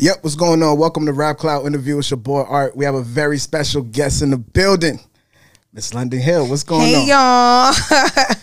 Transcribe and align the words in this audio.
Yep, 0.00 0.22
what's 0.22 0.36
going 0.36 0.62
on? 0.62 0.78
Welcome 0.78 1.06
to 1.06 1.12
Rap 1.12 1.38
Cloud 1.38 1.66
interview 1.66 1.96
with 1.96 2.08
your 2.08 2.18
boy 2.18 2.42
Art. 2.42 2.76
We 2.76 2.84
have 2.84 2.94
a 2.94 3.02
very 3.02 3.36
special 3.36 3.82
guest 3.82 4.22
in 4.22 4.30
the 4.30 4.36
building, 4.36 5.00
Miss 5.72 5.92
London 5.92 6.20
Hill. 6.20 6.46
What's 6.46 6.62
going 6.62 6.82
Hey 6.82 7.10
on? 7.10 7.74
Hey 7.74 7.90
y'all, 7.90 8.34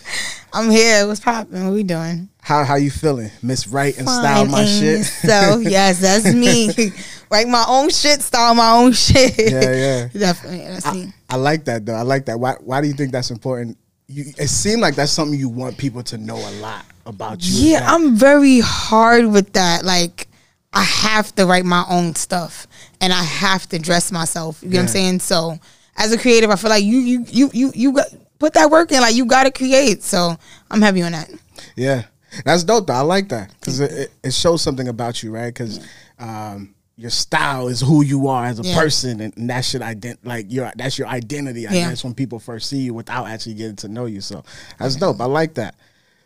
I'm 0.52 0.70
here. 0.70 1.06
What's 1.06 1.20
popping? 1.20 1.64
What 1.64 1.72
we 1.72 1.82
doing? 1.82 2.28
How 2.42 2.62
how 2.62 2.74
you 2.74 2.90
feeling, 2.90 3.30
Miss 3.42 3.68
Write 3.68 3.96
and 3.96 4.06
Style 4.06 4.44
my 4.44 4.66
shit? 4.66 5.06
So 5.06 5.58
yes, 5.62 5.98
that's 5.98 6.30
me. 6.30 6.92
Write 7.30 7.48
my 7.48 7.64
own 7.66 7.88
shit, 7.88 8.20
style 8.20 8.54
my 8.54 8.72
own 8.72 8.92
shit. 8.92 9.32
Yeah, 9.38 9.72
yeah. 9.72 10.08
Definitely, 10.08 10.58
that's 10.66 10.92
me. 10.92 11.10
I 11.30 11.36
like 11.36 11.64
that 11.64 11.86
though. 11.86 11.94
I 11.94 12.02
like 12.02 12.26
that. 12.26 12.38
Why 12.38 12.56
why 12.60 12.82
do 12.82 12.86
you 12.86 12.92
think 12.92 13.12
that's 13.12 13.30
important? 13.30 13.78
You, 14.08 14.24
it 14.36 14.48
seemed 14.48 14.82
like 14.82 14.94
that's 14.94 15.10
something 15.10 15.40
you 15.40 15.48
want 15.48 15.78
people 15.78 16.02
to 16.02 16.18
know 16.18 16.36
a 16.36 16.52
lot 16.60 16.84
about 17.06 17.42
you. 17.42 17.70
Yeah, 17.70 17.90
I'm 17.90 18.14
very 18.14 18.60
hard 18.60 19.32
with 19.32 19.54
that. 19.54 19.86
Like, 19.86 20.28
I 20.76 20.82
have 20.82 21.34
to 21.36 21.46
write 21.46 21.64
my 21.64 21.86
own 21.88 22.14
stuff, 22.14 22.66
and 23.00 23.10
I 23.10 23.22
have 23.22 23.66
to 23.70 23.78
dress 23.78 24.12
myself. 24.12 24.62
You 24.62 24.68
know 24.68 24.76
what 24.76 24.82
I'm 24.82 24.88
saying? 24.88 25.20
So, 25.20 25.58
as 25.96 26.12
a 26.12 26.18
creative, 26.18 26.50
I 26.50 26.56
feel 26.56 26.68
like 26.68 26.84
you, 26.84 26.98
you, 26.98 27.24
you, 27.28 27.50
you, 27.54 27.72
you 27.74 27.92
got 27.92 28.08
put 28.38 28.52
that 28.52 28.70
work 28.70 28.92
in. 28.92 29.00
Like, 29.00 29.14
you 29.14 29.24
got 29.24 29.44
to 29.44 29.50
create. 29.50 30.02
So, 30.02 30.36
I'm 30.70 30.82
heavy 30.82 31.00
on 31.00 31.12
that. 31.12 31.30
Yeah, 31.76 32.02
that's 32.44 32.62
dope 32.62 32.86
though. 32.88 32.92
I 32.92 33.00
like 33.00 33.30
that 33.30 33.54
because 33.58 33.80
it, 33.80 34.12
it, 34.22 34.34
shows 34.34 34.60
something 34.60 34.88
about 34.88 35.22
you, 35.22 35.32
right? 35.34 35.46
Because 35.46 35.80
um, 36.18 36.74
your 36.96 37.08
style 37.08 37.68
is 37.68 37.80
who 37.80 38.04
you 38.04 38.28
are 38.28 38.44
as 38.44 38.60
a 38.60 38.62
Yeah. 38.62 38.78
person, 38.78 39.20
and, 39.22 39.34
and 39.38 39.48
that 39.48 39.64
should 39.64 39.80
ident 39.80 40.18
like 40.24 40.52
your 40.52 40.70
that's 40.76 40.98
your 40.98 41.08
identity. 41.08 41.66
I 41.66 41.72
Yeah. 41.72 41.88
guess 41.88 42.04
when 42.04 42.12
people 42.12 42.38
first 42.38 42.68
see 42.68 42.80
you 42.80 42.92
without 42.92 43.28
actually 43.28 43.54
getting 43.54 43.76
to 43.76 43.88
know 43.88 44.04
you. 44.04 44.20
So 44.20 44.44
that's 44.78 44.96
dope. 44.96 45.22
I 45.22 45.24
like 45.24 45.54
that. 45.54 45.74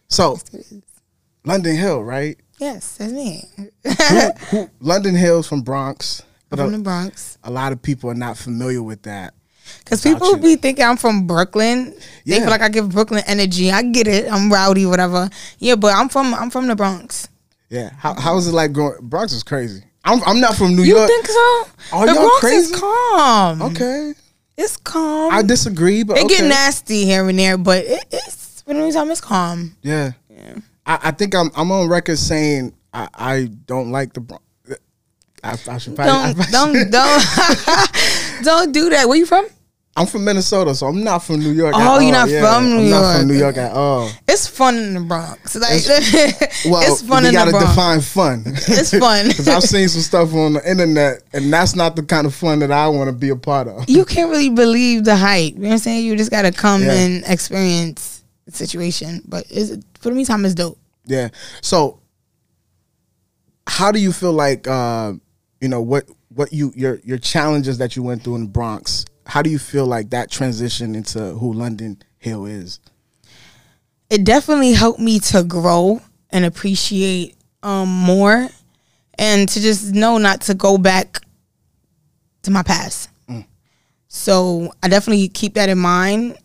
So 0.09 0.39
London 1.45 1.77
Hill, 1.77 2.03
right? 2.03 2.37
Yes, 2.61 2.97
that's 2.99 3.13
me. 3.13 3.45
Who, 4.51 4.69
London 4.81 5.15
Hill's 5.15 5.49
from 5.49 5.63
Bronx, 5.63 6.23
but 6.51 6.59
From 6.59 6.73
the 6.73 6.79
a, 6.79 6.83
Bronx. 6.83 7.39
a 7.43 7.51
lot 7.51 7.73
of 7.73 7.81
people 7.81 8.11
are 8.11 8.15
not 8.15 8.37
familiar 8.37 8.83
with 8.83 9.03
that. 9.03 9.35
Because 9.79 10.03
people 10.03 10.37
be 10.37 10.57
thinking 10.57 10.85
I'm 10.85 10.97
from 10.97 11.27
Brooklyn. 11.27 11.93
They 12.27 12.35
Yeah. 12.37 12.41
feel 12.41 12.51
like 12.51 12.61
I 12.61 12.69
give 12.69 12.91
Brooklyn 12.91 13.23
energy. 13.27 13.71
I 13.71 13.83
get 13.83 14.07
it. 14.09 14.31
I'm 14.31 14.53
rowdy, 14.53 14.85
whatever. 14.85 15.31
Yeah, 15.59 15.77
but 15.77 15.95
I'm 15.95 16.09
from 16.09 16.35
I'm 16.35 16.51
from 16.51 16.67
the 16.67 16.75
Bronx. 16.77 17.29
Yeah, 17.69 17.91
how 17.97 18.15
how 18.15 18.37
is 18.37 18.49
it 18.49 18.53
like 18.53 18.73
growing? 18.73 18.99
Bronx 19.03 19.33
is 19.33 19.43
crazy. 19.45 19.83
I'm 20.05 20.21
I'm 20.27 20.41
not 20.41 20.57
from 20.57 20.75
New 20.75 20.83
You 20.83 20.97
York. 20.97 21.09
You 21.09 21.15
think 21.23 21.27
so? 21.29 21.97
Are 21.97 22.07
the 22.07 22.13
y'all 22.15 22.23
Bronx 22.23 22.41
crazy? 22.41 22.73
is 22.75 22.81
calm. 22.81 23.63
Okay, 23.63 24.13
It's 24.59 24.77
calm. 24.77 25.33
I 25.33 25.43
disagree, 25.43 26.03
but 26.03 26.19
it 26.19 26.25
okay. 26.25 26.39
get 26.39 26.49
nasty 26.49 27.05
here 27.05 27.29
and 27.29 27.39
there, 27.39 27.57
but 27.57 27.85
it, 27.85 28.05
it's 28.11 28.63
for 28.63 28.75
the 28.75 28.91
time 28.93 29.11
it's 29.11 29.21
calm. 29.21 29.77
Yeah. 29.83 30.13
I, 30.91 30.99
I 31.05 31.11
think 31.13 31.35
I'm 31.35 31.51
I'm 31.57 31.71
on 31.71 31.89
record 31.89 32.19
saying 32.19 32.75
I, 32.93 33.09
I 33.15 33.51
don't 33.67 33.91
like 33.93 34.13
the 34.13 34.21
Bronx. 34.21 34.45
I, 35.43 35.53
I 35.69 35.79
should 35.79 35.95
probably. 35.97 36.35
Don't 36.35 36.41
I, 36.41 36.51
don't 36.51 36.91
don't 36.91 38.43
don't 38.45 38.73
do 38.73 38.91
that. 38.91 39.09
Where 39.09 39.17
you 39.17 39.25
from? 39.27 39.47
I'm 39.97 40.07
from 40.07 40.25
Minnesota, 40.25 40.75
so 40.75 40.87
I'm 40.87 41.03
not 41.03 41.19
from 41.19 41.41
New 41.41 41.51
York. 41.51 41.75
Oh, 41.77 41.97
at 41.97 42.03
you're 42.03 42.13
not 42.13 42.29
Yeah, 42.29 42.41
from 42.43 42.71
New 42.71 42.79
I'm 42.79 42.91
not 42.91 43.01
from 43.01 43.17
York. 43.17 43.27
New 43.27 43.39
York 43.39 43.57
at 43.57 43.73
all. 43.73 44.11
It's 44.29 44.47
fun 44.47 44.77
in 44.77 44.95
the 44.95 45.01
Bronx. 45.01 45.55
Like 45.57 45.83
Well, 46.65 46.83
it's 46.93 47.03
fun 47.03 47.23
we 47.25 47.29
in 47.31 47.35
the 47.35 47.41
Bronx. 47.41 47.53
You 47.53 47.53
gotta 47.53 47.67
define 47.67 48.01
fun. 48.01 48.43
It's 48.69 48.91
fun. 48.97 49.29
because 49.29 49.49
I've 49.49 49.63
seen 49.65 49.89
some 49.89 50.03
stuff 50.03 50.33
on 50.35 50.55
the 50.55 50.69
internet, 50.71 51.23
and 51.33 51.53
that's 51.53 51.75
not 51.77 51.97
the 51.97 52.03
kind 52.03 52.27
of 52.27 52.35
fun 52.35 52.59
that 52.61 52.71
I 52.73 52.89
want 52.89 53.09
to 53.09 53.13
be 53.17 53.29
a 53.31 53.37
part 53.37 53.69
of. 53.69 53.89
you 53.89 54.05
can't 54.05 54.31
really 54.31 54.51
believe 54.51 55.05
the 55.05 55.17
hype. 55.17 55.55
You 55.55 55.61
know 55.61 55.69
what 55.69 55.73
I'm 55.75 55.79
saying? 55.79 56.05
You 56.05 56.17
just 56.17 56.31
gotta 56.31 56.53
come 56.53 56.83
Yeah. 56.83 56.93
and 56.93 57.25
experience 57.27 58.23
the 58.47 58.53
situation. 58.53 59.23
But 59.27 59.45
it's, 59.51 59.71
for 60.01 60.11
the 60.11 60.15
meantime, 60.15 60.45
it's 60.45 60.55
dope. 60.55 60.79
Yeah. 61.05 61.29
So, 61.63 62.01
how 63.67 63.93
do 63.93 63.99
you 64.01 64.13
feel 64.13 64.33
like 64.33 64.67
uh, 64.67 65.15
you 65.61 65.69
know 65.69 65.81
what 65.81 66.05
what 66.29 66.53
you 66.53 66.73
your 66.75 67.01
your 67.05 67.19
challenges 67.19 67.79
that 67.79 67.97
you 67.97 68.03
went 68.03 68.23
through 68.23 68.37
in 68.37 68.43
the 68.43 68.49
Bronx? 68.49 69.05
How 69.27 69.43
do 69.43 69.51
you 69.51 69.59
feel 69.59 69.87
like 69.87 70.11
that 70.11 70.31
transition 70.31 70.95
into 70.95 71.21
who 71.35 71.53
London 71.53 72.03
Hill 72.19 72.47
is? 72.47 72.81
It 74.09 74.25
definitely 74.25 74.73
helped 74.73 74.99
me 74.99 75.21
to 75.21 75.45
grow 75.45 76.01
and 76.31 76.45
appreciate 76.45 77.37
um, 77.63 77.89
more, 77.89 78.49
and 79.19 79.49
to 79.49 79.61
just 79.61 79.95
know 79.95 80.19
not 80.19 80.43
to 80.43 80.55
go 80.55 80.79
back 80.79 81.21
to 82.43 82.51
my 82.51 82.63
past. 82.63 83.11
So 84.13 84.73
I 84.83 84.89
definitely 84.89 85.29
keep 85.29 85.55
that 85.55 85.69
in 85.69 85.79
mind 85.79 86.37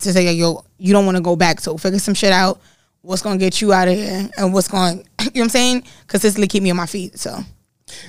to 0.00 0.12
say, 0.12 0.30
yo, 0.34 0.64
you 0.76 0.92
don't 0.92 1.06
want 1.06 1.16
to 1.16 1.22
go 1.22 1.34
back. 1.34 1.60
So 1.60 1.78
figure 1.78 1.98
some 1.98 2.12
shit 2.12 2.30
out. 2.30 2.60
What's 3.06 3.22
gonna 3.22 3.38
get 3.38 3.60
you 3.60 3.72
out 3.72 3.86
of 3.86 3.94
here, 3.94 4.28
and 4.36 4.52
what's 4.52 4.66
going, 4.66 4.98
you 5.20 5.24
know 5.26 5.30
what 5.32 5.42
I'm 5.42 5.48
saying? 5.48 5.84
Consistently 6.08 6.48
keep 6.48 6.62
me 6.62 6.70
on 6.70 6.76
my 6.76 6.86
feet. 6.86 7.18
So 7.18 7.38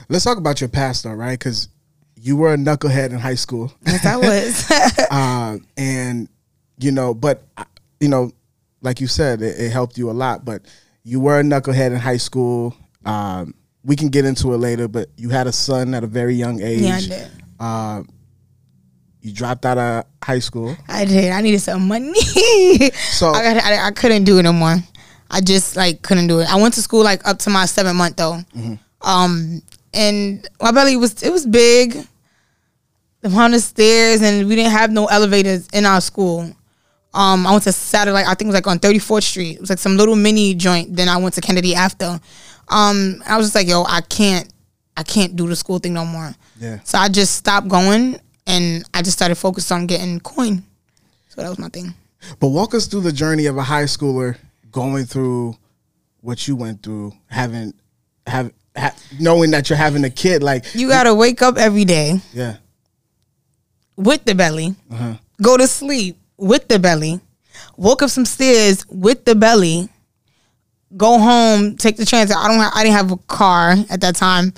Let's 0.09 0.23
talk 0.25 0.37
about 0.37 0.59
your 0.59 0.69
past, 0.69 1.03
though, 1.03 1.13
right? 1.13 1.37
Because 1.37 1.69
you 2.15 2.35
were 2.35 2.53
a 2.53 2.57
knucklehead 2.57 3.11
in 3.11 3.19
high 3.19 3.35
school, 3.35 3.71
yes, 3.85 4.05
I 4.05 4.17
was. 4.17 4.71
uh, 5.11 5.57
and 5.77 6.27
you 6.79 6.91
know, 6.91 7.13
but 7.13 7.43
uh, 7.57 7.65
you 7.99 8.09
know, 8.09 8.31
like 8.81 8.99
you 8.99 9.07
said, 9.07 9.41
it, 9.41 9.59
it 9.59 9.71
helped 9.71 9.97
you 9.97 10.09
a 10.09 10.13
lot. 10.13 10.43
But 10.43 10.63
you 11.03 11.19
were 11.19 11.39
a 11.39 11.43
knucklehead 11.43 11.91
in 11.91 11.97
high 11.97 12.17
school. 12.17 12.75
Um, 13.05 13.53
we 13.83 13.95
can 13.95 14.09
get 14.09 14.25
into 14.25 14.53
it 14.53 14.57
later, 14.57 14.87
but 14.87 15.09
you 15.15 15.29
had 15.29 15.47
a 15.47 15.51
son 15.51 15.93
at 15.93 16.03
a 16.03 16.07
very 16.07 16.33
young 16.33 16.61
age. 16.61 16.81
yeah, 16.81 16.95
I 16.95 17.01
did. 17.01 17.31
Uh, 17.59 18.03
you 19.21 19.33
dropped 19.33 19.65
out 19.65 19.77
of 19.77 20.05
high 20.23 20.39
school. 20.39 20.75
I 20.87 21.05
did. 21.05 21.31
I 21.31 21.41
needed 21.41 21.59
some 21.61 21.87
money. 21.87 22.13
So 23.17 23.29
I, 23.31 23.41
got, 23.53 23.63
I 23.63 23.87
I 23.87 23.91
couldn't 23.91 24.23
do 24.25 24.37
it 24.39 24.43
no 24.43 24.53
more. 24.53 24.75
I 25.29 25.41
just 25.41 25.75
like 25.75 26.01
couldn't 26.01 26.27
do 26.27 26.39
it. 26.39 26.51
I 26.51 26.55
went 26.61 26.73
to 26.75 26.81
school 26.81 27.03
like 27.03 27.27
up 27.27 27.39
to 27.39 27.49
my 27.49 27.65
seventh 27.65 27.97
month 27.97 28.15
though. 28.17 28.39
Um, 29.01 29.61
and 29.93 30.47
my 30.61 30.71
belly 30.71 30.95
was 30.97 31.21
it 31.23 31.31
was 31.31 31.45
big. 31.45 31.93
The 33.21 33.29
amount 33.29 33.55
of 33.55 33.61
stairs, 33.61 34.21
and 34.21 34.47
we 34.47 34.55
didn't 34.55 34.71
have 34.71 34.91
no 34.91 35.07
elevators 35.07 35.67
in 35.73 35.85
our 35.85 35.99
school. 36.01 36.53
Um, 37.13 37.47
I 37.47 37.51
went 37.51 37.63
to 37.63 37.71
Satellite. 37.71 38.25
I 38.27 38.35
think 38.35 38.41
it 38.43 38.47
was 38.47 38.55
like 38.55 38.67
on 38.67 38.77
34th 38.77 39.23
Street. 39.23 39.55
It 39.55 39.61
was 39.61 39.71
like 39.71 39.79
some 39.79 39.97
little 39.97 40.15
mini 40.15 40.53
joint. 40.53 40.95
Then 40.95 41.09
I 41.09 41.17
went 41.17 41.33
to 41.33 41.41
Kennedy 41.41 41.73
after. 41.73 42.19
Um, 42.69 43.23
I 43.25 43.37
was 43.37 43.47
just 43.47 43.55
like, 43.55 43.67
yo, 43.67 43.83
I 43.83 44.01
can't, 44.01 44.47
I 44.95 45.01
can't 45.01 45.35
do 45.35 45.47
the 45.47 45.55
school 45.55 45.79
thing 45.79 45.93
no 45.95 46.05
more. 46.05 46.31
Yeah. 46.59 46.79
So 46.83 46.99
I 46.99 47.09
just 47.09 47.33
stopped 47.35 47.67
going, 47.67 48.19
and 48.47 48.83
I 48.93 49.01
just 49.03 49.17
started 49.17 49.35
focused 49.35 49.71
on 49.71 49.85
getting 49.85 50.19
coin. 50.19 50.63
So 51.29 51.41
that 51.43 51.49
was 51.49 51.59
my 51.59 51.69
thing. 51.69 51.93
But 52.39 52.47
walk 52.47 52.73
us 52.73 52.87
through 52.87 53.01
the 53.01 53.11
journey 53.11 53.45
of 53.45 53.57
a 53.57 53.63
high 53.63 53.83
schooler 53.83 54.37
going 54.71 55.05
through 55.05 55.55
what 56.21 56.47
you 56.47 56.55
went 56.55 56.81
through, 56.81 57.13
having 57.27 57.73
have, 58.25 58.51
ha, 58.75 58.91
knowing 59.19 59.51
that 59.51 59.69
you're 59.69 59.77
having 59.77 60.03
a 60.03 60.09
kid. 60.09 60.41
Like, 60.43 60.65
You 60.73 60.87
gotta 60.89 61.13
wake 61.13 61.41
up 61.43 61.57
every 61.57 61.85
day 61.85 62.19
yeah, 62.33 62.57
with 63.95 64.23
the 64.25 64.35
belly, 64.35 64.75
Uh-huh. 64.91 65.13
go 65.41 65.57
to 65.57 65.67
sleep 65.67 66.17
with 66.37 66.67
the 66.67 66.79
belly, 66.79 67.19
walk 67.77 68.01
up 68.01 68.09
some 68.09 68.25
stairs 68.25 68.85
with 68.89 69.25
the 69.25 69.35
belly, 69.35 69.89
go 70.95 71.17
home, 71.19 71.77
take 71.77 71.97
the 71.97 72.05
train. 72.05 72.23
I 72.23 72.47
don't. 72.47 72.59
Ha- 72.59 72.71
I 72.75 72.83
didn't 72.83 72.95
have 72.95 73.11
a 73.11 73.17
car 73.17 73.75
at 73.89 74.01
that 74.01 74.15
time. 74.15 74.53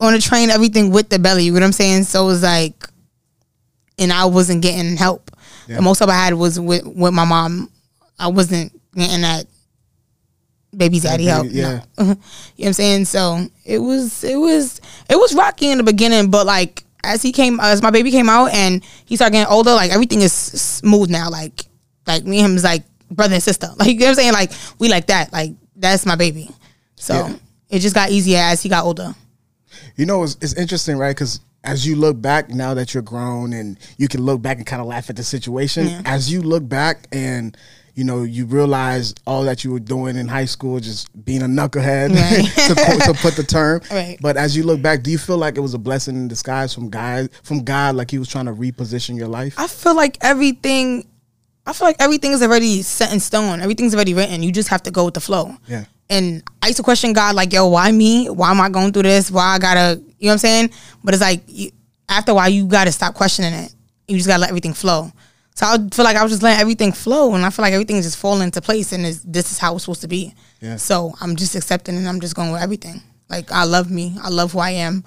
On 0.00 0.12
the 0.14 0.18
train, 0.20 0.48
everything 0.50 0.90
with 0.90 1.10
the 1.10 1.18
belly. 1.18 1.44
You 1.44 1.52
know 1.52 1.60
what 1.60 1.64
I'm 1.66 1.72
saying? 1.72 2.04
So 2.04 2.24
it 2.24 2.26
was 2.26 2.42
like, 2.42 2.88
and 4.00 4.12
I 4.12 4.24
wasn't 4.24 4.62
getting 4.62 4.96
help. 4.96 5.30
The 5.68 5.80
most 5.80 6.00
help 6.00 6.10
I 6.10 6.14
had 6.24 6.34
was 6.34 6.58
with 6.58 6.84
with 6.84 7.12
my 7.14 7.24
mom. 7.24 7.70
I 8.18 8.26
wasn't 8.28 8.72
getting 8.94 9.20
that 9.22 9.46
baby 10.76 11.00
daddy 11.00 11.24
help. 11.26 11.46
yeah. 11.50 11.82
no. 11.98 12.04
you 12.04 12.06
know 12.06 12.14
what 12.56 12.66
I'm 12.66 12.72
saying? 12.72 13.04
So 13.06 13.46
it 13.64 13.78
was 13.78 14.24
it 14.24 14.36
was 14.36 14.80
it 15.08 15.16
was 15.16 15.34
rocky 15.34 15.70
in 15.70 15.78
the 15.78 15.84
beginning, 15.84 16.30
but 16.30 16.46
like 16.46 16.84
as 17.04 17.22
he 17.22 17.32
came 17.32 17.60
as 17.60 17.82
my 17.82 17.90
baby 17.90 18.10
came 18.10 18.28
out 18.28 18.52
and 18.52 18.84
he 19.04 19.16
started 19.16 19.32
getting 19.32 19.52
older, 19.52 19.72
like 19.72 19.90
everything 19.92 20.20
is 20.22 20.32
smooth 20.32 21.08
now. 21.10 21.30
Like 21.30 21.64
like 22.06 22.24
me 22.24 22.38
and 22.40 22.50
him 22.52 22.56
is 22.56 22.64
like 22.64 22.82
brother 23.10 23.34
and 23.34 23.42
sister. 23.42 23.68
Like 23.78 23.90
you 23.90 23.94
know 24.00 24.06
what 24.06 24.08
I'm 24.10 24.14
saying? 24.16 24.32
Like 24.32 24.50
we 24.78 24.88
like 24.88 25.06
that. 25.06 25.32
Like 25.32 25.52
that's 25.76 26.04
my 26.06 26.16
baby. 26.16 26.50
So 26.96 27.14
Yeah. 27.14 27.36
it 27.68 27.78
just 27.78 27.94
got 27.94 28.10
easier 28.10 28.38
as 28.38 28.62
he 28.62 28.68
got 28.68 28.84
older. 28.84 29.14
you 29.96 30.04
know, 30.06 30.22
it's, 30.24 30.36
it's 30.40 30.54
interesting, 30.54 30.96
right? 30.98 31.14
Because 31.14 31.40
as 31.64 31.86
you 31.86 31.96
look 31.96 32.20
back 32.20 32.48
now 32.50 32.74
that 32.74 32.94
you're 32.94 33.02
grown 33.02 33.52
and 33.52 33.78
you 33.98 34.08
can 34.08 34.22
look 34.22 34.40
back 34.42 34.56
and 34.58 34.66
kind 34.66 34.80
of 34.80 34.88
laugh 34.88 35.10
at 35.10 35.16
the 35.16 35.22
situation, 35.22 35.88
Yeah. 35.88 36.02
as 36.04 36.32
you 36.32 36.40
look 36.42 36.68
back 36.68 37.06
and 37.12 37.56
you 37.94 38.04
know 38.04 38.22
you 38.22 38.46
realize 38.46 39.14
all 39.26 39.42
that 39.44 39.62
you 39.64 39.72
were 39.72 39.80
doing 39.80 40.16
in 40.16 40.26
high 40.28 40.44
school, 40.46 40.80
just 40.80 41.08
being 41.24 41.42
a 41.42 41.46
knucklehead 41.46 42.14
Right. 42.14 42.46
to, 42.68 43.12
to 43.12 43.18
put 43.20 43.34
the 43.36 43.42
term. 43.42 43.82
Right. 43.90 44.16
But 44.22 44.36
as 44.36 44.56
you 44.56 44.62
look 44.62 44.80
back, 44.80 45.02
do 45.02 45.10
you 45.10 45.18
feel 45.18 45.36
like 45.38 45.56
it 45.56 45.60
was 45.60 45.74
a 45.74 45.78
blessing 45.78 46.16
in 46.16 46.28
disguise 46.28 46.72
from 46.72 46.88
God, 46.88 47.28
from 47.42 47.62
God, 47.64 47.96
like 47.96 48.10
He 48.10 48.18
was 48.18 48.28
trying 48.28 48.46
to 48.46 48.52
reposition 48.52 49.16
your 49.16 49.28
life? 49.28 49.54
I 49.58 49.66
feel 49.66 49.94
like 49.94 50.16
everything 50.22 51.06
I 51.66 51.74
feel 51.74 51.86
like 51.88 51.96
everything 52.00 52.32
is 52.32 52.42
already 52.42 52.80
set 52.82 53.12
in 53.12 53.20
stone. 53.20 53.60
Everything's 53.60 53.94
already 53.94 54.14
written. 54.14 54.42
You 54.42 54.50
just 54.50 54.68
have 54.70 54.82
to 54.84 54.90
go 54.90 55.04
with 55.04 55.14
the 55.14 55.20
flow. 55.20 55.54
Yeah. 55.68 55.84
And 56.08 56.42
I 56.62 56.68
used 56.68 56.78
to 56.78 56.82
question 56.82 57.12
God, 57.12 57.36
like, 57.36 57.52
yo, 57.52 57.68
why 57.68 57.92
me? 57.92 58.28
Why 58.30 58.50
am 58.50 58.60
I 58.60 58.70
going 58.70 58.92
through 58.92 59.02
this? 59.04 59.30
Why 59.30 59.44
I 59.54 59.58
gotta, 59.58 60.02
you 60.20 60.26
know 60.26 60.30
what 60.30 60.32
I'm 60.34 60.38
saying? 60.38 60.70
But 61.02 61.14
it's 61.14 61.20
like, 61.20 61.42
you, 61.48 61.70
after 62.08 62.32
a 62.32 62.34
while, 62.34 62.48
you 62.48 62.66
gotta 62.66 62.92
stop 62.92 63.14
questioning 63.14 63.52
it. 63.52 63.74
You 64.06 64.16
just 64.16 64.28
gotta 64.28 64.40
let 64.40 64.50
everything 64.50 64.74
flow. 64.74 65.10
So 65.56 65.66
I 65.66 65.76
feel 65.92 66.04
like 66.04 66.16
I 66.16 66.22
was 66.22 66.30
just 66.30 66.42
letting 66.42 66.60
everything 66.60 66.92
flow, 66.92 67.34
and 67.34 67.44
I 67.44 67.50
feel 67.50 67.64
like 67.64 67.72
everything 67.72 67.96
is 67.96 68.04
just 68.04 68.18
falling 68.18 68.42
into 68.42 68.60
place, 68.60 68.92
and 68.92 69.04
this 69.04 69.50
is 69.50 69.58
how 69.58 69.74
it's 69.74 69.84
supposed 69.84 70.02
to 70.02 70.08
be. 70.08 70.34
Yeah. 70.60 70.76
So 70.76 71.14
I'm 71.20 71.34
just 71.34 71.56
accepting, 71.56 71.96
and 71.96 72.08
I'm 72.08 72.20
just 72.20 72.36
going 72.36 72.52
with 72.52 72.62
everything. 72.62 73.02
Like 73.28 73.50
I 73.50 73.64
love 73.64 73.90
me. 73.90 74.16
I 74.22 74.28
love 74.28 74.52
who 74.52 74.58
I 74.60 74.70
am. 74.70 75.04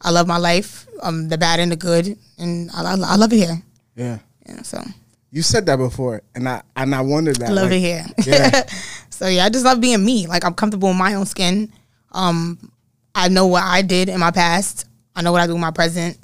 I 0.00 0.10
love 0.10 0.26
my 0.26 0.36
life, 0.36 0.86
um, 1.00 1.28
the 1.28 1.38
bad 1.38 1.58
and 1.58 1.72
the 1.72 1.76
good, 1.76 2.18
and 2.38 2.70
I, 2.72 2.82
I, 2.82 2.92
I 2.92 3.16
love 3.16 3.32
it 3.32 3.36
here. 3.36 3.62
Yeah. 3.94 4.18
Yeah, 4.46 4.62
so 4.62 4.82
You 5.30 5.42
said 5.42 5.66
that 5.66 5.76
before, 5.76 6.22
and 6.34 6.48
I 6.48 6.62
and 6.76 6.94
I 6.94 7.00
wondered 7.00 7.36
that. 7.36 7.50
I 7.50 7.52
love 7.52 7.70
like, 7.70 7.72
it 7.72 7.80
here. 7.80 8.06
Yeah. 8.24 8.66
so 9.10 9.26
yeah, 9.26 9.44
I 9.44 9.48
just 9.48 9.64
love 9.64 9.80
being 9.80 10.04
me. 10.04 10.26
Like 10.26 10.44
I'm 10.44 10.54
comfortable 10.54 10.90
in 10.90 10.96
my 10.96 11.14
own 11.14 11.26
skin. 11.26 11.72
Um, 12.12 12.70
I 13.16 13.28
know 13.28 13.46
what 13.46 13.62
I 13.64 13.80
did 13.82 14.08
in 14.10 14.20
my 14.20 14.30
past. 14.30 14.84
I 15.16 15.22
know 15.22 15.32
what 15.32 15.40
I 15.40 15.46
do 15.46 15.54
in 15.54 15.60
my 15.60 15.70
present. 15.70 16.18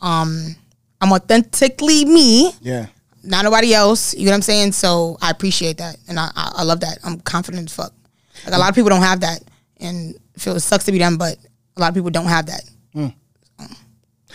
Um, 0.00 0.54
I'm 1.00 1.12
authentically 1.12 2.04
me, 2.04 2.52
Yeah. 2.60 2.86
not 3.24 3.42
nobody 3.44 3.74
else. 3.74 4.14
You 4.14 4.24
know 4.26 4.30
what 4.30 4.36
I'm 4.36 4.42
saying? 4.42 4.72
So 4.72 5.18
I 5.20 5.30
appreciate 5.30 5.78
that, 5.78 5.96
and 6.08 6.18
I 6.20 6.30
I, 6.36 6.52
I 6.58 6.62
love 6.62 6.80
that. 6.80 6.98
I'm 7.04 7.18
confident 7.20 7.68
as 7.70 7.74
fuck. 7.76 7.92
Like 8.44 8.54
a 8.54 8.58
lot 8.58 8.68
of 8.68 8.74
people 8.76 8.90
don't 8.90 9.02
have 9.02 9.20
that, 9.20 9.42
and 9.80 10.14
feel 10.38 10.54
it 10.54 10.60
sucks 10.60 10.84
to 10.84 10.92
be 10.92 10.98
them, 10.98 11.16
but 11.18 11.36
a 11.76 11.80
lot 11.80 11.88
of 11.88 11.94
people 11.94 12.10
don't 12.10 12.26
have 12.26 12.46
that. 12.46 12.62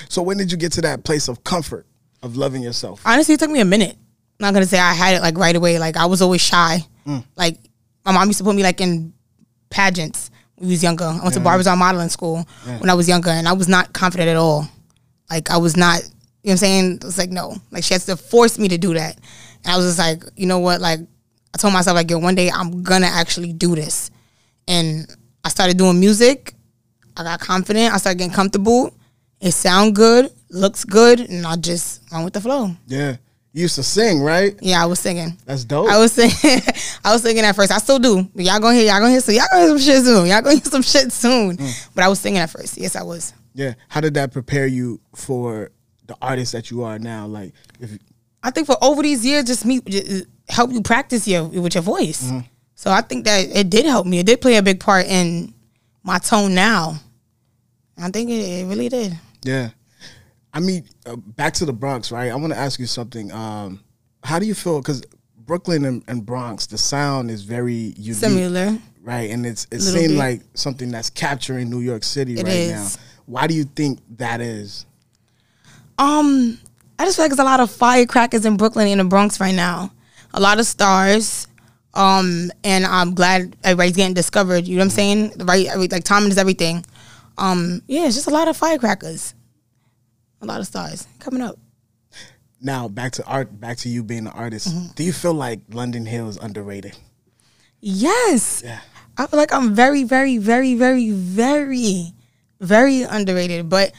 So 0.10 0.22
when 0.24 0.38
did 0.38 0.52
you 0.52 0.58
get 0.58 0.72
to 0.74 0.82
that 0.82 1.04
place 1.04 1.28
of 1.28 1.44
comfort 1.44 1.86
of 2.24 2.36
loving 2.36 2.64
yourself? 2.64 3.02
honestly, 3.06 3.36
it 3.36 3.40
took 3.40 3.52
me 3.52 3.60
a 3.60 3.66
minute. 3.66 3.96
I'm 4.40 4.48
not 4.48 4.54
gonna 4.54 4.66
say 4.66 4.80
I 4.80 4.94
had 4.94 5.16
it 5.16 5.22
like 5.22 5.38
right 5.38 5.56
away. 5.56 5.78
Like 5.80 5.96
I 5.96 6.06
was 6.08 6.22
always 6.22 6.42
shy. 6.42 6.80
Like 7.36 7.58
my 8.04 8.12
mom 8.12 8.28
used 8.28 8.40
to 8.40 8.44
put 8.44 8.56
me 8.56 8.64
like 8.64 8.82
in 8.82 9.14
pageants 9.70 10.31
we 10.62 10.70
was 10.70 10.84
younger. 10.84 11.06
I 11.06 11.20
went 11.22 11.34
to 11.34 11.40
Barbizon 11.40 11.78
modeling 11.78 12.10
school 12.10 12.48
when 12.80 12.90
I 12.90 12.94
was 12.94 13.08
younger, 13.08 13.30
and 13.30 13.48
I 13.48 13.54
was 13.54 13.68
not 13.68 13.94
confident 13.94 14.30
at 14.30 14.38
all. 14.38 14.68
Like 15.30 15.50
I 15.50 15.58
was 15.58 15.76
not. 15.76 16.02
You 16.02 16.08
know 16.08 16.12
what 16.44 16.52
I'm 16.54 16.58
saying? 16.58 16.94
It 16.96 17.04
was 17.04 17.18
like 17.18 17.30
no. 17.30 17.56
Like 17.72 17.84
she 17.84 17.94
has 17.94 18.06
to 18.06 18.16
force 18.16 18.58
me 18.58 18.68
to 18.70 18.78
do 18.78 18.94
that, 18.94 19.18
and 19.64 19.74
I 19.74 19.78
was 19.78 19.86
just 19.86 20.00
like, 20.00 20.24
you 20.36 20.46
know 20.46 20.60
what? 20.60 20.82
Like 20.82 21.00
I 21.54 21.58
told 21.58 21.74
myself 21.74 21.96
like, 21.96 22.10
yo, 22.10 22.20
one 22.20 22.36
day 22.36 22.50
I'm 22.50 22.84
gonna 22.84 23.08
actually 23.08 23.54
do 23.54 23.76
this, 23.76 24.12
and 24.68 25.08
I 25.44 25.50
started 25.50 25.78
doing 25.78 26.00
music. 26.00 26.54
I 27.18 27.24
got 27.24 27.40
confident. 27.40 27.94
I 27.94 27.98
started 27.98 28.20
getting 28.20 28.34
comfortable. 28.34 28.94
It 29.40 29.52
sound 29.52 29.96
good, 29.96 30.32
looks 30.50 30.86
good, 30.86 31.20
and 31.20 31.46
I 31.46 31.56
just 31.56 32.02
went 32.12 32.26
with 32.26 32.34
the 32.34 32.42
flow. 32.42 32.72
Yeah. 32.88 33.18
You 33.54 33.64
used 33.64 33.76
to 33.76 33.84
sing, 33.84 34.22
right? 34.22 34.58
Yeah, 34.62 34.82
I 34.82 34.86
was 34.86 35.00
singing. 35.00 35.38
That's 35.46 35.66
dope. 35.66 35.90
I 35.90 35.98
was 35.98 36.14
singing. 36.14 36.34
I 37.04 37.12
was 37.12 37.22
singing 37.22 37.44
at 37.44 37.54
first. 37.56 37.72
I 37.72 37.80
still 37.80 38.00
do. 38.00 38.24
But 38.34 38.46
y'all 38.46 38.60
gonna 38.60 38.76
hear. 38.76 38.86
Y'all 38.86 39.00
gonna 39.00 39.12
hear. 39.12 39.20
So 39.20 39.32
y'all 39.34 39.44
gonna 39.52 39.66
hear 39.68 39.78
some 39.78 39.80
shit 39.80 40.04
soon. 40.06 40.28
Y'all 40.28 40.42
gonna 40.42 40.56
hear 40.56 40.64
some 40.66 40.82
shit 40.94 41.12
soon. 41.12 41.58
Mm. 41.58 41.90
But 41.94 42.04
I 42.06 42.08
was 42.08 42.20
singing 42.22 42.40
at 42.40 42.50
first. 42.50 42.78
Yes, 42.78 42.96
I 42.96 43.04
was. 43.04 43.34
yeah. 43.54 43.74
How 43.90 44.00
did 44.00 44.14
that 44.14 44.32
prepare 44.32 44.68
you 44.68 45.02
for 45.16 45.72
the 46.08 46.16
artist 46.22 46.54
that 46.54 46.72
you 46.72 46.84
are 46.84 46.98
now? 46.98 47.26
Like, 47.26 47.54
if 47.82 47.98
I 48.42 48.52
think 48.52 48.68
for 48.68 48.78
over 48.82 49.02
these 49.04 49.26
years, 49.26 49.44
just 49.44 49.66
me 49.66 49.82
just 49.82 50.28
help 50.48 50.72
you 50.72 50.82
practice 50.82 51.28
your 51.28 51.44
with 51.46 51.76
your 51.76 51.84
voice. 51.84 52.24
Mm-hmm. 52.24 52.40
So 52.76 52.90
I 52.90 53.02
think 53.02 53.26
that 53.26 53.50
it 53.54 53.70
did 53.70 53.86
help 53.86 54.08
me. 54.08 54.20
It 54.20 54.26
did 54.26 54.40
play 54.40 54.56
a 54.56 54.64
big 54.64 54.80
part 54.80 55.08
in 55.08 55.54
my 56.04 56.20
tone 56.20 56.56
now. 56.56 56.96
I 58.02 58.10
think 58.12 58.30
it, 58.30 58.34
it 58.42 58.66
really 58.66 58.88
did. 58.88 59.20
yeah. 59.44 59.70
I 60.54 60.60
mean, 60.60 60.86
uh, 61.06 61.16
back 61.16 61.54
to 61.56 61.66
the 61.66 61.74
Bronx, 61.74 62.12
right? 62.12 62.32
I 62.32 62.36
want 62.36 62.52
to 62.54 62.60
ask 62.60 62.80
you 62.80 62.86
something. 62.86 63.32
Um, 63.32 63.80
how 64.24 64.38
do 64.40 64.46
you 64.46 64.54
feel? 64.54 64.80
Because 64.82 65.02
Brooklyn 65.38 65.86
and, 65.86 66.04
and 66.08 66.26
Bronx, 66.26 66.66
the 66.68 66.78
sound 66.78 67.32
is 67.32 67.44
very 67.44 67.74
unique, 67.98 68.16
Similar. 68.16 68.78
right? 69.02 69.30
And 69.30 69.46
it's 69.46 69.66
it 69.66 69.80
Little 69.80 69.94
seemed 69.94 70.10
bit. 70.10 70.18
like 70.18 70.42
something 70.54 70.92
that's 70.92 71.10
capturing 71.10 71.70
New 71.70 71.80
York 71.80 72.04
City 72.04 72.34
It 72.36 72.44
right 72.44 72.54
is. 72.54 72.72
now. 72.98 73.04
Why 73.26 73.48
do 73.48 73.54
you 73.54 73.64
think 73.64 74.00
that 74.18 74.42
is? 74.42 74.86
Um, 75.98 76.58
I 77.00 77.06
just 77.06 77.16
feel 77.18 77.26
like 77.26 77.32
there's 77.32 77.40
a 77.40 77.44
lot 77.44 77.60
of 77.60 77.72
firecrackers 77.72 78.46
in 78.46 78.58
Brooklyn 78.58 78.88
and 78.88 79.00
the 79.00 79.06
Bronx 79.06 79.40
right 79.40 79.56
now. 79.56 79.92
A 80.34 80.40
lot 80.40 80.60
of 80.60 80.66
stars. 80.66 81.48
Um, 81.94 82.52
and 82.64 82.86
I'm 82.86 83.14
glad 83.14 83.56
everybody's 83.64 83.96
getting 83.98 84.14
discovered. 84.14 84.66
You 84.68 84.76
know 84.76 84.82
what 84.82 84.86
I'm 84.86 84.90
saying? 84.92 85.34
Right, 85.40 85.68
like 85.92 86.04
timing 86.04 86.32
is 86.32 86.38
everything. 86.38 86.86
Um, 87.38 87.82
yeah, 87.88 88.06
it's 88.06 88.16
just 88.16 88.28
a 88.28 88.32
lot 88.32 88.48
of 88.48 88.56
firecrackers. 88.56 89.34
A 90.42 90.46
lot 90.46 90.60
of 90.60 90.68
stars 90.68 91.08
coming 91.20 91.42
up. 91.42 91.58
Now 92.62 92.88
back 92.88 93.14
to 93.14 93.26
art. 93.26 93.60
Back 93.60 93.78
to 93.80 93.90
you 93.90 94.04
being 94.04 94.28
an 94.28 94.34
artist. 94.34 94.70
Mm-hmm. 94.70 94.94
Do 94.96 95.04
you 95.04 95.14
feel 95.14 95.34
like 95.34 95.62
London 95.70 96.06
Hill 96.06 96.30
is 96.30 96.38
underrated? 96.38 96.98
Yes. 97.80 98.62
Yeah. 98.64 98.82
I 99.18 99.28
feel 99.28 99.38
like 99.38 99.54
I'm 99.54 99.76
very, 99.76 100.04
very, 100.04 100.38
very, 100.38 100.76
very, 100.76 101.10
very, 101.12 102.14
very 102.60 103.02
underrated. 103.04 103.70
But 103.70 103.92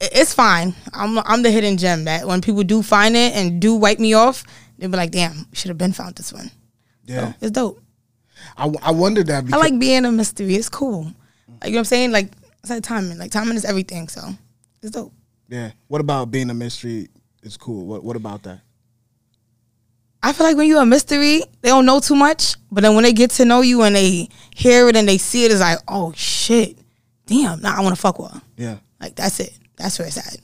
it's 0.00 0.34
fine. 0.34 0.74
I'm 0.92 1.18
I'm 1.18 1.42
the 1.42 1.50
hidden 1.50 1.76
gem 1.76 2.04
that 2.04 2.26
when 2.26 2.40
people 2.40 2.62
do 2.62 2.82
find 2.82 3.16
it 3.16 3.34
and 3.34 3.60
do 3.60 3.74
wipe 3.74 3.98
me 3.98 4.14
off, 4.14 4.44
they'll 4.78 4.90
be 4.90 4.96
like, 4.96 5.10
damn, 5.10 5.46
should 5.52 5.68
have 5.68 5.78
been 5.78 5.92
found 5.92 6.16
this 6.16 6.32
one. 6.32 6.50
Yeah. 7.04 7.32
It's 7.40 7.50
dope. 7.52 7.80
I, 8.56 8.72
I 8.82 8.90
wonder 8.90 9.22
that 9.24 9.44
I 9.52 9.56
like 9.56 9.78
being 9.78 10.04
a 10.04 10.12
mystery. 10.12 10.54
It's 10.54 10.68
cool. 10.68 11.04
Like 11.04 11.64
you 11.64 11.70
know 11.70 11.76
what 11.76 11.78
I'm 11.78 11.84
saying? 11.84 12.12
Like 12.12 12.30
it's 12.60 12.70
like 12.70 12.82
timing. 12.82 13.18
Like 13.18 13.30
timing 13.30 13.56
is 13.56 13.64
everything. 13.64 14.08
So 14.08 14.22
it's 14.82 14.92
dope. 14.92 15.12
Yeah. 15.48 15.72
What 15.88 16.00
about 16.00 16.30
being 16.30 16.50
a 16.50 16.54
mystery? 16.54 17.08
Is 17.42 17.56
cool. 17.56 17.86
What 17.86 18.02
What 18.02 18.16
about 18.16 18.42
that? 18.44 18.60
I 20.22 20.32
feel 20.32 20.46
like 20.46 20.56
when 20.56 20.66
you're 20.66 20.82
a 20.82 20.86
mystery, 20.86 21.42
they 21.62 21.68
don't 21.68 21.86
know 21.86 22.00
too 22.00 22.16
much. 22.16 22.56
But 22.72 22.80
then 22.80 22.94
when 22.94 23.04
they 23.04 23.12
get 23.12 23.30
to 23.32 23.44
know 23.44 23.60
you 23.60 23.82
and 23.82 23.94
they 23.94 24.28
hear 24.54 24.88
it 24.88 24.96
and 24.96 25.08
they 25.08 25.18
see 25.18 25.44
it, 25.44 25.52
it's 25.52 25.60
like, 25.60 25.78
oh 25.86 26.12
shit, 26.16 26.76
damn, 27.26 27.60
now 27.60 27.76
I 27.76 27.80
want 27.80 27.94
to 27.94 28.00
fuck 28.00 28.18
with 28.18 28.32
her. 28.32 28.42
Yeah. 28.56 28.78
Like 29.00 29.14
that's 29.14 29.38
it. 29.38 29.52
That's 29.76 29.98
where 29.98 30.08
it's 30.08 30.18
at. 30.18 30.38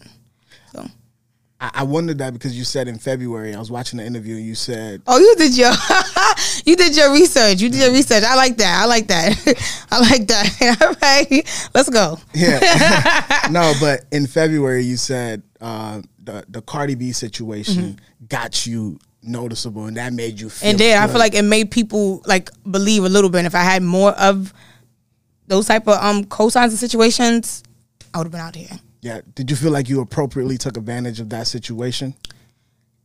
I, 1.83 1.93
wondered 1.93 2.19
that 2.19 2.33
because 2.33 2.57
you 2.57 2.65
said 2.65 2.89
in 2.89 2.99
February 2.99 3.55
I 3.55 3.59
was 3.59 3.71
watching 3.71 3.99
the 3.99 4.05
interview 4.05 4.37
and 4.37 4.45
you 4.45 4.55
said 4.55 5.03
oh, 5.07 5.19
you 5.19 5.35
did 5.37 5.57
your 5.57 5.73
you 6.65 6.77
did 6.77 6.97
your 6.97 7.13
research. 7.13 7.61
You 7.61 7.69
did 7.69 7.81
your 7.81 7.93
research. 7.93 8.25
I 8.25 8.35
like 8.35 8.57
that. 8.59 8.83
I 8.83 8.87
like 8.87 9.07
that. 9.09 9.87
I 9.91 10.01
like 10.01 10.27
that. 10.29 10.79
All 10.83 10.95
right, 11.03 11.71
let's 11.75 11.91
go. 11.91 12.19
yeah. 12.35 13.49
no, 13.51 13.73
but 13.81 14.05
in 14.13 14.27
February 14.27 14.83
you 14.85 14.97
said 14.97 15.43
uh, 15.61 16.03
the 16.23 16.45
the 16.49 16.63
Cardi 16.63 16.95
B 16.95 17.13
situation 17.13 18.01
got 18.29 18.67
you 18.67 18.99
noticeable 19.23 19.87
and 19.87 19.97
that 19.97 20.13
made 20.13 20.41
you 20.41 20.51
feel. 20.51 20.71
And 20.71 20.79
then 20.79 21.01
I 21.01 21.07
feel 21.07 21.19
like 21.19 21.35
it 21.35 21.43
made 21.43 21.71
people 21.71 22.23
like 22.27 22.51
believe 22.69 23.05
a 23.05 23.09
little 23.09 23.31
bit. 23.31 23.39
And 23.39 23.47
if 23.47 23.55
I 23.55 23.63
had 23.63 23.83
more 23.83 24.13
of 24.13 24.53
those 25.47 25.67
type 25.67 25.87
of 25.87 26.03
um 26.03 26.25
cosigns 26.25 26.71
and 26.71 26.79
situations, 26.79 27.63
I 28.13 28.19
would 28.19 28.25
have 28.25 28.33
been 28.33 28.41
out 28.41 28.57
here. 28.57 28.79
Yeah. 29.03 29.21
Did 29.35 29.51
you 29.51 29.57
feel 29.57 29.73
like 29.73 29.89
you 29.89 30.01
appropriately 30.01 30.57
took 30.57 30.77
advantage 30.77 31.21
of 31.21 31.29
that 31.31 31.49
situation? 31.49 32.15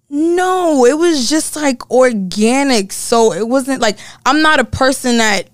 No, 0.09 0.85
it 0.85 0.97
was 0.97 1.27
just 1.29 1.55
like 1.55 1.89
organic. 1.91 2.93
So 2.93 3.33
it 3.33 3.47
wasn't 3.47 3.81
like 3.81 3.97
I'm 4.25 4.41
not 4.41 4.59
a 4.59 4.63
person 4.63 5.17
that 5.17 5.49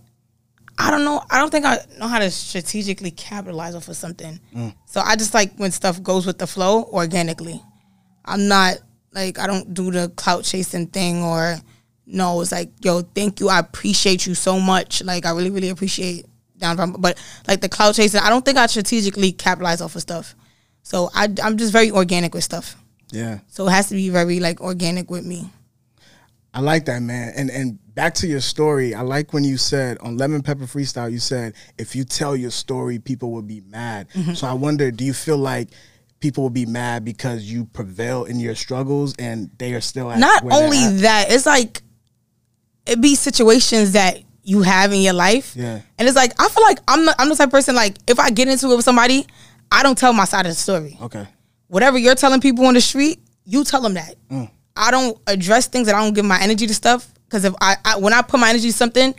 I 0.77 0.91
don't 0.91 1.05
know. 1.05 1.23
I 1.31 1.39
don't 1.39 1.49
think 1.49 1.65
I 1.65 1.77
know 1.97 2.07
how 2.07 2.19
to 2.19 2.29
strategically 2.29 3.11
capitalize 3.11 3.73
off 3.73 3.87
of 3.87 3.95
something. 3.95 4.39
Mm. 4.53 4.75
So 4.85 4.99
I 4.99 5.15
just 5.15 5.33
like 5.33 5.55
when 5.55 5.71
stuff 5.71 6.03
goes 6.03 6.25
with 6.25 6.37
the 6.37 6.47
flow 6.47 6.83
organically. 6.83 7.61
I'm 8.25 8.47
not 8.47 8.77
like 9.13 9.39
I 9.39 9.47
don't 9.47 9.73
do 9.73 9.91
the 9.91 10.09
clout 10.09 10.43
chasing 10.43 10.87
thing 10.87 11.23
or 11.23 11.55
no. 12.05 12.41
It's 12.41 12.51
like 12.51 12.69
yo, 12.81 13.01
thank 13.01 13.39
you. 13.39 13.47
I 13.47 13.59
appreciate 13.59 14.27
you 14.27 14.35
so 14.35 14.59
much. 14.59 15.01
Like 15.03 15.25
I 15.25 15.31
really, 15.31 15.51
really 15.51 15.69
appreciate 15.69 16.25
down 16.57 16.75
from. 16.75 16.93
But 16.93 17.21
like 17.47 17.61
the 17.61 17.69
cloud 17.69 17.95
chasing, 17.95 18.21
I 18.21 18.29
don't 18.29 18.45
think 18.45 18.57
I 18.57 18.67
strategically 18.67 19.31
capitalize 19.31 19.81
off 19.81 19.95
of 19.95 20.01
stuff. 20.01 20.35
So 20.83 21.09
I, 21.13 21.29
I'm 21.41 21.57
just 21.57 21.71
very 21.71 21.91
organic 21.91 22.33
with 22.33 22.43
stuff. 22.43 22.75
Yeah. 23.11 23.39
So 23.47 23.67
it 23.67 23.71
has 23.71 23.89
to 23.89 23.95
be 23.95 24.09
very 24.09 24.39
like 24.39 24.61
organic 24.61 25.09
with 25.09 25.25
me. 25.25 25.49
I 26.53 26.59
like 26.59 26.85
that, 26.85 27.01
man. 27.01 27.33
And 27.35 27.49
and 27.49 27.79
back 27.95 28.13
to 28.15 28.27
your 28.27 28.41
story, 28.41 28.93
I 28.93 29.01
like 29.01 29.33
when 29.33 29.43
you 29.43 29.57
said 29.57 29.97
on 29.99 30.17
Lemon 30.17 30.43
Pepper 30.43 30.65
Freestyle, 30.65 31.11
you 31.11 31.19
said 31.19 31.55
if 31.77 31.95
you 31.95 32.03
tell 32.03 32.35
your 32.35 32.51
story, 32.51 32.99
people 32.99 33.31
will 33.31 33.41
be 33.41 33.61
mad. 33.61 34.09
Mm-hmm. 34.09 34.33
So 34.33 34.47
I 34.47 34.53
wonder, 34.53 34.91
do 34.91 35.03
you 35.03 35.13
feel 35.13 35.37
like 35.37 35.69
people 36.19 36.43
will 36.43 36.51
be 36.51 36.65
mad 36.65 37.03
because 37.03 37.43
you 37.43 37.65
prevail 37.65 38.25
in 38.25 38.39
your 38.39 38.55
struggles 38.55 39.15
and 39.17 39.49
they 39.57 39.73
are 39.73 39.81
still 39.81 40.11
at 40.11 40.19
Not 40.19 40.43
only 40.43 40.83
at? 40.83 40.99
that, 40.99 41.31
it's 41.31 41.45
like 41.45 41.81
it 42.85 43.01
be 43.01 43.15
situations 43.15 43.93
that 43.93 44.19
you 44.43 44.61
have 44.61 44.91
in 44.93 45.01
your 45.01 45.13
life. 45.13 45.55
Yeah. 45.55 45.81
And 45.97 46.07
it's 46.07 46.15
like 46.17 46.33
I 46.39 46.47
feel 46.49 46.63
like 46.63 46.79
I'm 46.87 47.05
the, 47.05 47.15
I'm 47.19 47.29
the 47.29 47.35
type 47.35 47.47
of 47.47 47.51
person 47.51 47.75
like 47.75 47.97
if 48.07 48.19
I 48.19 48.29
get 48.29 48.47
into 48.47 48.71
it 48.71 48.75
with 48.75 48.85
somebody, 48.85 49.25
I 49.71 49.83
don't 49.83 49.97
tell 49.97 50.13
my 50.13 50.25
side 50.25 50.45
of 50.45 50.51
the 50.51 50.55
story. 50.55 50.97
Okay. 51.01 51.27
Whatever 51.67 51.97
you're 51.97 52.15
telling 52.15 52.41
people 52.41 52.65
on 52.65 52.73
the 52.73 52.81
street, 52.81 53.19
you 53.45 53.63
tell 53.63 53.81
them 53.81 53.95
that. 53.95 54.15
Mm. 54.29 54.49
I 54.75 54.91
don't 54.91 55.17
address 55.27 55.67
things 55.67 55.87
that 55.87 55.95
I 55.95 56.03
don't 56.03 56.13
give 56.13 56.25
my 56.25 56.39
energy 56.41 56.67
to 56.67 56.73
stuff 56.73 57.11
because 57.25 57.45
if 57.45 57.53
I, 57.61 57.77
I 57.85 57.97
when 57.97 58.13
I 58.13 58.21
put 58.21 58.39
my 58.39 58.49
energy 58.49 58.67
to 58.69 58.73
something, 58.73 59.15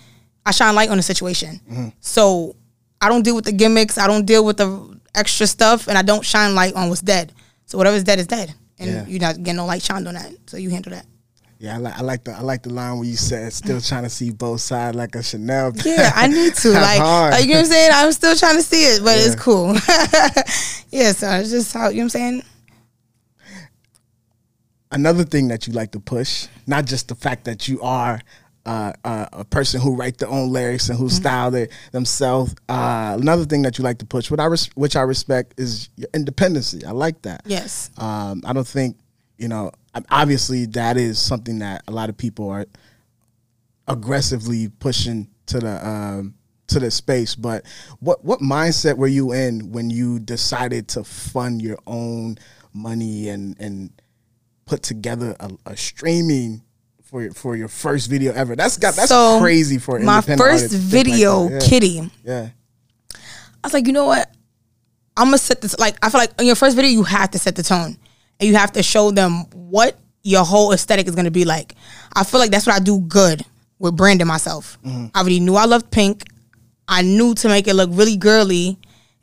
I 0.46 0.50
shine 0.50 0.74
light 0.74 0.90
on 0.90 0.96
the 0.96 1.02
situation. 1.02 1.60
Mm-hmm. 1.70 1.88
So 2.00 2.54
I 3.00 3.08
don't 3.08 3.22
deal 3.22 3.34
with 3.34 3.44
the 3.44 3.52
gimmicks. 3.52 3.98
I 3.98 4.06
don't 4.06 4.24
deal 4.24 4.44
with 4.44 4.56
the 4.58 4.98
extra 5.14 5.46
stuff, 5.46 5.88
and 5.88 5.96
I 5.96 6.02
don't 6.02 6.24
shine 6.24 6.54
light 6.54 6.74
on 6.74 6.88
what's 6.88 7.00
dead. 7.00 7.32
So 7.66 7.78
whatever's 7.78 8.04
dead 8.04 8.18
is 8.18 8.26
dead, 8.26 8.54
and 8.78 8.90
Yeah. 8.90 9.06
you're 9.06 9.20
not 9.20 9.36
getting 9.38 9.56
no 9.56 9.66
light 9.66 9.82
shined 9.82 10.06
on 10.08 10.14
that. 10.14 10.32
So 10.46 10.56
you 10.56 10.70
handle 10.70 10.90
that. 10.92 11.06
Yeah, 11.64 11.76
I 11.76 11.78
like 11.78 11.94
I 11.98 12.02
like 12.02 12.24
the 12.24 12.32
I 12.32 12.40
like 12.42 12.62
the 12.62 12.72
line 12.74 12.98
where 12.98 13.06
you 13.08 13.16
said 13.16 13.50
still 13.54 13.80
trying 13.80 14.02
to 14.02 14.10
see 14.10 14.30
both 14.30 14.60
sides 14.60 14.94
like 14.94 15.14
a 15.14 15.22
Chanel. 15.22 15.72
Yeah, 15.84 16.12
I 16.14 16.26
need 16.26 16.54
to. 16.56 16.68
Like, 16.68 16.98
hard. 17.00 17.40
you 17.40 17.46
know 17.48 17.54
what 17.54 17.58
I'm 17.60 17.64
saying? 17.72 17.90
I'm 17.94 18.12
still 18.12 18.36
trying 18.36 18.56
to 18.56 18.62
see 18.62 18.82
it, 18.84 19.02
but 19.02 19.16
it's 19.18 19.34
cool. 19.34 19.72
yeah, 20.90 21.12
so 21.12 21.30
it's 21.30 21.48
just 21.50 21.72
how 21.72 21.88
you 21.88 21.94
know 21.96 22.00
what 22.00 22.04
I'm 22.04 22.08
saying? 22.10 22.42
Another 24.92 25.24
thing 25.24 25.48
that 25.48 25.66
you 25.66 25.72
like 25.72 25.90
to 25.92 26.00
push, 26.00 26.46
not 26.66 26.84
just 26.84 27.08
the 27.08 27.14
fact 27.14 27.44
that 27.46 27.66
you 27.66 27.80
are 27.80 28.20
uh, 28.66 28.92
uh, 29.04 29.26
a 29.32 29.44
person 29.44 29.80
who 29.80 29.96
write 29.96 30.18
their 30.18 30.28
own 30.28 30.50
lyrics 30.52 30.88
and 30.88 30.98
who 30.98 31.06
Mm-hmm. 31.06 31.14
style 31.16 31.54
it 31.54 31.72
themselves. 31.92 32.54
Uh, 32.68 33.16
another 33.20 33.44
thing 33.46 33.62
that 33.62 33.78
you 33.78 33.84
like 33.84 33.98
to 33.98 34.06
push, 34.06 34.30
what 34.30 34.38
I 34.38 34.44
res- 34.44 34.70
which 34.76 34.96
I 34.96 35.02
respect, 35.02 35.54
is 35.58 35.88
your 35.96 36.08
independency. 36.14 36.84
I 36.84 36.90
like 36.92 37.22
that. 37.22 37.42
Yes. 37.46 37.90
Um, 37.96 38.42
I 38.44 38.52
don't 38.52 38.66
think 38.66 38.98
you 39.38 39.48
know. 39.48 39.72
Obviously, 40.10 40.66
that 40.66 40.96
is 40.96 41.18
something 41.18 41.60
that 41.60 41.82
a 41.86 41.92
lot 41.92 42.08
of 42.08 42.16
people 42.16 42.48
are 42.50 42.66
aggressively 43.86 44.68
pushing 44.68 45.28
to 45.46 45.58
the 45.60 45.86
um, 45.86 46.34
to 46.68 46.80
the 46.80 46.90
space. 46.90 47.34
But 47.34 47.64
what 48.00 48.24
what 48.24 48.40
mindset 48.40 48.96
were 48.96 49.06
you 49.06 49.32
in 49.32 49.70
when 49.72 49.90
you 49.90 50.18
decided 50.18 50.88
to 50.88 51.04
fund 51.04 51.62
your 51.62 51.78
own 51.86 52.38
money 52.72 53.28
and 53.28 53.56
and 53.60 53.90
put 54.66 54.82
together 54.82 55.36
a, 55.40 55.50
a 55.66 55.76
streaming 55.76 56.62
for 57.02 57.22
your, 57.22 57.32
for 57.32 57.54
your 57.54 57.68
first 57.68 58.08
video 58.10 58.32
ever? 58.32 58.56
That's 58.56 58.76
got 58.78 58.94
that's 58.94 59.10
So, 59.10 59.38
crazy 59.40 59.78
for 59.78 59.98
my 60.00 60.20
first 60.22 60.70
think 60.70 60.72
like 60.72 60.90
video. 60.90 61.48
Yeah. 61.48 61.58
Kitty. 61.60 62.10
Yeah, 62.24 62.48
I 63.12 63.66
was 63.66 63.74
like, 63.74 63.86
you 63.86 63.92
know 63.92 64.06
what? 64.06 64.30
I'm 65.16 65.26
gonna 65.26 65.38
set 65.38 65.60
this. 65.60 65.78
Like, 65.78 65.96
I 66.02 66.10
feel 66.10 66.20
like 66.20 66.32
in 66.40 66.46
your 66.46 66.56
first 66.56 66.74
video, 66.74 66.90
you 66.90 67.04
have 67.04 67.30
to 67.32 67.38
set 67.38 67.54
the 67.54 67.62
tone, 67.62 67.96
you 68.44 68.54
have 68.56 68.72
to 68.72 68.82
show 68.82 69.10
them 69.10 69.44
what 69.54 69.98
your 70.22 70.44
whole 70.44 70.72
aesthetic 70.72 71.06
is 71.08 71.14
gonna 71.14 71.30
be 71.30 71.44
like. 71.44 71.74
I 72.14 72.24
feel 72.24 72.40
like 72.40 72.50
that's 72.50 72.66
what 72.66 72.76
I 72.76 72.78
do 72.78 73.00
good 73.00 73.44
with 73.78 73.96
branding 73.96 74.26
myself. 74.26 74.78
I 74.84 75.10
already 75.16 75.40
knew 75.40 75.54
I 75.56 75.64
loved 75.64 75.90
pink. 75.90 76.24
I 76.86 77.02
knew 77.02 77.34
to 77.36 77.48
make 77.48 77.66
it 77.66 77.74
look 77.74 77.90
really 77.92 78.16
girly, 78.16 78.78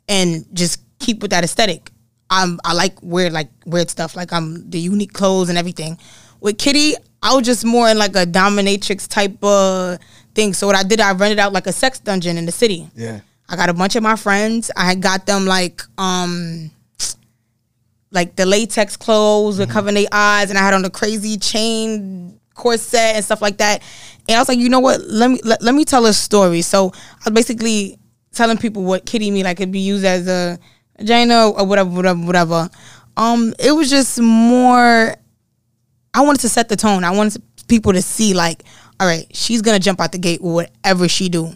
and 0.08 0.44
just 0.52 0.80
keep 0.98 1.22
with 1.22 1.30
that 1.30 1.44
aesthetic. 1.44 1.90
I'm 2.30 2.58
I 2.64 2.72
like 2.72 3.00
weird 3.02 3.32
like 3.32 3.50
weird 3.66 3.90
stuff. 3.90 4.16
Like 4.16 4.32
I'm 4.32 4.68
the 4.70 4.78
unique 4.78 5.12
clothes 5.12 5.48
and 5.48 5.58
everything. 5.58 5.98
With 6.40 6.58
Kitty, 6.58 6.94
I 7.22 7.34
was 7.34 7.44
just 7.46 7.64
more 7.64 7.88
in 7.88 7.98
like 7.98 8.16
a 8.16 8.26
dominatrix 8.26 9.06
type 9.08 9.42
of 9.44 9.98
thing. 10.34 10.54
So 10.54 10.66
what 10.66 10.74
I 10.76 10.82
did, 10.82 11.00
I 11.00 11.12
rented 11.12 11.38
out 11.38 11.52
like 11.52 11.66
a 11.66 11.72
sex 11.72 11.98
dungeon 12.00 12.36
in 12.36 12.46
the 12.46 12.52
city. 12.52 12.88
yeah, 12.96 13.20
I 13.48 13.56
got 13.56 13.68
a 13.68 13.74
bunch 13.74 13.96
of 13.96 14.02
my 14.02 14.16
friends. 14.16 14.70
I 14.76 14.94
got 14.96 15.26
them 15.26 15.46
like 15.46 15.82
um 15.98 16.70
like 18.12 18.36
the 18.36 18.46
latex 18.46 18.96
clothes 18.96 19.58
with 19.58 19.70
covering 19.70 19.94
their 19.94 20.06
eyes, 20.12 20.50
and 20.50 20.58
I 20.58 20.62
had 20.62 20.74
on 20.74 20.82
the 20.82 20.90
crazy 20.90 21.36
chain 21.38 22.38
corset 22.54 23.16
and 23.16 23.24
stuff 23.24 23.42
like 23.42 23.58
that. 23.58 23.82
And 24.28 24.36
I 24.36 24.40
was 24.40 24.48
like, 24.48 24.58
you 24.58 24.68
know 24.68 24.80
what? 24.80 25.00
Let 25.00 25.30
me 25.30 25.40
let, 25.44 25.62
let 25.62 25.74
me 25.74 25.84
tell 25.84 26.06
a 26.06 26.12
story. 26.12 26.62
So 26.62 26.92
I 26.94 27.30
was 27.30 27.34
basically 27.34 27.98
telling 28.32 28.58
people 28.58 28.82
what 28.82 29.06
kitty 29.06 29.30
me 29.30 29.42
like 29.42 29.56
could 29.56 29.72
be 29.72 29.80
used 29.80 30.04
as 30.04 30.28
a 30.28 30.58
vagina 30.98 31.50
or 31.50 31.66
whatever, 31.66 31.90
whatever, 31.90 32.20
whatever. 32.20 32.70
Um, 33.16 33.54
it 33.58 33.72
was 33.72 33.90
just 33.90 34.20
more. 34.20 35.16
I 36.14 36.20
wanted 36.20 36.40
to 36.40 36.48
set 36.48 36.68
the 36.68 36.76
tone. 36.76 37.04
I 37.04 37.10
wanted 37.10 37.42
people 37.68 37.92
to 37.94 38.02
see 38.02 38.34
like, 38.34 38.62
all 39.00 39.06
right, 39.06 39.26
she's 39.34 39.62
gonna 39.62 39.78
jump 39.78 40.00
out 40.00 40.12
the 40.12 40.18
gate 40.18 40.42
with 40.42 40.52
whatever 40.52 41.08
she 41.08 41.28
do, 41.28 41.52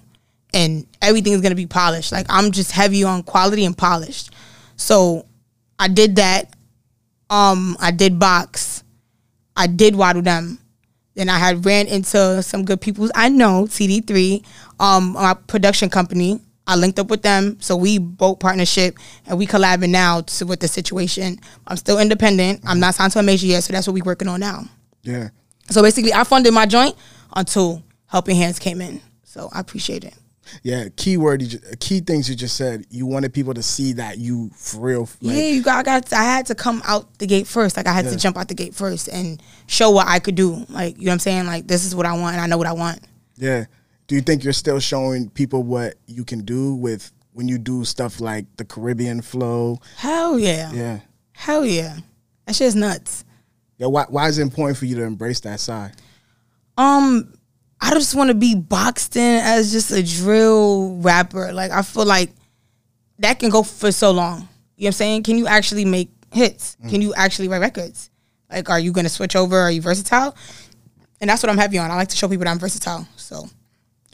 and 0.55 0.87
everything 1.03 1.35
is 1.35 1.43
gonna 1.43 1.55
be 1.55 1.67
polished. 1.67 2.13
Like 2.13 2.27
I'm 2.31 2.51
just 2.51 2.73
heavy 2.73 3.05
on 3.05 3.23
quality 3.23 3.65
and 3.65 3.77
polished. 3.77 4.31
So 4.77 5.27
I 5.79 5.89
did 5.89 6.17
that. 6.17 6.55
Um, 7.29 7.77
I 7.81 7.91
did 7.91 8.19
box. 8.19 8.85
I 9.57 9.67
did 9.67 9.97
waddle 9.97 10.23
them. 10.23 10.59
Then 11.15 11.29
I 11.31 11.39
had 11.39 11.65
ran 11.65 11.87
into 11.87 12.43
some 12.43 12.65
good 12.65 12.81
people 12.81 13.09
I 13.15 13.31
know, 13.31 13.65
CD3, 13.65 14.45
um, 14.79 15.15
my 15.15 15.35
production 15.35 15.89
company. 15.89 16.41
I 16.67 16.77
linked 16.77 16.99
up 16.99 17.09
with 17.09 17.23
them, 17.23 17.59
so 17.61 17.77
we 17.77 17.99
both 17.99 18.41
partnership 18.41 18.99
and 19.27 19.39
we 19.39 19.47
collabing 19.47 19.91
now 19.91 20.23
to, 20.23 20.47
with 20.47 20.61
the 20.61 20.69
situation. 20.69 21.39
I'm 21.67 21.77
still 21.77 21.99
independent. 22.01 22.61
I'm 22.67 22.81
not 22.81 22.97
signed 22.97 23.13
to 23.13 23.21
a 23.21 23.23
major 23.23 23.47
yet, 23.47 23.63
so 23.63 23.73
that's 23.73 23.87
what 23.87 23.95
we're 23.95 24.05
working 24.05 24.29
on 24.29 24.41
now. 24.41 24.65
yeah. 25.03 25.29
So 25.71 25.83
basically, 25.83 26.13
I 26.13 26.23
funded 26.25 26.53
my 26.55 26.67
joint 26.67 26.95
until 27.35 27.83
Helping 28.07 28.37
Hands 28.37 28.57
came 28.59 28.81
in. 28.81 29.01
So 29.25 29.49
I 29.53 29.61
appreciate 29.61 30.05
it. 30.05 30.15
Yeah, 30.63 30.89
key 30.97 31.17
word, 31.17 31.43
you 31.43 31.49
ju- 31.49 31.61
key 31.81 32.01
things 32.01 32.29
you 32.31 32.37
just 32.37 32.57
said. 32.57 32.85
You 32.91 33.07
wanted 33.07 33.33
people 33.35 33.55
to 33.55 33.63
see 33.63 33.93
that 33.95 34.19
you 34.19 34.51
for 34.55 34.81
real. 34.81 35.01
Like, 35.21 35.37
yeah, 35.37 35.43
you 35.49 35.63
got, 35.63 35.79
I 35.79 35.83
got. 35.83 36.13
I 36.13 36.23
had 36.23 36.47
to 36.47 36.55
come 36.55 36.83
out 36.85 37.19
the 37.19 37.27
gate 37.27 37.47
first. 37.47 37.77
Like 37.77 37.87
I 37.87 37.93
had 37.93 38.05
Yeah. 38.07 38.13
to 38.13 38.17
jump 38.17 38.37
out 38.37 38.49
the 38.49 38.55
gate 38.55 38.75
first 38.75 39.09
and 39.09 39.43
show 39.67 39.91
what 39.91 40.07
I 40.09 40.19
could 40.19 40.35
do. 40.35 40.65
Like 40.69 40.97
you 40.99 41.05
know 41.07 41.11
what 41.11 41.15
I'm 41.15 41.19
saying. 41.21 41.47
Like 41.47 41.67
this 41.67 41.85
is 41.85 41.95
what 41.95 42.07
I 42.07 42.13
want, 42.17 42.35
and 42.35 42.41
I 42.43 42.47
know 42.47 42.59
what 42.59 42.67
I 42.67 42.73
want. 42.73 43.01
Yeah. 43.37 43.65
Do 44.07 44.15
you 44.15 44.21
think 44.21 44.45
you're 44.45 44.53
still 44.53 44.79
showing 44.79 45.29
people 45.31 45.63
what 45.65 45.95
you 46.07 46.25
can 46.25 46.45
do 46.45 46.75
with 46.77 47.11
when 47.33 47.49
you 47.49 47.59
do 47.59 47.85
stuff 47.85 48.21
like 48.21 48.47
the 48.57 48.65
Caribbean 48.65 49.21
flow? 49.23 49.81
Hell 49.97 50.39
yeah, 50.39 50.73
Yeah. 50.73 51.01
hell 51.33 51.67
yeah. 51.67 51.97
That 52.47 52.55
shit's 52.55 52.77
nuts. 52.77 53.25
Yeah. 53.79 53.89
Why, 53.89 54.05
why 54.09 54.29
is 54.29 54.39
it 54.39 54.43
important 54.43 54.79
for 54.79 54.85
you 54.87 54.95
to 54.95 55.03
embrace 55.03 55.41
that 55.41 55.59
side? 55.59 55.93
Um, 56.79 57.33
I 57.81 57.91
just 57.95 58.15
want 58.15 58.29
to 58.29 58.35
be 58.35 58.55
boxed 58.55 59.17
in 59.17 59.41
as 59.45 59.71
just 59.73 59.91
a 59.91 60.03
drill 60.03 60.97
rapper. 60.97 61.53
Like 61.53 61.71
I 61.71 61.83
feel 61.83 62.07
like 62.07 62.31
that 63.19 63.39
can 63.39 63.51
go 63.51 63.63
for 63.63 63.93
so 63.93 64.11
long. 64.11 64.41
You 64.77 64.85
know 64.85 64.87
what 64.87 64.87
I'm 64.89 64.93
saying? 64.93 65.23
Can 65.25 65.39
you 65.39 65.47
actually 65.47 65.85
make 65.85 66.11
hits? 66.33 66.77
Can 66.89 67.03
you 67.03 67.15
actually 67.15 67.49
write 67.49 67.61
records? 67.61 68.11
Like, 68.51 68.71
are 68.71 68.79
you 68.79 68.93
gonna 68.93 69.09
switch 69.09 69.35
over? 69.37 69.59
Are 69.59 69.71
you 69.71 69.81
versatile? 69.83 70.37
And 71.21 71.31
that's 71.31 71.43
what 71.43 71.51
I'm 71.51 71.59
heavy 71.59 71.79
on. 71.79 71.91
I 71.91 71.97
like 71.97 72.09
to 72.09 72.17
show 72.17 72.29
people 72.29 72.45
that 72.45 72.51
I'm 72.51 72.59
versatile. 72.59 73.07
So 73.17 73.49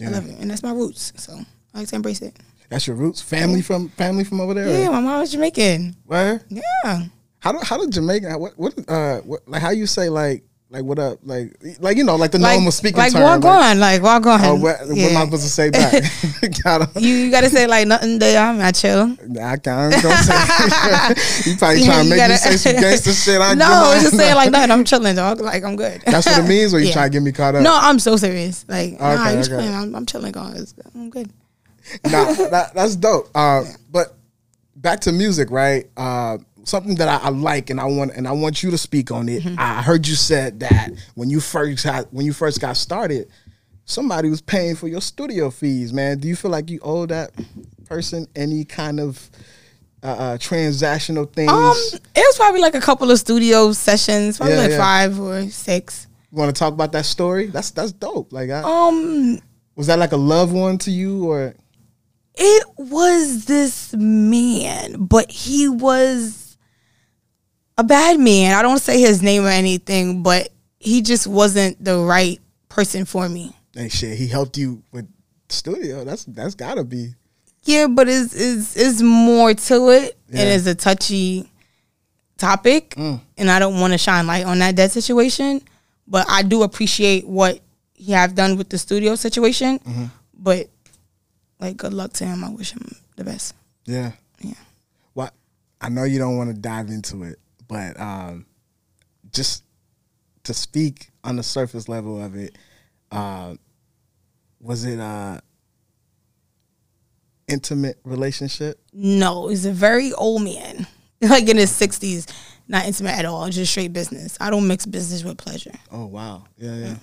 I 0.00 0.09
love 0.09 0.28
it, 0.28 0.38
and 0.38 0.50
that's 0.50 0.62
my 0.62 0.73
roots. 0.73 1.12
So 1.16 1.38
I 1.75 1.78
like 1.78 1.88
to 1.88 1.97
embrace 1.97 2.23
it. 2.23 2.37
That's 2.69 2.87
your 2.87 2.97
roots. 2.97 3.21
Family 3.21 3.61
from 3.61 3.88
family 3.90 4.25
from 4.25 4.40
over 4.40 4.54
there. 4.54 4.66
Yeah, 4.69 4.88
my 4.88 5.00
mom 5.00 5.21
was 5.21 5.33
Jamaican. 5.33 5.97
Where? 6.07 6.40
Yeah. 6.49 7.04
How 7.40 7.52
do 7.52 7.59
how 7.59 7.76
did 7.76 7.92
Jamaican? 7.92 8.38
What 8.40 8.57
what 8.57 8.75
uh 8.88 9.19
what, 9.19 9.47
like 9.47 9.61
how 9.61 9.71
you 9.71 9.87
say 9.87 10.09
like 10.09 10.45
like 10.73 10.85
what 10.85 10.99
up 10.99 11.19
like 11.23 11.55
like 11.81 11.99
you 11.99 12.05
know 12.05 12.17
like 12.17 12.31
the 12.31 12.38
Like, 12.38 12.55
normal 12.55 12.73
speaking 12.73 12.97
like 12.97 13.12
term. 13.12 13.21
walk 13.23 13.45
on, 13.45 13.79
like 13.79 14.00
walk 14.02 14.25
on. 14.25 14.41
Oh, 14.43 14.55
what, 14.55 14.79
what 14.81 14.99
am 14.99 15.17
I 15.19 15.25
supposed 15.26 15.43
to 15.43 15.49
say 15.50 15.69
back? 15.69 16.02
Gotta- 16.64 16.99
You, 16.99 17.14
you 17.14 17.31
gotta 17.31 17.50
say 17.50 17.67
like 17.67 17.87
nothing 17.87 18.19
there. 18.19 18.41
I'm 18.43 18.57
not 18.57 18.75
chill. 18.75 19.14
I 19.41 19.57
can't 19.59 19.93
say. 19.93 20.02
you 21.50 21.57
probably 21.59 21.85
trying 21.85 22.05
to 22.05 22.11
make 22.11 22.17
gotta- 22.17 22.33
me 22.33 22.37
say 22.38 22.57
some 22.57 22.81
gangster 22.81 23.12
shit. 23.12 23.38
I 23.41 23.52
no, 23.52 23.67
give 23.67 23.69
my- 23.69 23.93
it's 23.97 24.02
just 24.05 24.17
saying 24.17 24.35
like 24.35 24.50
nothing. 24.50 24.71
I'm 24.71 24.85
chilling, 24.85 25.14
dog. 25.17 25.41
Like 25.43 25.62
I'm 25.62 25.76
good. 25.76 26.00
That's 26.07 26.25
what 26.26 26.38
it 26.43 26.49
means. 26.49 26.73
Or 26.73 26.81
you 26.81 26.87
Yeah. 26.87 26.93
trying 26.95 27.11
to 27.11 27.17
get 27.19 27.23
me 27.23 27.33
caught 27.33 27.55
up? 27.55 27.62
No, 27.62 27.79
I'm 27.79 27.99
so 27.99 28.17
serious. 28.17 28.64
Like, 28.67 28.99
nah, 28.99 29.29
you 29.29 29.38
okay. 29.41 29.49
chilling. 29.49 29.75
I'm, 29.75 29.95
I'm 29.95 30.07
chilling, 30.07 30.33
guys. 30.33 30.75
I'm 30.95 31.11
good. 31.11 31.31
nah, 32.07 32.33
that, 32.33 32.73
that's 32.75 32.97
dope. 32.97 33.29
Uh, 33.35 33.64
but 33.91 34.14
back 34.76 35.00
to 35.00 35.12
music, 35.12 35.50
right? 35.50 35.85
Uh, 35.99 36.38
something 36.64 36.95
that 36.97 37.09
I, 37.09 37.26
I 37.26 37.31
like, 37.31 37.71
and 37.71 37.81
I 37.81 37.85
want, 37.85 38.12
and 38.14 38.26
I 38.28 38.33
want 38.33 38.62
you 38.62 38.71
to 38.71 38.78
speak 38.78 39.11
on 39.11 39.28
it. 39.28 39.42
Mm-hmm. 39.42 39.57
I 39.59 39.83
heard 39.83 40.07
you 40.07 40.14
said 40.14 40.61
that 40.61 40.90
when 41.14 41.31
you 41.31 41.40
first 41.40 41.85
had, 41.85 42.07
when 42.11 42.25
you 42.26 42.33
first 42.33 42.61
got 42.61 42.76
started, 42.76 43.28
somebody 43.85 44.31
was 44.31 44.40
paying 44.40 44.76
for 44.76 44.88
your 44.88 45.00
studio 45.00 45.50
fees. 45.50 45.92
Man, 45.92 46.19
do 46.19 46.28
you 46.28 46.37
feel 46.37 46.50
like 46.50 46.71
you 46.71 46.81
owe 46.83 47.07
that 47.07 47.31
person 47.87 48.26
any 48.37 48.64
kind 48.64 49.00
of 49.00 49.31
uh, 50.02 50.07
uh, 50.07 50.38
transactional 50.38 51.31
things? 51.33 51.50
Um, 51.50 51.76
it 52.14 52.21
was 52.21 52.37
probably 52.37 52.61
like 52.61 52.75
a 52.75 52.81
couple 52.81 53.11
of 53.11 53.19
studio 53.19 53.73
sessions, 53.73 54.37
probably 54.38 54.54
Yeah, 54.54 54.61
like 54.62 54.71
yeah. 54.71 54.78
five 54.78 55.21
or 55.21 55.49
six. 55.50 56.07
you 56.31 56.38
want 56.38 56.54
to 56.54 56.59
talk 56.59 56.73
about 56.73 56.92
that 56.92 57.04
story? 57.07 57.47
That's 57.49 57.71
that's 57.73 57.92
dope. 57.92 58.33
Like, 58.33 58.50
I, 58.50 58.62
Um, 58.62 59.38
was 59.75 59.88
that 59.88 59.99
like 59.99 60.12
a 60.12 60.16
loved 60.16 60.52
one 60.52 60.78
to 60.78 60.90
you, 60.90 61.25
or 61.31 61.54
it 62.35 62.66
was 62.78 63.45
this 63.47 63.95
man, 63.95 65.04
but 65.04 65.31
he 65.31 65.69
was 65.69 66.42
a 67.83 67.87
bad 67.87 68.19
man. 68.21 68.55
I 68.55 68.62
don't 68.62 68.79
say 68.79 69.01
his 69.01 69.23
name 69.23 69.45
or 69.45 69.49
anything, 69.49 70.23
but 70.23 70.49
he 70.79 71.03
just 71.03 71.27
wasn't 71.27 71.83
the 71.85 71.99
right 71.99 72.41
person 72.69 73.05
for 73.05 73.29
me. 73.29 73.55
And 73.77 73.91
shit? 73.91 74.17
He 74.19 74.27
helped 74.29 74.57
you 74.57 74.83
with 74.93 75.09
studio. 75.49 76.05
That's 76.05 76.25
that's 76.25 76.55
gotta 76.55 76.85
be. 76.85 77.15
Yeah, 77.65 77.87
but 77.87 78.09
it's 78.09 78.35
it's, 78.35 78.77
it's 78.77 79.03
more 79.03 79.55
to 79.55 79.91
it, 79.91 80.19
Yeah. 80.29 80.41
and 80.41 80.49
it's 80.51 80.67
a 80.67 80.75
touchy 80.75 81.49
topic, 82.39 82.91
Mm. 82.97 83.21
and 83.39 83.51
I 83.51 83.59
don't 83.59 83.79
want 83.81 83.93
to 83.93 83.99
shine 83.99 84.27
light 84.27 84.45
on 84.47 84.59
that 84.59 84.75
dead 84.75 84.91
situation. 84.91 85.62
But 86.09 86.27
I 86.29 86.43
do 86.43 86.62
appreciate 86.65 87.27
what 87.27 87.61
he 87.95 88.12
have 88.12 88.35
done 88.35 88.57
with 88.57 88.69
the 88.69 88.79
studio 88.79 89.15
situation. 89.15 89.79
Mm-hmm. 89.79 90.05
But 90.35 90.69
like, 91.61 91.77
good 91.77 91.95
luck 91.95 92.12
to 92.15 92.25
him. 92.27 92.43
I 92.43 92.51
wish 92.51 92.73
him 92.73 92.97
the 93.17 93.23
best. 93.25 93.55
Yeah. 93.85 94.12
Yeah. 94.41 94.55
Well, 95.15 95.31
I 95.81 95.89
know 95.89 96.03
you 96.05 96.19
don't 96.19 96.37
want 96.37 96.51
to 96.55 96.61
dive 96.61 96.89
into 96.89 97.23
it, 97.23 97.39
but 97.73 97.99
um, 97.99 98.47
just 99.33 99.64
to 100.45 100.52
speak 100.52 101.11
on 101.25 101.37
the 101.37 101.43
surface 101.43 101.88
level 101.88 102.23
of 102.23 102.37
it, 102.37 102.57
uh, 103.11 103.55
was 104.61 104.85
it 104.85 104.99
a 104.99 105.41
intimate 107.49 107.99
relationship? 108.05 108.79
No, 108.93 109.49
he's 109.49 109.64
a 109.64 109.73
very 109.73 110.12
old 110.12 110.43
man, 110.43 110.87
like 111.23 111.49
in 111.49 111.57
his 111.57 111.75
sixties, 111.75 112.26
not 112.69 112.85
intimate 112.85 113.19
at 113.19 113.25
all, 113.25 113.49
just 113.49 113.71
straight 113.71 113.93
business. 113.93 114.37
I 114.38 114.50
don't 114.50 114.67
mix 114.69 114.85
business 114.85 115.25
with 115.25 115.38
pleasure. 115.38 115.73
Oh 115.91 116.07
wow, 116.07 116.45
yeah, 116.59 116.76
yeah. 116.76 116.95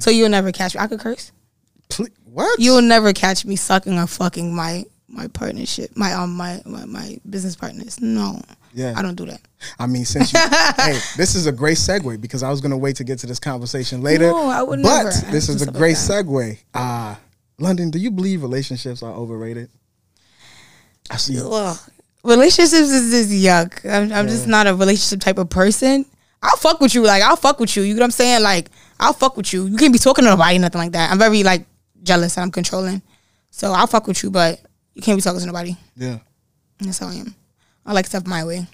So 0.00 0.10
you'll 0.10 0.28
never 0.28 0.52
catch 0.52 0.74
me. 0.74 0.80
I 0.80 0.86
could 0.88 1.00
curse. 1.00 1.32
Ple- 1.88 2.08
what? 2.24 2.58
You'll 2.58 2.82
never 2.82 3.12
catch 3.12 3.44
me 3.46 3.56
sucking 3.56 3.98
or 3.98 4.06
fucking 4.06 4.54
my 4.54 4.84
my 5.08 5.28
partnership, 5.28 5.96
my 5.96 6.12
um 6.12 6.34
my 6.34 6.60
my, 6.66 6.84
my 6.84 7.18
business 7.28 7.56
partners. 7.56 8.00
No, 8.00 8.42
Yeah. 8.76 8.92
I 8.94 9.00
don't 9.00 9.14
do 9.14 9.24
that. 9.24 9.40
I 9.78 9.86
mean, 9.86 10.04
since 10.04 10.34
you, 10.34 10.38
hey, 10.76 10.98
this 11.16 11.34
is 11.34 11.46
a 11.46 11.52
great 11.52 11.78
segue 11.78 12.20
because 12.20 12.42
I 12.42 12.50
was 12.50 12.60
gonna 12.60 12.76
wait 12.76 12.96
to 12.96 13.04
get 13.04 13.18
to 13.20 13.26
this 13.26 13.40
conversation 13.40 14.02
later. 14.02 14.26
No, 14.26 14.50
I 14.50 14.62
would 14.62 14.82
but 14.82 15.04
never. 15.04 15.08
I 15.08 15.30
this 15.30 15.48
is 15.48 15.62
a 15.62 15.72
great 15.72 15.96
segue. 15.96 16.58
Uh 16.74 17.16
London, 17.58 17.90
do 17.90 17.98
you 17.98 18.10
believe 18.10 18.42
relationships 18.42 19.02
are 19.02 19.12
overrated? 19.12 19.70
I 21.10 21.16
see. 21.16 21.40
Ugh. 21.42 21.78
Relationships 22.22 22.72
is 22.72 23.10
just 23.10 23.30
yuck. 23.30 23.88
I'm, 23.90 24.12
I'm 24.12 24.28
just 24.28 24.46
not 24.46 24.66
a 24.66 24.74
relationship 24.74 25.20
type 25.20 25.38
of 25.38 25.48
person. 25.48 26.04
I'll 26.42 26.56
fuck 26.56 26.80
with 26.80 26.94
you. 26.94 27.02
Like, 27.02 27.22
I'll 27.22 27.36
fuck 27.36 27.58
with 27.58 27.74
you. 27.76 27.82
You 27.82 27.94
know 27.94 28.00
what 28.00 28.06
I'm 28.06 28.10
saying? 28.10 28.42
Like, 28.42 28.68
I'll 29.00 29.14
fuck 29.14 29.38
with 29.38 29.52
you. 29.52 29.66
You 29.66 29.76
can't 29.78 29.92
be 29.92 29.98
talking 29.98 30.24
to 30.24 30.30
nobody, 30.30 30.58
nothing 30.58 30.80
like 30.80 30.92
that. 30.92 31.10
I'm 31.10 31.18
very, 31.18 31.42
like, 31.42 31.64
jealous 32.02 32.36
and 32.36 32.42
I'm 32.44 32.50
controlling. 32.50 33.00
So 33.50 33.72
I'll 33.72 33.86
fuck 33.86 34.06
with 34.06 34.22
you, 34.22 34.30
but 34.30 34.60
you 34.94 35.02
can't 35.02 35.16
be 35.16 35.22
talking 35.22 35.40
to 35.40 35.46
nobody. 35.46 35.76
Yeah. 35.96 36.18
That's 36.80 36.98
how 36.98 37.08
I 37.08 37.14
am. 37.14 37.34
I 37.86 37.92
like 37.92 38.06
stuff 38.06 38.26
my 38.26 38.44
way. 38.44 38.66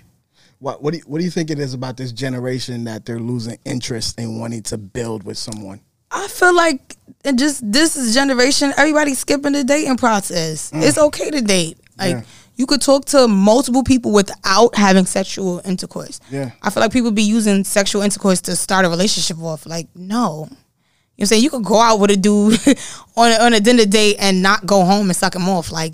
What 0.58 0.82
what 0.82 0.92
do 0.92 0.98
you, 0.98 1.04
what 1.06 1.18
do 1.18 1.24
you 1.24 1.30
think 1.30 1.50
it 1.50 1.58
is 1.58 1.74
about 1.74 1.96
this 1.96 2.12
generation 2.12 2.84
that 2.84 3.04
they're 3.04 3.18
losing 3.20 3.58
interest 3.64 4.18
in 4.18 4.38
wanting 4.38 4.62
to 4.64 4.78
build 4.78 5.24
with 5.24 5.36
someone? 5.38 5.80
I 6.10 6.28
feel 6.28 6.54
like 6.54 6.96
and 7.24 7.38
just 7.38 7.70
this 7.70 8.14
generation, 8.14 8.72
everybody's 8.76 9.18
skipping 9.18 9.52
the 9.52 9.64
dating 9.64 9.96
process. 9.96 10.70
Mm. 10.70 10.82
It's 10.82 10.98
okay 10.98 11.30
to 11.30 11.40
date. 11.40 11.78
Like 11.98 12.10
Yeah. 12.16 12.22
you 12.56 12.66
could 12.66 12.80
talk 12.80 13.06
to 13.06 13.26
multiple 13.28 13.82
people 13.82 14.12
without 14.12 14.74
having 14.76 15.04
sexual 15.06 15.60
intercourse. 15.64 16.20
Yeah. 16.30 16.52
I 16.62 16.70
feel 16.70 16.80
like 16.82 16.92
people 16.92 17.10
be 17.10 17.22
using 17.22 17.64
sexual 17.64 18.02
intercourse 18.02 18.40
to 18.42 18.56
start 18.56 18.84
a 18.84 18.88
relationship 18.88 19.38
off. 19.42 19.66
Like, 19.66 19.88
no. 19.94 20.00
You 20.04 20.16
know 20.16 20.46
what 20.46 20.50
I'm 21.20 21.26
saying? 21.26 21.42
You 21.42 21.50
could 21.50 21.64
go 21.64 21.80
out 21.80 21.98
with 22.00 22.10
a 22.10 22.16
dude 22.16 22.58
on 23.16 23.32
a, 23.32 23.44
on 23.44 23.54
a 23.54 23.60
dinner 23.60 23.84
date 23.84 24.16
and 24.18 24.42
not 24.42 24.64
go 24.66 24.84
home 24.84 25.08
and 25.08 25.16
suck 25.16 25.34
him 25.36 25.48
off. 25.48 25.70
Like, 25.72 25.92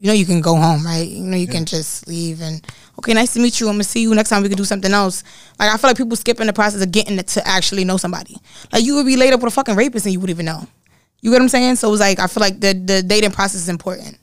you 0.00 0.06
know 0.08 0.12
you 0.14 0.24
can 0.26 0.40
go 0.40 0.56
home, 0.56 0.84
right? 0.84 1.06
You 1.06 1.22
know 1.22 1.36
you 1.36 1.46
can 1.46 1.64
just 1.66 2.08
leave 2.08 2.40
and 2.40 2.64
okay, 2.98 3.12
nice 3.12 3.34
to 3.34 3.40
meet 3.40 3.60
you. 3.60 3.68
I'm 3.68 3.74
gonna 3.74 3.84
see 3.84 4.00
you 4.00 4.14
next 4.14 4.30
time. 4.30 4.42
We 4.42 4.48
can 4.48 4.56
do 4.56 4.64
something 4.64 4.92
else. 4.92 5.22
Like 5.58 5.72
I 5.72 5.76
feel 5.76 5.90
like 5.90 5.96
people 5.98 6.16
skipping 6.16 6.46
the 6.46 6.52
process 6.54 6.82
of 6.82 6.90
getting 6.90 7.18
to 7.18 7.46
actually 7.46 7.84
know 7.84 7.98
somebody. 7.98 8.36
Like 8.72 8.82
you 8.82 8.96
would 8.96 9.06
be 9.06 9.16
laid 9.16 9.32
up 9.34 9.40
with 9.40 9.52
a 9.52 9.54
fucking 9.54 9.76
rapist 9.76 10.06
and 10.06 10.12
you 10.12 10.18
wouldn't 10.20 10.36
even 10.36 10.46
know. 10.46 10.66
You 11.20 11.30
get 11.30 11.36
what 11.36 11.42
I'm 11.42 11.48
saying? 11.50 11.76
So 11.76 11.92
it's 11.92 12.00
like 12.00 12.18
I 12.18 12.26
feel 12.26 12.40
like 12.40 12.58
the 12.60 12.72
the 12.72 13.02
dating 13.02 13.32
process 13.32 13.60
is 13.60 13.68
important, 13.68 14.16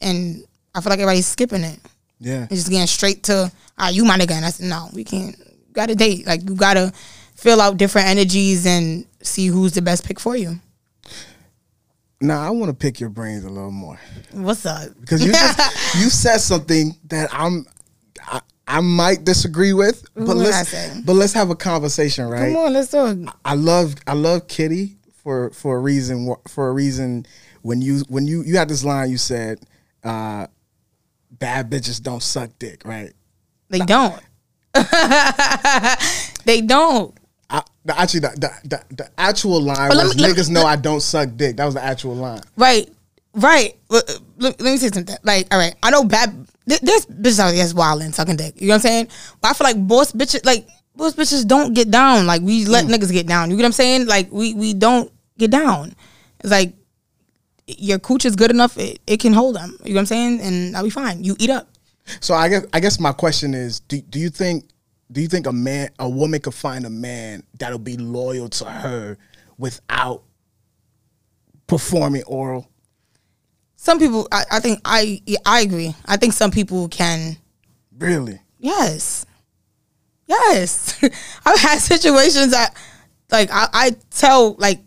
and 0.00 0.42
I 0.74 0.80
feel 0.80 0.90
like 0.90 1.00
everybody's 1.00 1.26
skipping 1.26 1.64
it 1.64 1.78
Yeah. 2.18 2.40
and 2.48 2.50
just 2.50 2.70
getting 2.70 2.86
straight 2.86 3.22
to 3.24 3.52
ah 3.76 3.90
you 3.90 4.04
my 4.06 4.16
nigga. 4.16 4.32
And 4.32 4.46
I 4.46 4.50
said 4.50 4.66
no, 4.70 4.88
we 4.94 5.04
can't. 5.04 5.36
You 5.38 5.74
gotta 5.74 5.94
date. 5.94 6.26
Like 6.26 6.48
you 6.48 6.56
gotta 6.56 6.92
fill 7.36 7.60
out 7.60 7.76
different 7.76 8.08
energies 8.08 8.64
and 8.66 9.04
see 9.22 9.48
who's 9.48 9.72
the 9.72 9.82
best 9.82 10.04
pick 10.06 10.18
for 10.18 10.34
you. 10.34 10.58
Now 12.20 12.40
I 12.40 12.50
want 12.50 12.70
to 12.70 12.74
pick 12.76 13.00
your 13.00 13.08
brains 13.10 13.44
a 13.44 13.48
little 13.48 13.70
more 13.70 13.98
What's 14.32 14.66
up? 14.66 14.88
because 15.00 15.24
you 15.24 15.32
just, 15.32 15.94
you 15.96 16.10
said 16.10 16.38
something 16.38 16.96
that 17.08 17.28
I'm 17.32 17.66
I, 18.26 18.40
I 18.68 18.80
might 18.80 19.24
disagree 19.24 19.72
with, 19.72 20.04
but 20.14 20.26
What 20.28 20.36
let's 20.36 20.68
say? 20.68 21.00
but 21.04 21.14
let's 21.14 21.32
have 21.32 21.50
a 21.50 21.56
conversation, 21.56 22.26
right? 22.26 22.52
Come 22.52 22.62
on, 22.66 22.72
let's 22.72 22.90
talk. 22.90 23.16
I 23.44 23.54
love 23.54 23.94
I 24.06 24.12
love 24.12 24.48
Kitty 24.48 24.96
for 25.22 25.50
for 25.50 25.76
a 25.76 25.80
reason 25.80 26.34
for 26.48 26.68
a 26.68 26.72
reason 26.72 27.26
when 27.62 27.80
you 27.82 28.04
when 28.08 28.26
you 28.26 28.42
you 28.42 28.56
had 28.56 28.68
this 28.68 28.84
line 28.84 29.10
you 29.10 29.18
said 29.18 29.58
uh 30.04 30.46
bad 31.30 31.70
bitches 31.70 32.02
don't 32.02 32.22
suck 32.22 32.50
dick 32.58 32.82
right 32.84 33.12
They 33.70 33.80
don't. 33.80 34.20
they 36.44 36.60
don't. 36.60 37.14
I, 37.50 37.62
the, 37.84 37.98
actually 38.00 38.20
the, 38.20 38.28
the, 38.36 38.68
the, 38.68 38.94
the 38.94 39.10
actual 39.18 39.60
line 39.60 39.88
But 39.88 39.96
was 39.96 40.16
me- 40.16 40.22
niggas 40.22 40.50
know 40.50 40.64
I 40.64 40.76
don't 40.76 41.00
suck 41.00 41.30
dick 41.36 41.56
that 41.56 41.64
was 41.64 41.74
the 41.74 41.84
actual 41.84 42.14
line 42.14 42.40
Right. 42.56 42.88
Right. 43.34 43.76
Let, 43.88 44.10
uh, 44.10 44.12
let, 44.38 44.60
let 44.60 44.72
me 44.72 44.76
say 44.76 44.88
something. 44.88 45.16
Like, 45.22 45.46
all 45.52 45.58
right, 45.58 45.74
I 45.82 45.90
know 45.90 46.04
bad. 46.04 46.46
th- 46.68 46.80
There's 46.80 47.06
bitches 47.06 47.38
out 47.38 47.50
there 47.50 47.58
that's 47.58 47.74
wild 47.74 48.02
and 48.02 48.14
sucking 48.14 48.36
dick. 48.36 48.60
You 48.60 48.68
know 48.68 48.72
what 48.72 48.76
I'm 48.76 48.80
saying? 48.80 49.08
But 49.40 49.50
I 49.50 49.52
feel 49.54 49.64
like 49.66 49.86
boss 49.86 50.12
bitches, 50.12 50.44
like 50.44 50.66
boss 50.96 51.14
bitches, 51.14 51.46
don't 51.46 51.72
get 51.72 51.90
down. 51.90 52.26
Like 52.26 52.42
we 52.42 52.64
let 52.64 52.86
mm. 52.86 52.94
niggas 52.94 53.12
get 53.12 53.26
down. 53.26 53.50
You 53.50 53.56
get 53.56 53.62
what 53.62 53.66
I'm 53.66 53.72
saying? 53.72 54.06
Like 54.06 54.32
we 54.32 54.54
we 54.54 54.74
don't 54.74 55.12
get 55.38 55.52
down. 55.52 55.94
It's 56.40 56.50
like 56.50 56.74
your 57.66 57.98
cooch 58.00 58.24
is 58.24 58.34
good 58.34 58.50
enough. 58.50 58.76
It, 58.78 59.00
it 59.06 59.20
can 59.20 59.32
hold 59.32 59.56
them. 59.56 59.76
You 59.84 59.90
know 59.90 59.98
what 59.98 60.00
I'm 60.00 60.06
saying? 60.06 60.40
And 60.40 60.76
I'll 60.76 60.84
be 60.84 60.90
fine. 60.90 61.22
You 61.22 61.36
eat 61.38 61.50
up. 61.50 61.68
so 62.20 62.34
I 62.34 62.48
guess 62.48 62.66
I 62.72 62.80
guess 62.80 62.98
my 62.98 63.12
question 63.12 63.54
is 63.54 63.80
do, 63.80 64.00
do 64.00 64.18
you 64.18 64.28
think 64.30 64.64
do 65.10 65.20
you 65.20 65.28
think 65.28 65.46
a 65.46 65.52
man 65.52 65.90
a 65.98 66.08
woman 66.08 66.40
could 66.40 66.54
find 66.54 66.84
a 66.84 66.90
man 66.90 67.42
that'll 67.58 67.78
be 67.78 67.96
loyal 67.96 68.48
to 68.48 68.64
her 68.64 69.18
without 69.58 70.22
performing 71.66 72.22
oral 72.24 72.68
Some 73.76 73.98
people, 73.98 74.28
I, 74.32 74.44
I 74.50 74.60
think, 74.60 74.80
I 74.84 75.22
yeah, 75.26 75.38
I 75.46 75.60
agree. 75.60 75.94
I 76.06 76.16
think 76.16 76.32
some 76.32 76.50
people 76.50 76.88
can. 76.88 77.36
really 77.96 78.40
Yes. 78.58 79.24
Yes. 80.26 81.02
I've 81.46 81.58
had 81.60 81.78
situations 81.78 82.52
that 82.52 82.76
like 83.30 83.50
I, 83.52 83.68
I 83.72 83.96
tell 84.10 84.54
like 84.54 84.80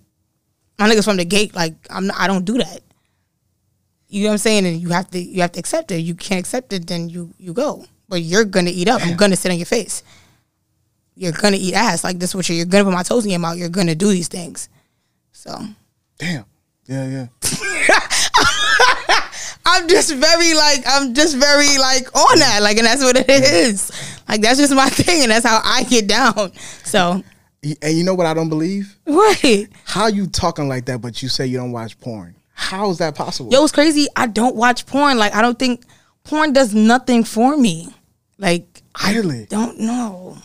my 0.78 0.90
niggas 0.90 1.06
from 1.06 1.18
the 1.18 1.26
gate, 1.26 1.56
like 1.56 1.74
I'm 1.90 2.08
not, 2.08 2.20
I 2.20 2.28
don't 2.28 2.46
do 2.46 2.58
that. 2.58 2.82
You 4.08 4.24
know 4.24 4.30
what 4.30 4.34
I'm 4.34 4.38
saying? 4.40 4.66
And 4.66 4.80
you 4.80 4.90
have 4.90 5.10
to 5.12 5.20
you 5.20 5.42
have 5.42 5.54
to 5.54 5.60
accept 5.60 5.92
it. 5.92 5.98
You 5.98 6.16
can't 6.16 6.40
accept 6.40 6.72
it, 6.74 6.86
then 6.88 7.10
you 7.10 7.34
you 7.38 7.54
go. 7.54 7.86
But 8.10 8.22
you're 8.22 8.46
gonna 8.46 8.72
eat 8.72 8.88
up. 8.88 9.02
I'm 9.06 9.16
gonna 9.16 9.36
sit 9.36 9.52
on 9.52 9.58
your 9.58 9.66
face. 9.66 10.04
You're 11.16 11.32
gonna 11.32 11.58
eat 11.60 11.74
ass. 11.74 12.04
Like 12.04 12.20
this 12.20 12.32
is 12.32 12.36
what 12.36 12.50
you're, 12.50 12.58
you're 12.58 12.66
gonna 12.66 12.84
put 12.84 12.94
my 12.94 13.04
toes 13.04 13.26
in 13.26 13.32
your 13.32 13.40
mouth. 13.40 13.58
You're 13.58 13.70
gonna 13.70 13.96
do 13.96 14.10
these 14.10 14.28
things. 14.28 14.70
So 15.32 15.60
damn 16.18 16.46
yeah 16.86 17.08
yeah 17.08 17.28
I'm 19.66 19.88
just 19.88 20.14
very 20.14 20.54
like 20.54 20.84
I'm 20.86 21.14
just 21.14 21.38
very 21.38 21.78
like 21.78 22.16
on 22.16 22.40
that. 22.40 22.60
Like 22.62 22.78
and 22.78 22.86
that's 22.86 23.02
what 23.02 23.18
it 23.18 23.30
is. 23.30 23.92
Like 24.28 24.42
that's 24.42 24.60
just 24.60 24.74
my 24.74 24.90
thing 24.90 25.24
and 25.24 25.32
that's 25.32 25.46
how 25.46 25.62
I 25.64 25.84
get 25.84 26.08
down. 26.08 26.52
So 26.84 27.24
and 27.64 27.98
you 27.98 28.04
know 28.04 28.14
what 28.14 28.26
I 28.26 28.34
don't 28.34 28.50
believe 28.50 28.98
what? 29.06 29.44
How 29.86 30.08
you 30.08 30.28
talking 30.28 30.68
like 30.68 30.86
that, 30.86 31.02
but 31.02 31.24
you 31.24 31.30
say 31.30 31.48
you 31.48 31.58
don't 31.58 31.72
watch 31.72 32.00
porn? 32.00 32.36
How 32.54 32.90
is 32.90 32.98
that 32.98 33.16
possible? 33.16 33.52
Yo, 33.52 33.64
it's 33.64 33.72
crazy. 33.72 34.08
I 34.16 34.28
don't 34.28 34.56
watch 34.56 34.86
porn. 34.86 35.18
Like 35.18 35.34
I 35.34 35.42
don't 35.42 35.58
think 35.58 35.86
porn 36.24 36.54
does 36.54 36.74
nothing 36.74 37.24
for 37.24 37.58
me. 37.58 37.90
Like 38.38 38.84
Really? 39.08 39.44
I 39.44 39.46
don't 39.46 39.80
know. 39.80 40.38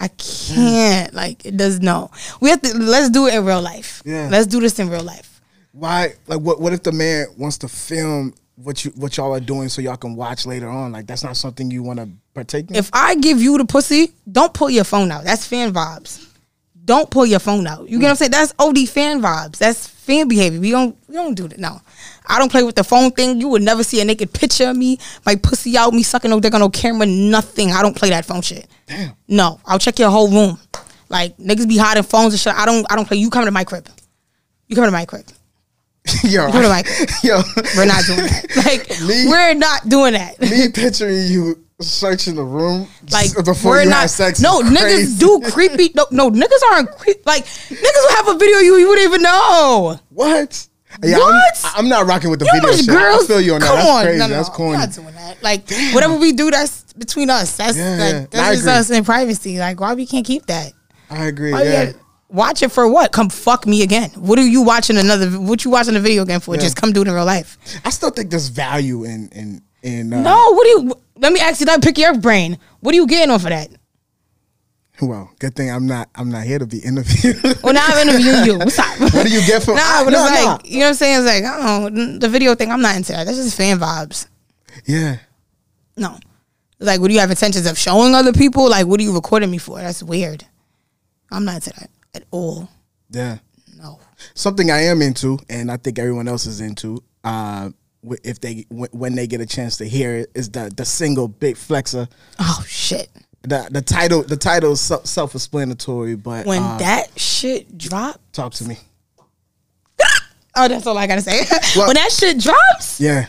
I 0.00 0.08
can't. 0.08 1.14
Like 1.14 1.44
it 1.46 1.56
does 1.56 1.80
no. 1.80 2.10
We 2.40 2.50
have 2.50 2.60
to 2.62 2.76
let's 2.76 3.10
do 3.10 3.26
it 3.26 3.34
in 3.34 3.44
real 3.44 3.62
life. 3.62 4.02
Yeah. 4.04 4.28
Let's 4.30 4.46
do 4.46 4.60
this 4.60 4.78
in 4.78 4.90
real 4.90 5.02
life. 5.04 5.40
Why? 5.72 6.14
Like, 6.26 6.40
what? 6.40 6.60
What 6.60 6.72
if 6.72 6.82
the 6.82 6.92
man 6.92 7.26
wants 7.36 7.58
to 7.58 7.68
film 7.68 8.34
what 8.56 8.84
you 8.84 8.90
what 8.96 9.16
y'all 9.16 9.32
are 9.32 9.40
doing 9.40 9.68
so 9.68 9.80
y'all 9.80 9.96
can 9.96 10.16
watch 10.16 10.44
later 10.44 10.68
on? 10.68 10.92
Like, 10.92 11.06
that's 11.06 11.24
not 11.24 11.36
something 11.36 11.70
you 11.70 11.82
want 11.82 11.98
to 11.98 12.08
partake 12.34 12.68
in. 12.70 12.76
If 12.76 12.90
I 12.92 13.14
give 13.14 13.40
you 13.40 13.56
the 13.58 13.64
pussy, 13.64 14.12
don't 14.30 14.52
pull 14.52 14.70
your 14.70 14.84
phone 14.84 15.10
out. 15.10 15.24
That's 15.24 15.46
fan 15.46 15.72
vibes. 15.72 16.28
Don't 16.84 17.08
pull 17.10 17.24
your 17.24 17.38
phone 17.38 17.66
out. 17.66 17.88
You 17.88 17.98
get 17.98 18.06
what 18.06 18.10
I'm 18.10 18.16
saying? 18.16 18.32
That's 18.32 18.54
OD 18.58 18.88
fan 18.88 19.22
vibes. 19.22 19.58
That's 19.58 19.86
fan 19.86 20.28
behavior. 20.28 20.60
We 20.60 20.72
don't 20.72 20.96
we 21.08 21.14
don't 21.14 21.34
do 21.34 21.48
that. 21.48 21.58
No. 21.58 21.80
I 22.26 22.38
don't 22.38 22.50
play 22.50 22.62
with 22.62 22.74
the 22.76 22.84
phone 22.84 23.10
thing. 23.10 23.40
You 23.40 23.48
would 23.48 23.62
never 23.62 23.82
see 23.82 24.00
a 24.00 24.04
naked 24.04 24.32
picture 24.32 24.68
of 24.68 24.76
me, 24.76 24.98
my 25.26 25.36
pussy 25.36 25.76
out, 25.76 25.92
me 25.92 26.02
sucking 26.02 26.30
no 26.30 26.40
dick 26.40 26.54
on 26.54 26.60
no 26.60 26.70
camera, 26.70 27.06
nothing. 27.06 27.72
I 27.72 27.82
don't 27.82 27.96
play 27.96 28.10
that 28.10 28.24
phone 28.24 28.42
shit. 28.42 28.66
Damn. 28.86 29.12
No. 29.28 29.60
I'll 29.66 29.78
check 29.78 29.98
your 29.98 30.10
whole 30.10 30.28
room. 30.30 30.58
Like 31.08 31.36
niggas 31.36 31.68
be 31.68 31.76
hiding 31.76 32.04
phones 32.04 32.32
and 32.32 32.40
shit. 32.40 32.54
I 32.54 32.64
don't 32.64 32.86
I 32.90 32.96
don't 32.96 33.06
play. 33.06 33.18
You 33.18 33.28
come 33.30 33.44
to 33.44 33.50
my 33.50 33.64
crib. 33.64 33.88
You 34.68 34.76
come 34.76 34.84
to 34.86 34.90
my 34.90 35.04
crib. 35.04 35.26
yo, 36.24 36.50
Put 36.50 36.64
it 36.64 36.68
like- 36.68 36.88
yo, 37.22 37.42
We're 37.76 37.84
not 37.86 38.04
doing 38.06 38.18
that. 38.26 38.46
Like 38.56 38.88
Me- 39.06 39.26
we're 39.28 39.54
not 39.54 39.88
doing 39.88 40.14
that. 40.14 40.40
me 40.40 40.68
picturing 40.70 41.26
you 41.28 41.64
searching 41.80 42.34
the 42.34 42.42
room 42.44 42.88
Like 43.12 43.32
before 43.44 43.72
we're 43.72 43.82
you 43.84 43.90
not. 43.90 44.08
sex. 44.10 44.40
no, 44.40 44.62
niggas 44.62 45.18
do 45.20 45.40
creepy. 45.52 45.90
No, 45.94 46.06
no, 46.10 46.30
niggas 46.30 46.62
aren't 46.72 46.90
creep. 46.96 47.24
Like 47.26 47.44
niggas 47.44 47.80
will 47.82 48.16
have 48.16 48.28
a 48.28 48.38
video 48.38 48.58
of 48.58 48.62
you 48.64 48.76
you 48.76 48.88
wouldn't 48.88 49.06
even 49.06 49.22
know. 49.22 49.96
What? 50.10 50.66
Yeah, 51.02 51.18
What? 51.18 51.60
I'm, 51.64 51.70
I'm 51.84 51.88
not 51.88 52.06
rocking 52.06 52.30
with 52.30 52.40
the 52.40 52.46
You 52.52 52.60
video 52.60 52.76
shit. 52.76 52.86
girls? 52.88 53.24
I 53.24 53.26
feel 53.26 53.40
you 53.40 53.54
on 53.54 53.60
that. 53.60 53.66
Come 53.66 53.76
That's 53.76 53.88
on, 53.88 54.04
crazy. 54.04 54.18
no, 54.18 54.26
no, 54.28 54.34
That's 54.36 54.48
corny. 54.48 54.74
I'm 54.74 54.80
not 54.80 54.92
doing 54.94 55.14
that. 55.14 55.42
Like 55.42 55.70
whatever 55.94 56.16
we 56.16 56.32
do, 56.32 56.50
that's 56.50 56.92
between 56.94 57.30
us. 57.30 57.56
That's 57.56 57.76
Yeah, 57.76 57.90
like 57.96 58.12
yeah. 58.12 58.26
That's 58.30 58.56
just 58.58 58.68
us 58.68 58.90
in 58.90 59.04
privacy. 59.04 59.58
Like 59.58 59.80
why 59.80 59.94
we 59.94 60.06
can't 60.06 60.26
keep 60.26 60.46
that? 60.46 60.72
I 61.10 61.26
agree. 61.26 61.52
Why 61.52 61.62
yeah. 61.64 61.92
Watch 62.28 62.62
it 62.62 62.72
for 62.72 62.88
what? 62.88 63.12
Come 63.12 63.28
fuck 63.28 63.66
me 63.66 63.82
again. 63.82 64.08
What 64.16 64.38
are 64.38 64.46
you 64.46 64.62
watching 64.62 64.96
another? 64.96 65.28
What 65.30 65.64
you 65.66 65.70
watching 65.70 65.92
the 65.94 66.00
video 66.00 66.22
again 66.22 66.40
for? 66.40 66.54
Yeah. 66.54 66.62
Just 66.62 66.76
come 66.76 66.92
do 66.92 67.02
it 67.02 67.08
in 67.08 67.12
real 67.14 67.26
life. 67.26 67.58
I 67.84 67.90
still 67.90 68.08
think 68.10 68.30
there's 68.30 68.48
value 68.48 69.04
in 69.04 69.28
in 69.32 69.62
in. 69.82 70.12
Uh, 70.12 70.22
No, 70.22 70.52
what 70.54 70.64
do 70.64 70.68
you? 70.70 70.94
Let 71.18 71.32
me 71.32 71.40
ask 71.40 71.60
you 71.60 71.66
that. 71.66 71.82
Pick 71.82 71.98
your 71.98 72.16
brain. 72.18 72.58
What 72.80 72.94
are 72.94 72.96
you 72.96 73.06
getting 73.06 73.30
off 73.30 73.42
of 73.44 73.50
that? 73.50 73.68
Well, 75.00 75.30
good 75.38 75.54
thing 75.56 75.70
I'm 75.70 75.86
not. 75.86 76.10
I'm 76.14 76.28
not 76.28 76.44
here 76.44 76.58
to 76.58 76.66
be 76.66 76.78
interviewed. 76.78 77.40
Well, 77.62 77.72
now 77.72 77.86
I'm 77.86 78.08
interviewing 78.08 78.44
you. 78.44 78.58
What's 78.58 78.78
up? 78.78 79.00
what 79.00 79.26
do 79.26 79.32
you 79.32 79.44
get 79.46 79.62
from? 79.62 79.76
Nah, 79.76 80.04
but 80.04 80.10
no, 80.10 80.26
it's 80.26 80.42
no. 80.42 80.46
like 80.46 80.68
you 80.68 80.80
know 80.80 80.86
what 80.86 80.88
I'm 80.88 80.94
saying. 80.94 81.18
It's 81.18 81.26
like 81.26 81.44
I 81.44 82.18
the 82.18 82.28
video 82.28 82.54
thing. 82.54 82.70
I'm 82.70 82.82
not 82.82 82.96
into 82.96 83.12
that. 83.12 83.24
That's 83.24 83.38
just 83.38 83.56
fan 83.56 83.78
vibes. 83.78 84.26
Yeah. 84.84 85.18
No, 85.96 86.18
like 86.78 87.00
what 87.00 87.08
do 87.08 87.14
you 87.14 87.20
have 87.20 87.30
intentions 87.30 87.66
of 87.66 87.78
showing 87.78 88.14
other 88.14 88.32
people? 88.32 88.68
Like 88.68 88.86
what 88.86 89.00
are 89.00 89.02
you 89.02 89.14
recording 89.14 89.50
me 89.50 89.58
for? 89.58 89.78
That's 89.78 90.02
weird. 90.02 90.44
I'm 91.30 91.44
not 91.44 91.54
into 91.56 91.70
that 91.80 91.90
at 92.14 92.24
all. 92.30 92.68
Yeah. 93.10 93.38
No. 93.76 94.00
Something 94.34 94.70
I 94.70 94.82
am 94.82 95.02
into, 95.02 95.38
and 95.48 95.70
I 95.70 95.76
think 95.76 95.98
everyone 95.98 96.28
else 96.28 96.46
is 96.46 96.60
into. 96.60 97.02
Uh, 97.24 97.70
if 98.24 98.40
they 98.40 98.66
when 98.70 99.14
they 99.14 99.26
get 99.26 99.40
a 99.40 99.46
chance 99.46 99.76
to 99.76 99.88
hear 99.88 100.16
it 100.16 100.30
is 100.34 100.50
the 100.50 100.72
the 100.76 100.84
single 100.84 101.28
Big 101.28 101.56
Flexer. 101.56 102.08
Oh 102.38 102.64
shit. 102.66 103.08
The 103.42 103.68
the 103.70 103.82
title 103.82 104.22
the 104.22 104.36
title 104.36 104.72
is 104.72 104.80
self 104.80 105.34
explanatory, 105.34 106.14
but 106.14 106.46
When 106.46 106.62
uh, 106.62 106.78
that 106.78 107.18
shit 107.18 107.76
dropped. 107.76 108.32
talk 108.32 108.52
to 108.54 108.64
me. 108.64 108.78
Oh, 110.54 110.68
that's 110.68 110.86
all 110.86 110.98
I 110.98 111.06
gotta 111.06 111.22
say. 111.22 111.40
Well- 111.76 111.86
when 111.86 111.94
that 111.96 112.12
shit 112.12 112.38
drops, 112.38 113.00
Yeah. 113.00 113.26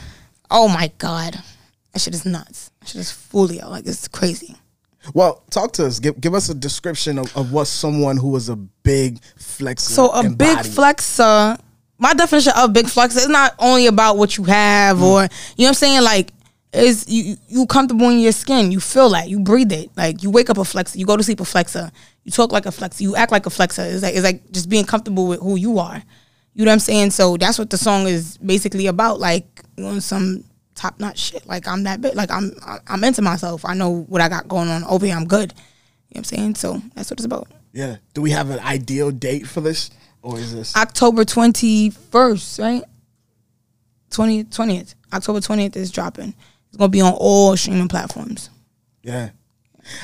oh 0.51 0.67
my 0.67 0.91
god, 0.97 1.41
that 1.93 1.99
shit 2.01 2.13
is 2.13 2.25
nuts. 2.25 2.69
That 2.81 2.89
shit 2.89 2.99
is 3.01 3.11
folio. 3.11 3.69
Like 3.69 3.87
it's 3.87 4.07
crazy. 4.09 4.55
Well, 5.13 5.41
talk 5.49 5.71
to 5.73 5.85
us. 5.85 5.99
Give 5.99 6.19
give 6.19 6.33
us 6.33 6.49
a 6.49 6.53
description 6.53 7.17
of, 7.17 7.35
of 7.37 7.51
what 7.53 7.65
someone 7.67 8.17
who 8.17 8.27
was 8.29 8.49
a 8.49 8.55
big 8.57 9.21
flexer. 9.39 9.79
So 9.91 10.09
a 10.09 10.23
big 10.23 10.31
embodied. 10.49 10.71
flexer, 10.73 11.57
my 11.97 12.13
definition 12.13 12.51
of 12.57 12.73
big 12.73 12.87
flexer 12.87 13.17
is 13.17 13.29
not 13.29 13.55
only 13.57 13.87
about 13.87 14.17
what 14.17 14.37
you 14.37 14.43
have 14.43 14.97
Mm. 14.97 15.01
or 15.03 15.21
you 15.23 15.27
know 15.27 15.29
what 15.57 15.67
I'm 15.69 15.73
saying. 15.75 16.01
Like 16.03 16.33
is 16.73 17.07
you 17.07 17.37
you 17.47 17.65
comfortable 17.67 18.09
in 18.09 18.19
your 18.19 18.31
skin. 18.31 18.71
You 18.71 18.79
feel 18.79 19.09
that. 19.09 19.29
You 19.29 19.39
breathe 19.39 19.71
it. 19.71 19.91
Like 19.95 20.23
you 20.23 20.29
wake 20.29 20.49
up 20.49 20.57
a 20.57 20.61
flexer. 20.61 20.97
You 20.97 21.05
go 21.05 21.17
to 21.17 21.23
sleep 21.23 21.39
a 21.39 21.43
flexer. 21.43 21.91
You 22.23 22.31
talk 22.31 22.51
like 22.51 22.65
a 22.65 22.69
flexer. 22.69 23.01
You 23.01 23.15
act 23.15 23.31
like 23.31 23.45
a 23.45 23.49
flexer. 23.49 23.91
It's 23.91 24.03
like 24.03 24.15
it's 24.15 24.23
like 24.23 24.51
just 24.51 24.69
being 24.69 24.85
comfortable 24.85 25.27
with 25.27 25.39
who 25.39 25.55
you 25.55 25.79
are. 25.79 26.01
You 26.53 26.65
know 26.65 26.71
what 26.71 26.73
I'm 26.73 26.79
saying? 26.79 27.11
So 27.11 27.37
that's 27.37 27.57
what 27.57 27.69
the 27.69 27.77
song 27.77 28.07
is 28.07 28.37
basically 28.37 28.87
about. 28.87 29.19
Like 29.19 29.61
on 29.77 30.01
some 30.01 30.43
top 30.75 30.99
notch 30.99 31.19
shit. 31.19 31.45
Like 31.45 31.67
I'm 31.67 31.83
that 31.83 32.01
big. 32.01 32.15
Like 32.15 32.31
I'm 32.31 32.51
I'm 32.87 33.03
into 33.03 33.21
myself. 33.21 33.65
I 33.65 33.73
know 33.73 34.03
what 34.03 34.21
I 34.21 34.29
got 34.29 34.47
going 34.47 34.69
on 34.69 34.83
over 34.85 35.05
here. 35.05 35.15
I'm 35.15 35.27
good. 35.27 35.51
You 35.51 35.55
know 35.55 35.63
what 36.09 36.17
I'm 36.19 36.23
saying? 36.23 36.55
So 36.55 36.81
that's 36.95 37.09
what 37.09 37.19
it's 37.19 37.25
about. 37.25 37.47
Yeah. 37.71 37.97
Do 38.13 38.21
we 38.21 38.31
have 38.31 38.49
an 38.49 38.59
ideal 38.59 39.11
date 39.11 39.47
for 39.47 39.61
this, 39.61 39.89
or 40.21 40.39
is 40.39 40.53
this? 40.53 40.75
October 40.75 41.25
21st, 41.25 42.59
right? 42.59 42.83
20th, 44.11 44.55
20th. 44.55 44.95
October 45.11 45.39
20th 45.39 45.75
is 45.75 45.91
dropping. 45.91 46.35
It's 46.73 46.77
going 46.79 46.89
to 46.89 46.95
be 46.95 47.01
on 47.01 47.13
all 47.13 47.55
streaming 47.55 47.87
platforms. 47.87 48.49
yeah. 49.03 49.29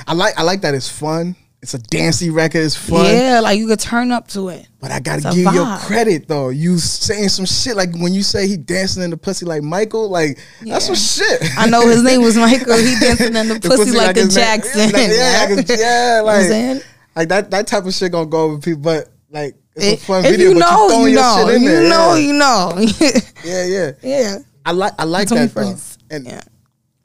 I 0.05 0.13
like 0.13 0.37
I 0.37 0.43
like 0.43 0.59
that 0.61 0.75
it's 0.75 0.89
fun. 0.89 1.37
It's 1.61 1.73
a 1.73 1.79
dancey 1.79 2.29
record. 2.29 2.59
It's 2.65 2.75
fun. 2.75 3.05
Yeah, 3.05 3.39
like 3.39 3.57
you 3.57 3.65
could 3.65 3.79
turn 3.79 4.11
up 4.11 4.27
to 4.29 4.49
it. 4.49 4.67
But 4.81 4.91
I 4.91 4.99
gotta 4.99 5.21
give 5.21 5.37
you 5.37 5.45
vibe. 5.45 5.79
credit 5.87 6.27
though. 6.27 6.49
You 6.49 6.77
saying 6.79 7.29
some 7.29 7.45
shit 7.45 7.77
like 7.77 7.89
when 7.97 8.13
you 8.13 8.21
say 8.21 8.45
he 8.45 8.57
dancing 8.57 9.03
in 9.03 9.09
the 9.09 9.15
pussy 9.15 9.45
like 9.45 9.63
Michael, 9.63 10.09
like 10.09 10.37
that's 10.61 10.85
some 10.85 10.95
shit. 10.95 11.41
I 11.57 11.69
know 11.69 11.87
his 11.87 12.03
name 12.03 12.21
was 12.21 12.35
Michael. 12.45 12.75
He 12.77 12.95
dancing 12.99 13.33
in 13.35 13.47
the 13.47 13.59
pussy, 13.61 13.91
like, 13.91 14.17
a 14.17 14.19
his 14.19 14.35
name- 14.35 14.45
Jackson. 14.45 14.89
Yeah, 14.93 15.47
like, 15.55 15.69
yeah, 15.69 16.21
like 16.25 16.43
You 16.49 16.49
know 16.75 16.81
like, 17.15 17.29
that 17.29 17.51
that 17.51 17.67
type 17.67 17.85
of 17.85 17.93
shit 17.93 18.11
gonna 18.11 18.25
go 18.29 18.43
over 18.43 18.59
people. 18.59 18.81
But 18.81 19.09
like 19.31 19.55
it's 19.77 20.03
a 20.03 20.05
fun 20.05 20.23
video. 20.23 20.49
you 20.49 20.53
but 20.55 20.59
know, 20.59 20.89
you 20.89 21.07
you 21.07 21.07
your 21.13 21.21
know. 21.21 21.49
You 21.51 21.69
there. 21.69 21.89
know, 21.89 22.13
yeah. 22.15 22.19
you 22.19 22.33
know. 22.33 22.73
yeah, 23.45 23.65
yeah. 23.65 23.91
yeah. 24.03 24.37
I 24.65 24.71
like 24.73 24.93
I 24.99 25.05
like 25.05 25.29
The 25.29 25.35
that 25.35 25.53
though. 25.53 25.75
And 26.11 26.25
Yeah. 26.25 26.41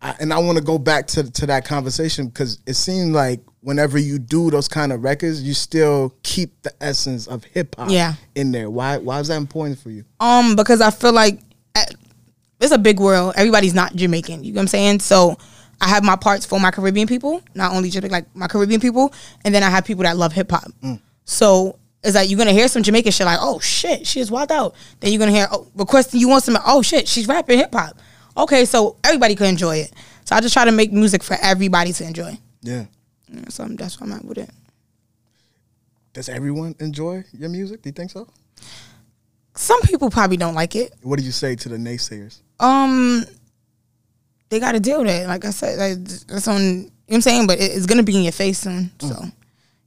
I, 0.05 0.15
and 0.21 0.33
I 0.33 0.39
want 0.39 0.59
to 0.59 0.65
go 0.65 0.79
back 0.79 1.07
to 1.09 1.31
to 1.31 1.47
that 1.47 1.65
conversation 1.65 2.29
because 2.29 2.59
it 2.67 2.75
seemed 2.75 3.15
like 3.15 3.41
whenever 3.61 3.99
you 3.99 4.19
do 4.19 4.51
those 4.51 4.69
kind 4.69 4.93
of 4.93 5.03
records, 5.03 5.43
you 5.43 5.55
still 5.55 6.15
keep 6.23 6.61
the 6.63 6.73
essence 6.83 7.27
of 7.27 7.43
hip 7.45 7.75
hop 7.77 7.91
Yeah. 7.91 8.15
in 8.35 8.53
there. 8.53 8.69
Why 8.71 8.99
why 8.99 9.19
is 9.21 9.29
that 9.29 9.37
important 9.39 9.79
for 9.79 9.91
you? 9.91 10.05
Um, 10.21 10.55
because 10.57 10.81
I 10.83 10.91
feel 10.91 11.13
like 11.13 11.41
uh, 11.75 11.85
it's 12.61 12.73
a 12.73 12.79
big 12.79 13.01
world. 13.01 13.33
Everybody's 13.37 13.75
not 13.75 13.97
Jamaican. 13.97 14.45
You 14.45 14.53
know 14.53 14.59
what 14.59 14.63
I'm 14.63 14.69
saying? 14.69 15.01
So 15.01 15.39
I 15.81 15.89
have 15.89 16.05
my 16.05 16.17
parts 16.17 16.45
for 16.47 16.61
my 16.61 16.71
Caribbean 16.71 17.09
people, 17.09 17.43
not 17.55 17.73
only 17.75 17.89
Jamaican, 17.89 18.13
like 18.13 18.37
my 18.37 18.47
Caribbean 18.47 18.81
people, 18.81 19.13
and 19.45 19.55
then 19.55 19.63
I 19.63 19.71
have 19.71 19.85
people 19.87 20.05
that 20.05 20.17
love 20.19 20.33
hip 20.35 20.51
hop. 20.51 20.71
So 21.25 21.79
it's 22.03 22.15
like 22.15 22.29
you're 22.29 22.39
gonna 22.39 22.53
hear 22.53 22.69
some 22.69 22.83
Jamaican 22.83 23.13
shit 23.13 23.25
like, 23.27 23.39
oh 23.41 23.59
shit, 23.59 24.07
she's 24.07 24.31
wild 24.31 24.53
out. 24.53 24.75
Then 25.01 25.13
you're 25.13 25.19
gonna 25.19 25.33
hear 25.33 25.49
oh, 25.51 25.67
requesting 25.75 26.21
you 26.21 26.29
want 26.29 26.45
some, 26.45 26.59
oh 26.67 26.83
shit, 26.83 27.09
she's 27.09 27.27
rapping 27.27 27.59
hip 27.59 27.73
hop. 27.73 27.97
Okay, 28.37 28.65
so 28.65 28.97
everybody 29.05 29.35
could 29.35 29.47
enjoy 29.49 29.77
it. 29.79 29.93
So 30.25 30.35
I 30.35 30.41
just 30.41 30.53
try 30.55 30.65
to 30.65 30.73
make 30.73 30.93
music 30.93 31.23
for 31.23 31.37
everybody 31.41 31.93
to 31.93 32.05
enjoy. 32.05 32.39
Yeah. 32.63 32.87
Yeah, 33.29 33.49
so 33.49 33.65
that's 33.67 34.01
where 34.01 34.09
I'm 34.11 34.17
at 34.17 34.25
with 34.25 34.39
it. 34.39 34.51
Does 36.13 36.29
everyone 36.29 36.75
enjoy 36.79 37.25
your 37.33 37.49
music? 37.49 37.83
Do 37.83 37.89
you 37.89 37.93
think 37.93 38.11
so? 38.11 38.29
Some 39.57 39.81
people 39.83 40.11
probably 40.11 40.37
don't 40.37 40.55
like 40.55 40.75
it. 40.77 40.95
What 41.03 41.19
do 41.19 41.25
you 41.25 41.33
say 41.33 41.55
to 41.57 41.69
the 41.69 41.77
naysayers? 41.77 42.41
Um, 42.61 43.25
they 44.49 44.59
got 44.61 44.73
to 44.73 44.81
deal 44.81 44.99
with 45.03 45.11
it. 45.11 45.27
Like 45.29 45.45
I 45.45 45.51
said, 45.51 45.79
like, 45.79 46.09
that's 46.27 46.49
on. 46.49 46.61
You 46.63 46.73
know 46.79 46.91
what 47.07 47.15
I'm 47.17 47.21
saying, 47.23 47.47
but 47.47 47.59
it- 47.61 47.73
it's 47.73 47.87
gonna 47.87 48.03
be 48.03 48.17
in 48.17 48.23
your 48.23 48.33
face 48.33 48.61
soon, 48.61 48.91
so 48.99 49.25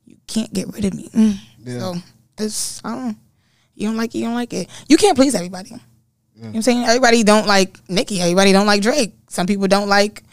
you 0.06 0.18
can't 0.28 0.54
get 0.54 0.72
rid 0.74 0.86
of 0.86 0.94
me. 0.94 1.10
Mm. 1.10 1.40
Yeah. 1.66 1.80
So 1.80 1.96
it's 2.38 2.82
I 2.86 2.92
don't. 2.92 3.08
know. 3.08 3.16
You 3.76 3.88
don't 3.88 3.98
like 3.98 4.14
it, 4.14 4.20
you 4.20 4.26
don't 4.26 4.36
like 4.36 4.54
it. 4.54 4.70
You 4.88 4.98
can't 4.98 5.16
please 5.18 5.34
everybody. 5.36 5.72
You 6.38 6.44
know 6.44 6.50
what 6.50 6.56
I'm 6.58 6.62
saying? 6.62 6.86
Everybody 6.86 7.24
don't 7.24 7.48
like 7.48 7.80
Nicki. 7.90 8.22
Everybody 8.22 8.52
don't 8.52 8.68
like 8.68 8.82
Drake. 8.82 9.14
Some 9.28 9.48
people 9.48 9.68
don't 9.68 9.90
like. 9.90 10.24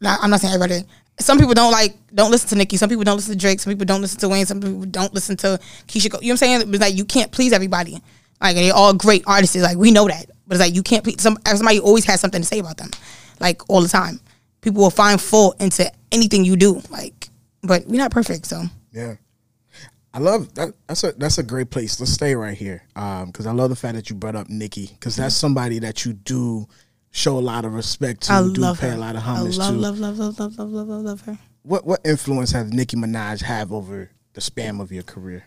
Not, 0.00 0.18
I'm 0.20 0.30
not 0.30 0.40
saying 0.40 0.54
everybody. 0.54 0.84
Some 1.20 1.38
people 1.38 1.54
don't 1.54 1.70
like. 1.70 1.96
Don't 2.12 2.32
listen 2.32 2.48
to 2.48 2.56
Nicki. 2.56 2.76
Some 2.76 2.88
people 2.88 3.04
don't 3.04 3.14
listen 3.16 3.34
to 3.34 3.38
Drake. 3.38 3.60
Some 3.60 3.72
people 3.72 3.86
don't 3.86 4.00
listen 4.00 4.18
to 4.20 4.28
Wayne. 4.28 4.44
Some 4.44 4.60
people 4.60 4.84
don't 4.86 5.14
listen 5.14 5.36
to 5.38 5.60
Keisha. 5.86 6.04
You 6.04 6.10
know 6.10 6.16
what 6.18 6.30
I'm 6.30 6.36
saying? 6.38 6.60
It's 6.68 6.80
like 6.80 6.96
you 6.96 7.04
can't 7.04 7.30
please 7.30 7.52
everybody. 7.52 8.02
Like 8.40 8.56
they're 8.56 8.74
all 8.74 8.92
great 8.92 9.22
artists. 9.26 9.54
Like 9.54 9.76
we 9.76 9.92
know 9.92 10.08
that, 10.08 10.26
but 10.48 10.56
it's 10.56 10.60
like 10.60 10.74
you 10.74 10.82
can't 10.82 11.04
please. 11.04 11.22
Some 11.22 11.38
somebody 11.44 11.78
always 11.78 12.04
has 12.06 12.20
something 12.20 12.40
to 12.42 12.46
say 12.46 12.58
about 12.58 12.76
them, 12.76 12.90
like 13.38 13.62
all 13.70 13.82
the 13.82 13.88
time. 13.88 14.18
People 14.62 14.82
will 14.82 14.90
find 14.90 15.20
fault 15.20 15.60
into 15.60 15.90
anything 16.10 16.44
you 16.44 16.56
do. 16.56 16.82
Like, 16.90 17.28
but 17.62 17.86
we're 17.86 17.98
not 17.98 18.10
perfect, 18.10 18.46
so 18.46 18.64
Yeah. 18.92 19.14
I 20.14 20.18
love 20.18 20.54
that. 20.54 20.74
That's 20.86 21.04
a 21.04 21.12
that's 21.12 21.38
a 21.38 21.42
great 21.42 21.70
place. 21.70 21.98
Let's 21.98 22.12
stay 22.12 22.34
right 22.34 22.56
here, 22.56 22.82
um, 22.96 23.26
because 23.26 23.46
I 23.46 23.52
love 23.52 23.70
the 23.70 23.76
fact 23.76 23.94
that 23.94 24.10
you 24.10 24.16
brought 24.16 24.36
up 24.36 24.48
Nicki, 24.48 24.88
because 24.88 25.16
that's 25.16 25.34
mm-hmm. 25.34 25.40
somebody 25.40 25.78
that 25.80 26.04
you 26.04 26.12
do 26.12 26.66
show 27.10 27.38
a 27.38 27.40
lot 27.40 27.64
of 27.64 27.74
respect 27.74 28.22
to, 28.22 28.32
I 28.32 28.42
do 28.42 28.60
love 28.60 28.80
pay 28.80 28.88
her. 28.88 28.94
a 28.94 28.98
lot 28.98 29.16
of 29.16 29.22
I 29.22 29.26
homage 29.26 29.56
love, 29.56 29.74
to. 29.74 29.80
love, 29.80 29.98
love, 29.98 30.18
love, 30.18 30.38
love, 30.38 30.58
love, 30.58 30.70
love, 30.70 30.88
love, 30.88 31.02
love 31.02 31.20
her. 31.22 31.38
What 31.62 31.86
what 31.86 32.00
influence 32.04 32.52
has 32.52 32.70
Nicki 32.72 32.96
Minaj 32.96 33.42
have 33.42 33.72
over 33.72 34.10
the 34.34 34.40
span 34.40 34.80
of 34.80 34.92
your 34.92 35.02
career? 35.02 35.46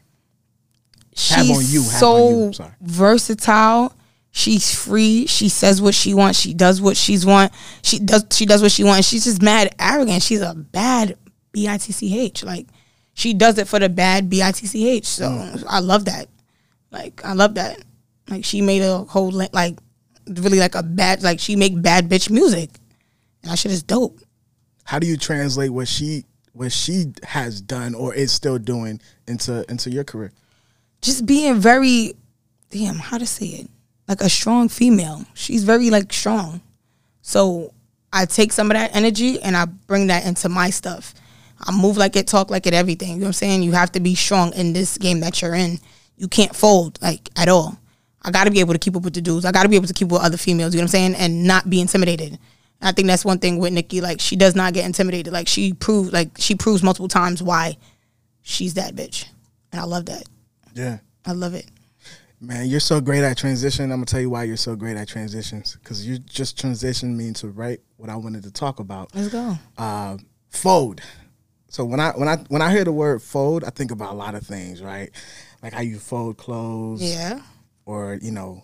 Have 1.30 1.46
she's 1.46 1.58
on 1.58 1.64
you, 1.68 1.82
have 1.82 2.00
so 2.00 2.16
on 2.16 2.44
you, 2.48 2.54
sorry. 2.54 2.72
versatile. 2.82 3.94
She's 4.32 4.76
free. 4.76 5.28
She 5.28 5.48
says 5.48 5.82
what 5.82 5.96
she 5.96 6.14
wants. 6.14 6.40
She 6.40 6.54
does 6.54 6.82
what 6.82 6.98
she's 6.98 7.26
want. 7.26 7.54
She 7.84 8.00
does 8.00 8.26
she 8.32 8.46
does 8.46 8.62
what 8.62 8.72
she 8.72 8.84
wants. 8.84 9.08
She's 9.08 9.24
just 9.24 9.42
mad 9.42 9.74
arrogant. 9.80 10.24
She's 10.24 10.42
a 10.42 10.54
bad 10.54 11.18
B 11.54 11.70
I 11.70 11.78
T 11.78 11.94
C 11.94 12.20
H. 12.20 12.44
Like 12.44 12.68
she 13.16 13.34
does 13.34 13.58
it 13.58 13.68
for 13.68 13.80
the 13.80 13.90
bad 13.90 14.30
B 14.30 14.44
I 14.44 14.52
T 14.52 14.68
C 14.68 14.88
H. 14.88 15.08
So 15.08 15.28
Mm. 15.30 15.64
I 15.68 15.80
love 15.80 16.06
that. 16.06 16.30
Like 16.92 17.26
I 17.26 17.34
love 17.34 17.56
that. 17.56 17.80
Like 18.30 18.46
she 18.46 18.62
made 18.62 18.84
a 18.84 19.00
whole 19.00 19.30
li- 19.32 19.50
like 19.52 19.78
really 20.28 20.60
like 20.60 20.76
a 20.76 20.84
bad 20.84 21.24
like 21.24 21.40
she 21.40 21.56
make 21.56 21.82
bad 21.82 22.08
bitch 22.10 22.30
music. 22.30 22.70
And 23.42 23.52
that 23.52 23.58
shit 23.58 23.72
is 23.72 23.82
dope. 23.84 24.20
How 24.84 25.00
do 25.00 25.08
you 25.08 25.18
translate 25.18 25.72
what 25.72 25.88
she 25.88 26.26
what 26.54 26.72
she 26.72 27.12
has 27.24 27.60
done 27.62 27.96
or 27.96 28.14
is 28.14 28.32
still 28.32 28.58
doing 28.60 29.02
into 29.28 29.66
into 29.70 29.90
your 29.90 30.04
career? 30.04 30.32
just 31.02 31.26
being 31.26 31.60
very 31.60 32.14
damn 32.72 32.96
how 32.96 33.18
to 33.18 33.26
say 33.28 33.46
it 33.46 33.70
like 34.08 34.22
a 34.22 34.30
strong 34.30 34.68
female 34.70 35.24
she's 35.36 35.64
very 35.64 35.92
like 35.92 36.12
strong 36.12 36.62
so 37.22 37.72
i 38.12 38.26
take 38.26 38.52
some 38.52 38.72
of 38.72 38.76
that 38.76 38.96
energy 38.96 39.40
and 39.42 39.56
i 39.56 39.66
bring 39.66 40.08
that 40.08 40.26
into 40.26 40.50
my 40.50 40.70
stuff 40.72 41.14
i 41.62 41.72
move 41.72 41.98
like 41.98 42.16
it 42.16 42.28
talk 42.28 42.50
like 42.50 42.66
it 42.68 42.74
everything 42.74 43.10
you 43.10 43.16
know 43.16 43.22
what 43.22 43.28
i'm 43.28 43.34
saying 43.34 43.64
you 43.64 43.72
have 43.72 43.92
to 43.92 44.00
be 44.00 44.16
strong 44.16 44.54
in 44.54 44.74
this 44.74 44.98
game 44.98 45.20
that 45.20 45.42
you're 45.42 45.56
in 45.56 45.80
you 46.18 46.28
can't 46.28 46.56
fold 46.56 47.00
like 47.02 47.30
at 47.36 47.50
all 47.50 47.78
i 48.24 48.32
gotta 48.32 48.52
be 48.52 48.60
able 48.60 48.74
to 48.74 48.80
keep 48.80 48.96
up 48.96 49.04
with 49.04 49.14
the 49.14 49.22
dudes 49.22 49.46
i 49.46 49.52
gotta 49.52 49.70
be 49.70 49.76
able 49.76 49.88
to 49.88 49.94
keep 49.94 50.08
up 50.08 50.14
with 50.14 50.22
other 50.22 50.38
females 50.38 50.74
you 50.74 50.80
know 50.80 50.84
what 50.84 50.96
i'm 50.96 51.14
saying 51.14 51.16
and 51.16 51.46
not 51.46 51.70
be 51.70 51.82
intimidated 51.82 52.38
I 52.82 52.92
think 52.92 53.08
that's 53.08 53.26
one 53.26 53.40
thing 53.40 53.58
with 53.58 53.74
Nicki. 53.74 54.02
Like 54.02 54.20
she 54.20 54.36
does 54.36 54.56
not 54.56 54.74
get 54.74 54.86
intimidated. 54.86 55.34
Like 55.34 55.48
she 55.48 55.74
proved, 55.74 56.14
like 56.14 56.30
she 56.38 56.56
proves 56.56 56.84
multiple 56.84 57.08
times 57.08 57.42
why 57.42 57.78
she's 58.42 58.76
that 58.76 58.96
bitch, 58.96 59.26
and 59.72 59.82
I 59.82 59.86
love 59.86 60.06
that. 60.08 60.24
Yeah. 60.74 61.00
I 61.26 61.32
love 61.32 61.54
it. 61.56 61.66
Man, 62.40 62.68
you're 62.68 62.80
so 62.80 63.02
great 63.02 63.24
at 63.24 63.38
transition. 63.38 63.86
I'm 63.86 63.98
gonna 63.98 64.06
tell 64.06 64.20
you 64.20 64.30
why 64.30 64.44
you're 64.44 64.58
so 64.58 64.76
great 64.76 64.98
at 64.98 65.08
transitions. 65.08 65.78
Because 65.82 66.06
you 66.06 66.20
just 66.20 66.58
transitioned 66.58 67.16
me 67.16 67.28
into 67.28 67.48
right 67.48 67.80
what 67.98 68.10
I 68.10 68.16
wanted 68.18 68.44
to 68.44 68.52
talk 68.52 68.80
about. 68.80 69.10
Let's 69.16 69.30
go. 69.30 69.58
uh, 69.78 70.18
fold. 70.50 71.02
So 71.76 71.84
when 71.84 72.00
I 72.00 72.12
when 72.12 72.30
I 72.30 72.38
when 72.48 72.62
I 72.62 72.72
hear 72.72 72.86
the 72.86 72.94
word 72.94 73.22
fold, 73.22 73.66
I 73.66 73.70
think 73.70 73.92
about 73.92 74.14
a 74.14 74.16
lot 74.16 74.34
of 74.34 74.48
things, 74.48 74.82
right? 74.82 75.10
Like 75.62 75.74
how 75.74 75.82
you 75.82 76.00
fold 76.00 76.38
clothes, 76.38 77.02
Yeah. 77.04 77.42
or 77.86 78.18
you 78.22 78.32
know, 78.32 78.64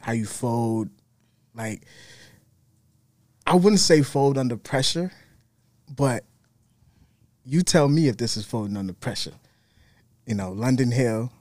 how 0.00 0.12
you 0.12 0.24
fold. 0.24 0.88
Like, 1.52 1.82
I 3.44 3.56
wouldn't 3.56 3.80
say 3.80 4.02
fold 4.02 4.38
under 4.38 4.56
pressure, 4.56 5.10
but 5.96 6.22
you 7.44 7.62
tell 7.62 7.88
me 7.88 8.06
if 8.06 8.18
this 8.18 8.36
is 8.36 8.44
folding 8.46 8.76
under 8.76 8.92
pressure. 8.92 9.34
You 10.26 10.36
know, 10.36 10.52
London 10.52 10.92
Hill, 10.92 11.32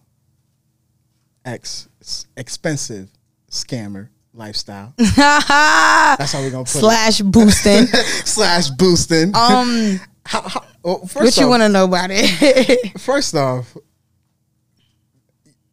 ex 1.46 1.88
expensive 2.36 3.12
scammer 3.52 4.10
lifestyle. 4.34 4.96
That's 4.98 6.32
how 6.32 6.40
we're 6.42 6.50
gonna 6.50 6.64
put 6.64 6.76
it. 6.78 6.80
Slash 6.80 7.22
boosting. 7.22 7.86
Slash 8.26 8.72
boosting. 8.72 9.36
um, 9.36 10.00
How, 10.26 10.42
how, 10.42 10.64
well, 10.84 11.00
first 11.00 11.38
what 11.38 11.38
you 11.38 11.50
want 11.50 11.64
to 11.64 11.70
know 11.70 11.86
about 11.86 12.10
it? 12.12 13.00
First 13.00 13.36
off, 13.36 13.76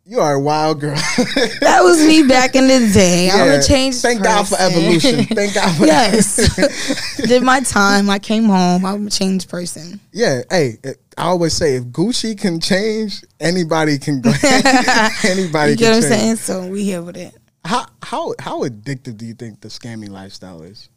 You 0.04 0.18
are 0.18 0.34
a 0.34 0.40
wild 0.40 0.80
girl. 0.80 0.94
that 1.60 1.80
was 1.82 2.04
me 2.04 2.24
back 2.24 2.56
in 2.56 2.66
the 2.66 2.90
day. 2.92 3.30
I'm 3.30 3.60
a 3.60 3.62
changed 3.62 4.02
Thank 4.02 4.24
God 4.24 4.48
for 4.48 4.56
evolution. 4.58 5.24
Thank 5.24 5.54
God 5.54 5.76
for 5.76 5.86
yes. 5.86 7.16
Did 7.16 7.44
my 7.44 7.60
time. 7.60 8.10
I 8.10 8.18
came 8.18 8.44
home. 8.44 8.84
I'm 8.84 9.06
a 9.06 9.10
changed 9.10 9.48
person. 9.48 10.00
Yeah. 10.12 10.42
Hey, 10.50 10.78
I 11.16 11.22
always 11.22 11.52
say 11.52 11.76
if 11.76 11.84
Gucci 11.84 12.36
can 12.36 12.60
change, 12.60 13.24
anybody 13.38 13.98
can 13.98 14.20
go. 14.20 14.32
anybody 14.42 15.72
You 15.72 15.76
can 15.76 15.76
get 15.76 15.90
what 15.90 15.96
I'm 15.96 16.02
saying? 16.02 16.36
So 16.36 16.66
we 16.66 16.82
here 16.82 17.02
with 17.02 17.16
it. 17.16 17.36
How 17.64 17.86
how 18.02 18.34
how 18.38 18.64
addictive 18.64 19.16
do 19.16 19.26
you 19.26 19.34
think 19.34 19.60
the 19.60 19.68
scammy 19.68 20.08
lifestyle 20.08 20.62
is? 20.62 20.88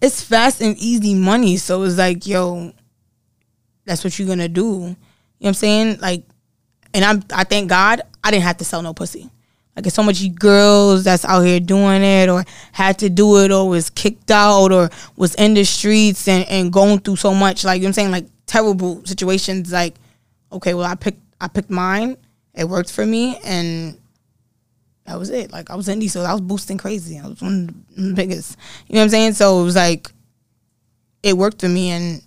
It's 0.00 0.22
fast 0.22 0.60
and 0.60 0.76
easy 0.78 1.14
money. 1.14 1.56
So 1.56 1.82
it's 1.82 1.98
like, 1.98 2.26
yo, 2.26 2.72
that's 3.84 4.04
what 4.04 4.18
you're 4.18 4.28
gonna 4.28 4.48
do. 4.48 4.62
You 4.62 4.68
know 4.70 4.96
what 5.38 5.48
I'm 5.48 5.54
saying? 5.54 5.98
Like, 6.00 6.24
and 6.92 7.04
I'm 7.04 7.22
I 7.32 7.44
thank 7.44 7.68
God 7.68 8.02
I 8.22 8.30
didn't 8.30 8.44
have 8.44 8.58
to 8.58 8.64
sell 8.64 8.82
no 8.82 8.94
pussy. 8.94 9.30
Like, 9.76 9.86
it's 9.86 9.96
so 9.96 10.04
much 10.04 10.22
girls 10.36 11.02
that's 11.02 11.24
out 11.24 11.40
here 11.40 11.58
doing 11.58 12.02
it, 12.02 12.28
or 12.28 12.44
had 12.70 12.98
to 13.00 13.10
do 13.10 13.38
it, 13.38 13.50
or 13.50 13.68
was 13.68 13.90
kicked 13.90 14.30
out, 14.30 14.70
or 14.70 14.88
was 15.16 15.34
in 15.34 15.54
the 15.54 15.64
streets 15.64 16.28
and, 16.28 16.48
and 16.48 16.72
going 16.72 17.00
through 17.00 17.16
so 17.16 17.34
much. 17.34 17.64
Like, 17.64 17.80
you 17.80 17.82
know 17.82 17.86
what 17.86 17.88
I'm 17.88 17.92
saying? 17.94 18.10
Like 18.12 18.26
terrible 18.46 19.04
situations. 19.04 19.72
Like, 19.72 19.96
okay, 20.52 20.74
well, 20.74 20.86
I 20.86 20.94
picked 20.94 21.20
I 21.40 21.48
picked 21.48 21.70
mine. 21.70 22.16
It 22.54 22.68
worked 22.68 22.92
for 22.92 23.04
me, 23.04 23.38
and 23.44 23.98
that 25.06 25.18
was 25.18 25.30
it. 25.30 25.52
Like 25.52 25.70
I 25.70 25.74
was 25.74 25.88
indie, 25.88 26.10
so 26.10 26.22
I 26.22 26.32
was 26.32 26.40
boosting 26.40 26.78
crazy. 26.78 27.18
I 27.18 27.26
was 27.26 27.42
one 27.42 27.84
of 27.90 27.96
the 27.96 28.14
biggest. 28.14 28.56
You 28.86 28.94
know 28.94 29.00
what 29.00 29.04
I'm 29.04 29.10
saying? 29.10 29.32
So 29.34 29.60
it 29.60 29.64
was 29.64 29.76
like 29.76 30.10
it 31.22 31.36
worked 31.36 31.60
for 31.60 31.68
me, 31.68 31.90
and 31.90 32.22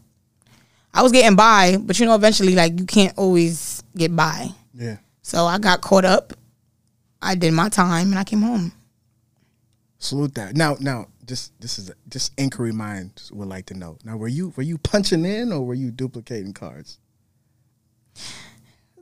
I 0.93 1.01
was 1.01 1.11
getting 1.11 1.35
by. 1.35 1.77
But 1.79 1.99
you 1.99 2.05
know, 2.05 2.15
eventually, 2.15 2.55
like 2.55 2.79
you 2.79 2.85
can't 2.85 3.17
always 3.17 3.83
get 3.95 4.15
by. 4.15 4.49
Yeah. 4.73 4.97
So 5.21 5.45
I 5.45 5.57
got 5.57 5.81
caught 5.81 6.05
up. 6.05 6.33
I 7.21 7.35
did 7.35 7.53
my 7.53 7.69
time, 7.69 8.11
and 8.11 8.19
I 8.19 8.23
came 8.23 8.41
home. 8.41 8.71
Salute 9.97 10.35
that. 10.35 10.55
Now 10.55 10.77
now 10.79 11.07
just 11.25 11.59
this 11.59 11.79
is 11.79 11.91
just 12.09 12.31
inquiry 12.37 12.71
minds 12.71 13.31
would 13.31 13.47
like 13.47 13.65
to 13.67 13.73
know. 13.73 13.97
Now 14.03 14.17
were 14.17 14.27
you 14.27 14.53
were 14.55 14.63
you 14.63 14.77
punching 14.77 15.25
in 15.25 15.51
or 15.51 15.65
were 15.65 15.73
you 15.73 15.91
duplicating 15.91 16.53
cards? 16.53 16.99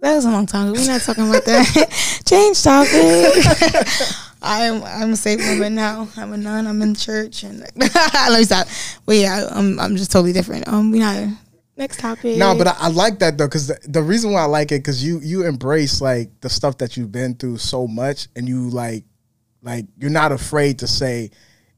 That 0.05 0.13
was 0.13 0.25
a 0.25 0.29
long 0.29 0.45
time 0.45 0.69
ago. 0.69 0.79
We're 0.79 0.85
not 0.85 1.01
talking 1.01 1.27
about 1.27 1.45
that. 1.45 2.21
Change 2.27 2.61
topic. 2.61 4.15
I'm 4.43 4.83
I'm 4.83 5.13
a 5.13 5.15
safe 5.15 5.39
woman 5.39 5.73
now. 5.73 6.07
I'm 6.15 6.31
a 6.31 6.37
nun. 6.37 6.67
I'm 6.67 6.79
in 6.83 6.93
church, 6.93 7.41
and 7.41 7.61
let 7.75 8.37
me 8.37 8.43
stop. 8.43 8.67
But 9.07 9.15
yeah, 9.15 9.49
I'm 9.49 9.79
I'm 9.79 9.95
just 9.95 10.11
totally 10.11 10.31
different. 10.31 10.67
Um, 10.67 10.91
we 10.91 10.99
not 10.99 11.29
next 11.75 12.01
topic. 12.01 12.37
No, 12.37 12.55
but 12.55 12.67
I, 12.67 12.75
I 12.81 12.87
like 12.89 13.17
that 13.17 13.39
though, 13.39 13.47
because 13.47 13.65
the, 13.65 13.79
the 13.87 14.03
reason 14.03 14.31
why 14.31 14.41
I 14.41 14.45
like 14.45 14.71
it, 14.71 14.77
because 14.77 15.03
you 15.03 15.21
you 15.21 15.43
embrace 15.43 15.99
like 16.01 16.29
the 16.41 16.49
stuff 16.49 16.77
that 16.77 16.95
you've 16.95 17.11
been 17.11 17.33
through 17.33 17.57
so 17.57 17.87
much, 17.87 18.27
and 18.35 18.47
you 18.47 18.69
like 18.69 19.05
like 19.63 19.87
you're 19.97 20.11
not 20.11 20.31
afraid 20.31 20.77
to 20.79 20.87
say, 20.87 21.31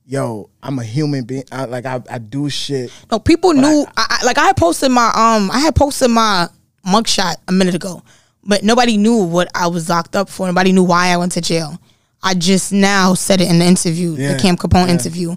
"Yo, 0.06 0.50
I'm 0.62 0.80
a 0.80 0.84
human 0.84 1.24
being." 1.24 1.46
I, 1.50 1.64
like 1.64 1.86
I, 1.86 2.02
I 2.12 2.18
do 2.18 2.50
shit. 2.50 2.92
No, 3.10 3.20
people 3.20 3.54
knew. 3.54 3.86
I, 3.96 4.18
I, 4.22 4.26
like 4.26 4.38
I 4.38 4.48
had 4.48 4.58
posted 4.58 4.92
my 4.92 5.08
um, 5.16 5.50
I 5.50 5.60
had 5.60 5.78
posted 5.78 6.12
my 6.12 6.50
mugshot 6.88 7.36
a 7.48 7.52
minute 7.52 7.76
ago, 7.76 8.02
but 8.48 8.64
nobody 8.64 8.98
knew 8.98 9.18
what 9.18 9.50
I 9.54 9.68
was 9.68 9.90
locked 9.90 10.16
up 10.16 10.30
for. 10.30 10.48
Nobody 10.48 10.72
knew 10.72 10.84
why 10.84 11.10
I 11.10 11.18
went 11.18 11.34
to 11.34 11.42
jail. 11.42 11.80
I 12.24 12.34
just 12.34 12.72
now 12.74 13.14
said 13.14 13.42
it 13.42 13.50
in 13.50 13.60
the 13.60 13.66
interview, 13.66 14.14
Yeah, 14.14 14.34
the 14.34 14.40
Cam 14.40 14.58
Capone 14.58 14.88
yeah. 14.88 14.94
interview. 14.94 15.36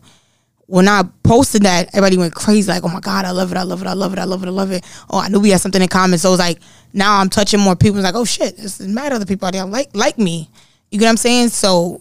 When 0.67 0.87
I 0.89 1.03
posted 1.25 1.63
that, 1.65 1.89
everybody 1.89 2.17
went 2.17 2.33
crazy, 2.35 2.71
like, 2.71 2.85
"Oh 2.85 2.89
my 2.89 3.01
god, 3.01 3.25
I 3.25 3.33
love 3.33 3.51
it! 3.51 3.59
I 3.59 3.65
love 3.65 3.83
it! 3.83 3.89
I 3.89 3.93
love 3.93 4.13
it! 4.13 4.19
I 4.21 4.25
love 4.25 4.43
it! 4.45 4.47
I 4.47 4.51
love 4.51 4.71
it!" 4.71 4.85
Oh, 5.11 5.19
I 5.19 5.29
knew 5.29 5.41
we 5.41 5.51
had 5.51 5.61
something 5.61 5.83
in 5.83 5.89
common. 5.89 6.19
So 6.19 6.29
it 6.29 6.33
was 6.33 6.39
like 6.39 6.61
now 6.93 7.19
I'm 7.19 7.29
touching 7.29 7.59
more 7.61 7.75
people. 7.75 7.99
It's 7.99 8.05
like, 8.05 8.15
"Oh 8.15 8.25
shit, 8.25 8.57
there's 8.57 8.81
mad 8.81 9.13
other 9.13 9.27
people 9.27 9.47
out 9.49 9.53
there 9.55 9.65
like 9.67 9.91
like 9.95 10.17
me." 10.17 10.49
You 10.93 10.99
get 11.01 11.07
what 11.07 11.11
I'm 11.11 11.17
saying? 11.17 11.49
So 11.49 12.01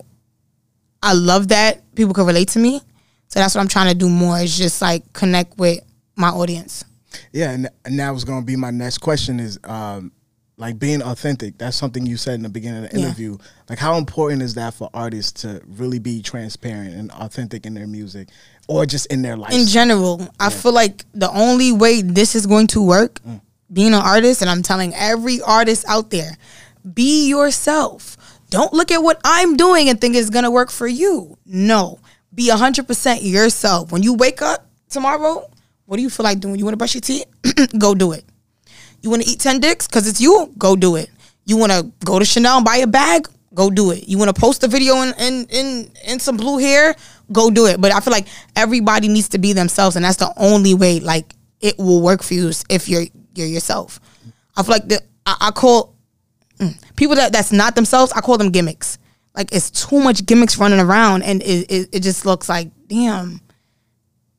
I 1.02 1.14
love 1.14 1.48
that 1.48 1.96
people 1.96 2.14
can 2.14 2.26
relate 2.28 2.50
to 2.50 2.60
me. 2.60 2.80
So 3.28 3.40
that's 3.40 3.56
what 3.56 3.62
I'm 3.62 3.68
trying 3.68 3.90
to 3.92 3.96
do 3.98 4.08
more 4.10 4.38
is 4.40 4.56
just 4.58 4.82
like 4.82 5.12
connect 5.14 5.58
with 5.58 5.80
my 6.16 6.30
audience. 6.30 6.84
Yeah, 7.32 7.52
and, 7.52 7.70
and 7.86 8.00
that 8.00 8.12
was 8.12 8.24
gonna 8.24 8.46
be 8.46 8.56
my 8.56 8.72
next 8.72 9.00
question 9.00 9.40
is 9.40 9.60
um 9.64 10.12
like 10.60 10.78
being 10.78 11.02
authentic. 11.02 11.58
That's 11.58 11.78
something 11.78 12.06
you 12.06 12.18
said 12.18 12.36
in 12.36 12.44
the 12.44 12.50
beginning 12.50 12.84
of 12.84 12.92
the 12.92 13.00
Yeah. 13.00 13.06
interview. 13.06 13.38
Like 13.70 13.80
how 13.80 13.98
important 13.98 14.42
is 14.42 14.54
that 14.56 14.74
for 14.74 14.90
artists 14.94 15.42
to 15.42 15.62
really 15.66 16.00
be 16.00 16.22
transparent 16.22 16.94
and 16.94 17.10
authentic 17.12 17.66
in 17.66 17.74
their 17.74 17.88
music 17.88 18.28
or 18.68 18.86
just 18.86 19.06
in 19.08 19.22
their 19.22 19.38
life? 19.38 19.54
In 19.54 19.66
general, 19.66 20.28
I 20.40 20.50
feel 20.50 20.74
like 20.74 21.06
the 21.14 21.32
only 21.32 21.72
way 21.72 22.02
this 22.02 22.36
is 22.36 22.46
going 22.46 22.68
to 22.68 22.82
work, 22.82 23.22
mm. 23.28 23.40
being 23.72 23.94
an 23.94 24.02
artist, 24.02 24.42
and 24.42 24.50
I'm 24.50 24.62
telling 24.62 24.94
every 24.96 25.42
artist 25.42 25.86
out 25.88 26.10
there, 26.10 26.38
be 26.94 27.28
yourself. 27.30 28.18
Don't 28.50 28.74
look 28.74 28.92
at 28.92 29.02
what 29.02 29.22
I'm 29.24 29.56
doing 29.56 29.88
and 29.88 30.00
think 30.00 30.16
it's 30.16 30.30
gonna 30.30 30.52
work 30.52 30.72
for 30.72 30.88
you. 30.88 31.38
No, 31.46 32.00
be 32.36 32.50
100% 32.50 33.20
yourself. 33.24 33.94
When 33.94 34.04
you 34.04 34.14
wake 34.14 34.42
up 34.42 34.68
tomorrow, 34.90 35.50
what 35.86 35.98
do 35.98 36.04
you 36.04 36.10
feel 36.10 36.26
like 36.26 36.42
doing? 36.42 36.58
You 36.58 36.66
wanna 36.66 36.78
brush 36.78 36.96
your 36.96 37.02
teeth? 37.02 37.26
Go 37.80 37.96
do 37.96 38.12
it. 38.12 38.26
You 39.02 39.10
want 39.10 39.24
to 39.24 39.30
eat 39.30 39.40
10 39.40 39.60
dicks 39.60 39.88
because 39.88 40.08
it's 40.08 40.20
you? 40.20 40.54
Go 40.58 40.76
do 40.76 40.96
it. 40.96 41.10
You 41.46 41.58
want 41.58 41.72
to 41.72 41.92
go 42.06 42.20
to 42.20 42.26
Chanel 42.26 42.58
and 42.58 42.66
buy 42.66 42.78
a 42.78 42.88
bag? 42.88 43.28
Go 43.54 43.70
do 43.70 43.92
it. 43.92 44.08
You 44.08 44.18
want 44.18 44.34
to 44.34 44.40
post 44.40 44.64
a 44.64 44.68
video 44.68 45.02
in, 45.02 45.14
in, 45.20 45.46
in, 45.50 45.92
in 46.06 46.20
some 46.20 46.38
blue 46.38 46.58
hair? 46.58 46.96
Go 47.32 47.50
do 47.50 47.66
it. 47.66 47.82
But 47.82 47.94
I 47.94 48.00
feel 48.00 48.12
like 48.12 48.28
everybody 48.56 49.08
needs 49.08 49.30
to 49.30 49.38
be 49.38 49.54
themselves, 49.54 49.96
and 49.96 50.06
that's 50.06 50.18
the 50.18 50.32
only 50.38 50.74
way 50.74 51.00
like 51.00 51.34
it 51.62 51.78
will 51.78 52.02
work 52.02 52.24
for 52.24 52.34
you 52.34 52.52
if 52.70 52.88
you're 52.88 53.04
you're 53.36 53.48
yourself. 53.48 54.00
I 54.56 54.64
feel 54.64 54.72
like 54.72 54.88
the 54.88 55.02
I, 55.26 55.38
I 55.42 55.52
call 55.52 55.96
mm, 56.58 56.76
people 56.96 57.16
that 57.16 57.32
that's 57.32 57.52
not 57.52 57.76
themselves. 57.76 58.12
I 58.14 58.22
call 58.22 58.38
them 58.38 58.52
gimmicks. 58.52 58.98
Like 59.36 59.54
it's 59.54 59.70
too 59.70 60.00
much 60.00 60.26
gimmicks 60.26 60.58
running 60.58 60.80
around, 60.80 61.24
and 61.24 61.42
it 61.44 61.72
it, 61.72 61.90
it 61.92 62.00
just 62.00 62.26
looks 62.26 62.50
like 62.50 62.70
damn. 62.88 63.42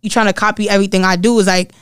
You 0.02 0.10
trying 0.10 0.26
to 0.26 0.32
copy 0.32 0.68
everything 0.68 1.04
I 1.04 1.16
do 1.16 1.38
is 1.38 1.46
like 1.46 1.72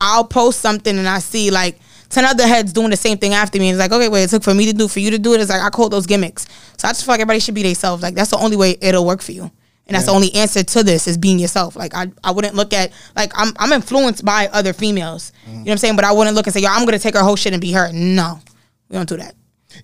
I'll 0.00 0.24
post 0.24 0.60
something 0.60 0.98
and 0.98 1.08
I 1.08 1.20
see 1.20 1.50
like 1.50 1.78
ten 2.12 2.24
other 2.24 2.46
heads 2.46 2.72
doing 2.72 2.90
the 2.90 2.96
same 2.96 3.18
thing 3.18 3.34
after 3.34 3.58
me. 3.58 3.68
And 3.70 3.74
it's 3.74 3.80
like, 3.80 3.92
okay, 3.92 4.08
wait, 4.08 4.24
it 4.24 4.30
took 4.30 4.44
for 4.44 4.54
me 4.54 4.66
to 4.66 4.72
do, 4.72 4.86
for 4.86 5.00
you 5.00 5.10
to 5.10 5.18
do 5.18 5.34
it. 5.34 5.40
It's 5.40 5.50
like 5.50 5.62
I 5.62 5.70
call 5.70 5.88
those 5.88 6.06
gimmicks. 6.06 6.46
So 6.78 6.86
I 6.86 6.90
just 6.92 7.04
feel 7.04 7.12
like 7.14 7.20
everybody 7.20 7.40
should 7.40 7.54
be 7.54 7.62
themselves. 7.62 8.02
Like 8.02 8.14
that's 8.14 8.30
the 8.30 8.38
only 8.38 8.56
way 8.56 8.76
it'll 8.80 9.04
work 9.04 9.22
for 9.22 9.32
you. 9.32 9.50
And 9.88 9.96
that's 9.96 10.06
the 10.06 10.12
only 10.12 10.32
answer 10.34 10.62
to 10.62 10.82
this 10.84 11.08
is 11.08 11.18
being 11.18 11.38
yourself. 11.40 11.74
Like 11.74 11.94
I, 11.94 12.06
I 12.22 12.30
wouldn't 12.30 12.54
look 12.54 12.72
at 12.72 12.92
like 13.16 13.32
I'm 13.34 13.52
I'm 13.58 13.72
influenced 13.72 14.24
by 14.24 14.48
other 14.52 14.72
females. 14.72 15.32
Mm. 15.44 15.48
You 15.48 15.52
know 15.52 15.60
what 15.64 15.70
I'm 15.72 15.78
saying? 15.78 15.96
But 15.96 16.04
I 16.04 16.12
wouldn't 16.12 16.36
look 16.36 16.46
and 16.46 16.54
say, 16.54 16.60
yo, 16.60 16.68
I'm 16.70 16.84
gonna 16.84 16.98
take 17.00 17.14
her 17.14 17.22
whole 17.22 17.36
shit 17.36 17.52
and 17.52 17.60
be 17.60 17.72
her. 17.72 17.92
No. 17.92 18.40
We 18.88 18.96
don't 18.96 19.08
do 19.08 19.16
that. 19.16 19.34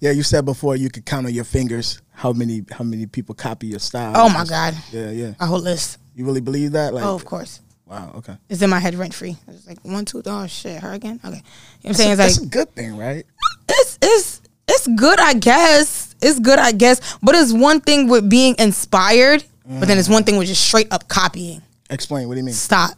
Yeah, 0.00 0.12
you 0.12 0.22
said 0.22 0.44
before 0.44 0.76
you 0.76 0.88
could 0.90 1.04
count 1.04 1.26
on 1.26 1.32
your 1.34 1.44
fingers 1.44 2.00
how 2.12 2.32
many 2.32 2.64
how 2.70 2.84
many 2.84 3.06
people 3.06 3.34
copy 3.34 3.66
your 3.66 3.80
style. 3.80 4.12
Oh 4.14 4.28
my 4.28 4.44
God. 4.44 4.74
Yeah, 4.92 5.10
yeah. 5.10 5.32
A 5.40 5.46
whole 5.46 5.60
list. 5.60 5.98
You 6.14 6.24
really 6.24 6.40
believe 6.40 6.72
that? 6.72 6.94
Like, 6.94 7.04
Oh, 7.04 7.14
of 7.14 7.24
course. 7.24 7.60
Wow, 7.88 8.12
okay. 8.16 8.36
It's 8.48 8.62
in 8.62 8.70
my 8.70 8.78
head 8.78 8.94
rent 8.94 9.14
free. 9.14 9.36
It's 9.48 9.66
like 9.66 9.78
one, 9.84 10.04
two, 10.04 10.22
oh 10.26 10.46
shit, 10.46 10.80
her 10.82 10.92
again? 10.92 11.20
Okay. 11.24 11.28
You 11.28 11.34
know 11.34 11.42
what 11.82 11.90
I'm 11.90 11.94
saying? 11.94 12.10
It's 12.12 12.18
That's 12.18 12.38
like 12.38 12.46
a 12.46 12.50
good 12.50 12.74
thing, 12.74 12.96
right? 12.96 13.24
it's 13.68 13.98
it's 14.02 14.42
it's 14.68 14.86
good, 14.86 15.18
I 15.18 15.34
guess. 15.34 16.14
It's 16.20 16.38
good, 16.38 16.58
I 16.58 16.72
guess. 16.72 17.16
But 17.22 17.34
it's 17.34 17.52
one 17.52 17.80
thing 17.80 18.08
with 18.08 18.28
being 18.28 18.54
inspired, 18.58 19.44
but 19.64 19.88
then 19.88 19.98
it's 19.98 20.08
one 20.08 20.24
thing 20.24 20.36
with 20.36 20.48
just 20.48 20.64
straight 20.64 20.92
up 20.92 21.08
copying. 21.08 21.62
Explain. 21.90 22.28
What 22.28 22.34
do 22.34 22.40
you 22.40 22.44
mean? 22.44 22.54
Stop. 22.54 22.92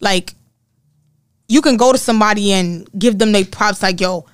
Like 0.00 0.34
you 1.48 1.60
can 1.60 1.76
go 1.76 1.92
to 1.92 1.98
somebody 1.98 2.52
and 2.52 2.88
give 2.98 3.18
them 3.18 3.32
their 3.32 3.44
props 3.44 3.82
like, 3.82 4.00
yo, 4.00 4.24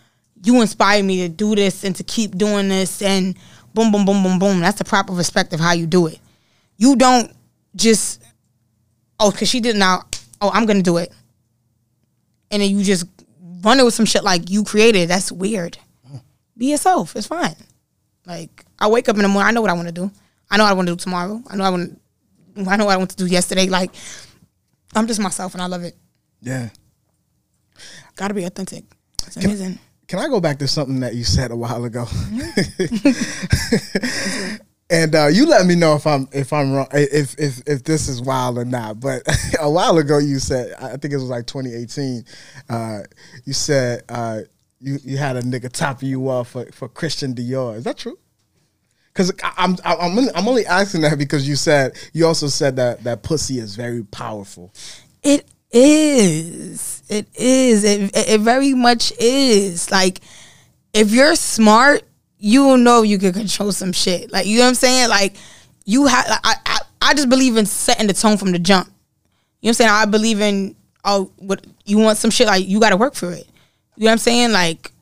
you 0.45 0.61
inspired 0.61 1.05
me 1.05 1.23
to 1.23 1.29
do 1.29 1.57
this 1.57 1.83
and 1.83 1.97
to 1.97 2.05
keep 2.05 2.39
doing 2.39 2.69
this 2.69 3.03
and 3.03 3.37
boom, 3.75 3.91
boom, 3.91 4.05
boom, 4.05 4.23
boom, 4.23 4.39
boom. 4.39 4.61
That's 4.61 4.79
the 4.79 4.85
proper 4.85 5.13
respect 5.13 5.53
of 5.53 5.59
how 5.59 5.73
you 5.73 5.87
do 5.87 6.07
it. 6.07 6.21
You 6.77 6.95
don't 6.95 7.33
just 7.75 8.23
oh, 9.21 9.31
cause 9.31 9.49
she 9.49 9.61
did 9.61 9.77
now. 9.77 10.05
Oh, 10.41 10.51
I'm 10.53 10.67
gonna 10.67 10.83
do 10.83 10.97
it. 10.99 11.13
And 12.51 12.63
then 12.63 12.71
you 12.71 12.83
just 12.83 13.07
run 13.63 13.79
it 13.79 13.85
with 13.85 13.95
some 13.95 14.07
shit 14.07 14.25
like 14.25 14.51
you 14.51 14.65
created. 14.65 15.09
That's 15.09 15.31
weird. 15.33 15.79
Be 16.57 16.67
yourself. 16.71 17.15
It's 17.17 17.27
fine. 17.27 17.57
Like 18.27 18.65
I 18.79 18.89
wake 18.89 19.09
up 19.09 19.17
in 19.17 19.23
the 19.23 19.29
morning. 19.29 19.49
I 19.49 19.53
know 19.53 19.61
what 19.61 19.71
I 19.71 19.75
want 19.75 19.89
to 19.89 19.93
do. 19.93 20.11
I 20.51 20.57
know 20.57 20.65
what 20.65 20.71
I 20.71 20.75
want 20.75 20.89
to 20.89 20.93
do 20.93 20.97
tomorrow. 20.97 21.43
I 21.49 21.57
know 21.57 21.65
I 21.65 21.71
want. 21.71 22.01
I 22.67 22.77
know 22.77 22.87
what 22.87 22.95
I 22.95 22.97
want 22.97 23.11
to 23.11 23.17
do 23.17 23.27
yesterday. 23.27 23.67
Like 23.67 23.91
I'm 24.95 25.07
just 25.07 25.21
myself, 25.21 25.55
and 25.55 25.63
I 25.63 25.67
love 25.67 25.85
it. 25.85 25.97
Yeah. 26.41 26.71
Gotta 28.17 28.35
be 28.35 28.45
authentic. 28.45 28.85
It's 29.27 29.37
amazing. 29.37 29.79
Can 30.09 30.19
I 30.19 30.29
go 30.29 30.41
back 30.41 30.59
to 30.61 30.69
something 30.69 31.01
that 31.01 31.15
you 31.15 31.23
said 31.23 31.51
a 31.51 31.57
while 31.57 31.85
ago? 31.85 32.07
Mm-hmm. 32.07 32.97
and 34.91 35.15
uh, 35.15 35.27
you 35.27 35.47
let 35.47 35.67
me 35.67 35.75
know 35.75 35.95
if 35.95 36.07
I'm 36.07 36.29
if 36.33 36.53
I'm 36.53 36.73
wrong 36.73 36.89
if 36.93 37.39
if 37.39 37.61
if 37.67 37.85
this 37.85 38.09
is 38.09 38.23
wild 38.23 38.59
or 38.59 38.65
not. 38.65 39.01
But 39.01 39.23
a 39.61 39.71
while 39.71 39.99
ago 39.99 40.19
you 40.19 40.39
said 40.39 40.75
I 40.81 40.97
think 40.97 41.13
it 41.13 41.17
was 41.17 41.25
like 41.25 41.47
2018. 41.47 42.25
Uh, 42.69 43.01
you 43.45 43.53
said 43.53 44.03
uh, 44.09 44.41
you 44.81 44.99
you 45.05 45.19
had 45.19 45.37
a 45.37 45.43
nigga 45.43 45.71
topping 45.71 46.09
you 46.09 46.29
off 46.29 46.51
for, 46.51 46.67
for 46.73 46.89
Christian 46.89 47.35
Dior. 47.35 47.77
Is 47.77 47.85
that 47.85 47.99
true? 47.99 48.19
Because 49.13 49.33
I'm 49.57 49.77
I'm 49.85 50.19
I'm 50.35 50.49
only 50.49 50.65
asking 50.67 51.03
that 51.03 51.19
because 51.19 51.49
you 51.49 51.57
said 51.57 51.97
you 52.13 52.27
also 52.27 52.47
said 52.47 52.77
that 52.77 53.05
that 53.05 53.23
pussy 53.23 53.59
is 53.59 53.77
very 53.77 54.05
powerful. 54.05 54.73
It 55.23 55.47
is. 55.71 57.03
It 57.09 57.27
is. 57.35 57.85
It, 57.85 58.11
it 58.15 58.41
very 58.41 58.75
much 58.75 59.13
is. 59.19 59.91
Like, 59.91 60.21
if 60.93 61.11
you're 61.11 61.35
smart, 61.35 62.03
you 62.39 62.77
know 62.77 63.03
you 63.03 63.19
can 63.19 63.33
control 63.33 63.73
some 63.73 63.93
shit. 63.93 64.31
Like 64.33 64.47
you 64.47 64.59
know 64.59 64.65
what 64.65 64.69
I'm 64.69 64.75
saying? 64.75 65.09
Like 65.09 65.37
you 65.85 66.07
have. 66.07 66.29
Like, 66.29 66.41
I, 66.45 66.55
I 66.67 66.79
I 67.01 67.15
just 67.15 67.29
believe 67.29 67.57
in 67.57 67.67
setting 67.67 68.07
the 68.07 68.13
tone 68.13 68.37
from 68.37 68.53
the 68.53 68.59
jump. 68.59 68.87
You 68.87 68.93
know 68.93 68.95
what 69.61 69.69
I'm 69.71 69.75
saying? 69.75 69.91
I 69.91 70.05
believe 70.05 70.41
in 70.41 70.77
oh, 71.05 71.31
what 71.37 71.67
you 71.85 71.99
want 71.99 72.19
some 72.19 72.31
shit 72.31 72.47
like 72.47 72.67
you 72.67 72.81
got 72.81 72.91
to 72.91 72.97
work 72.97 73.15
for 73.15 73.33
it. 73.33 73.47
You 73.97 74.05
know 74.05 74.11
what 74.11 74.13
I'm 74.13 74.19
saying? 74.19 74.53
Like 74.53 74.93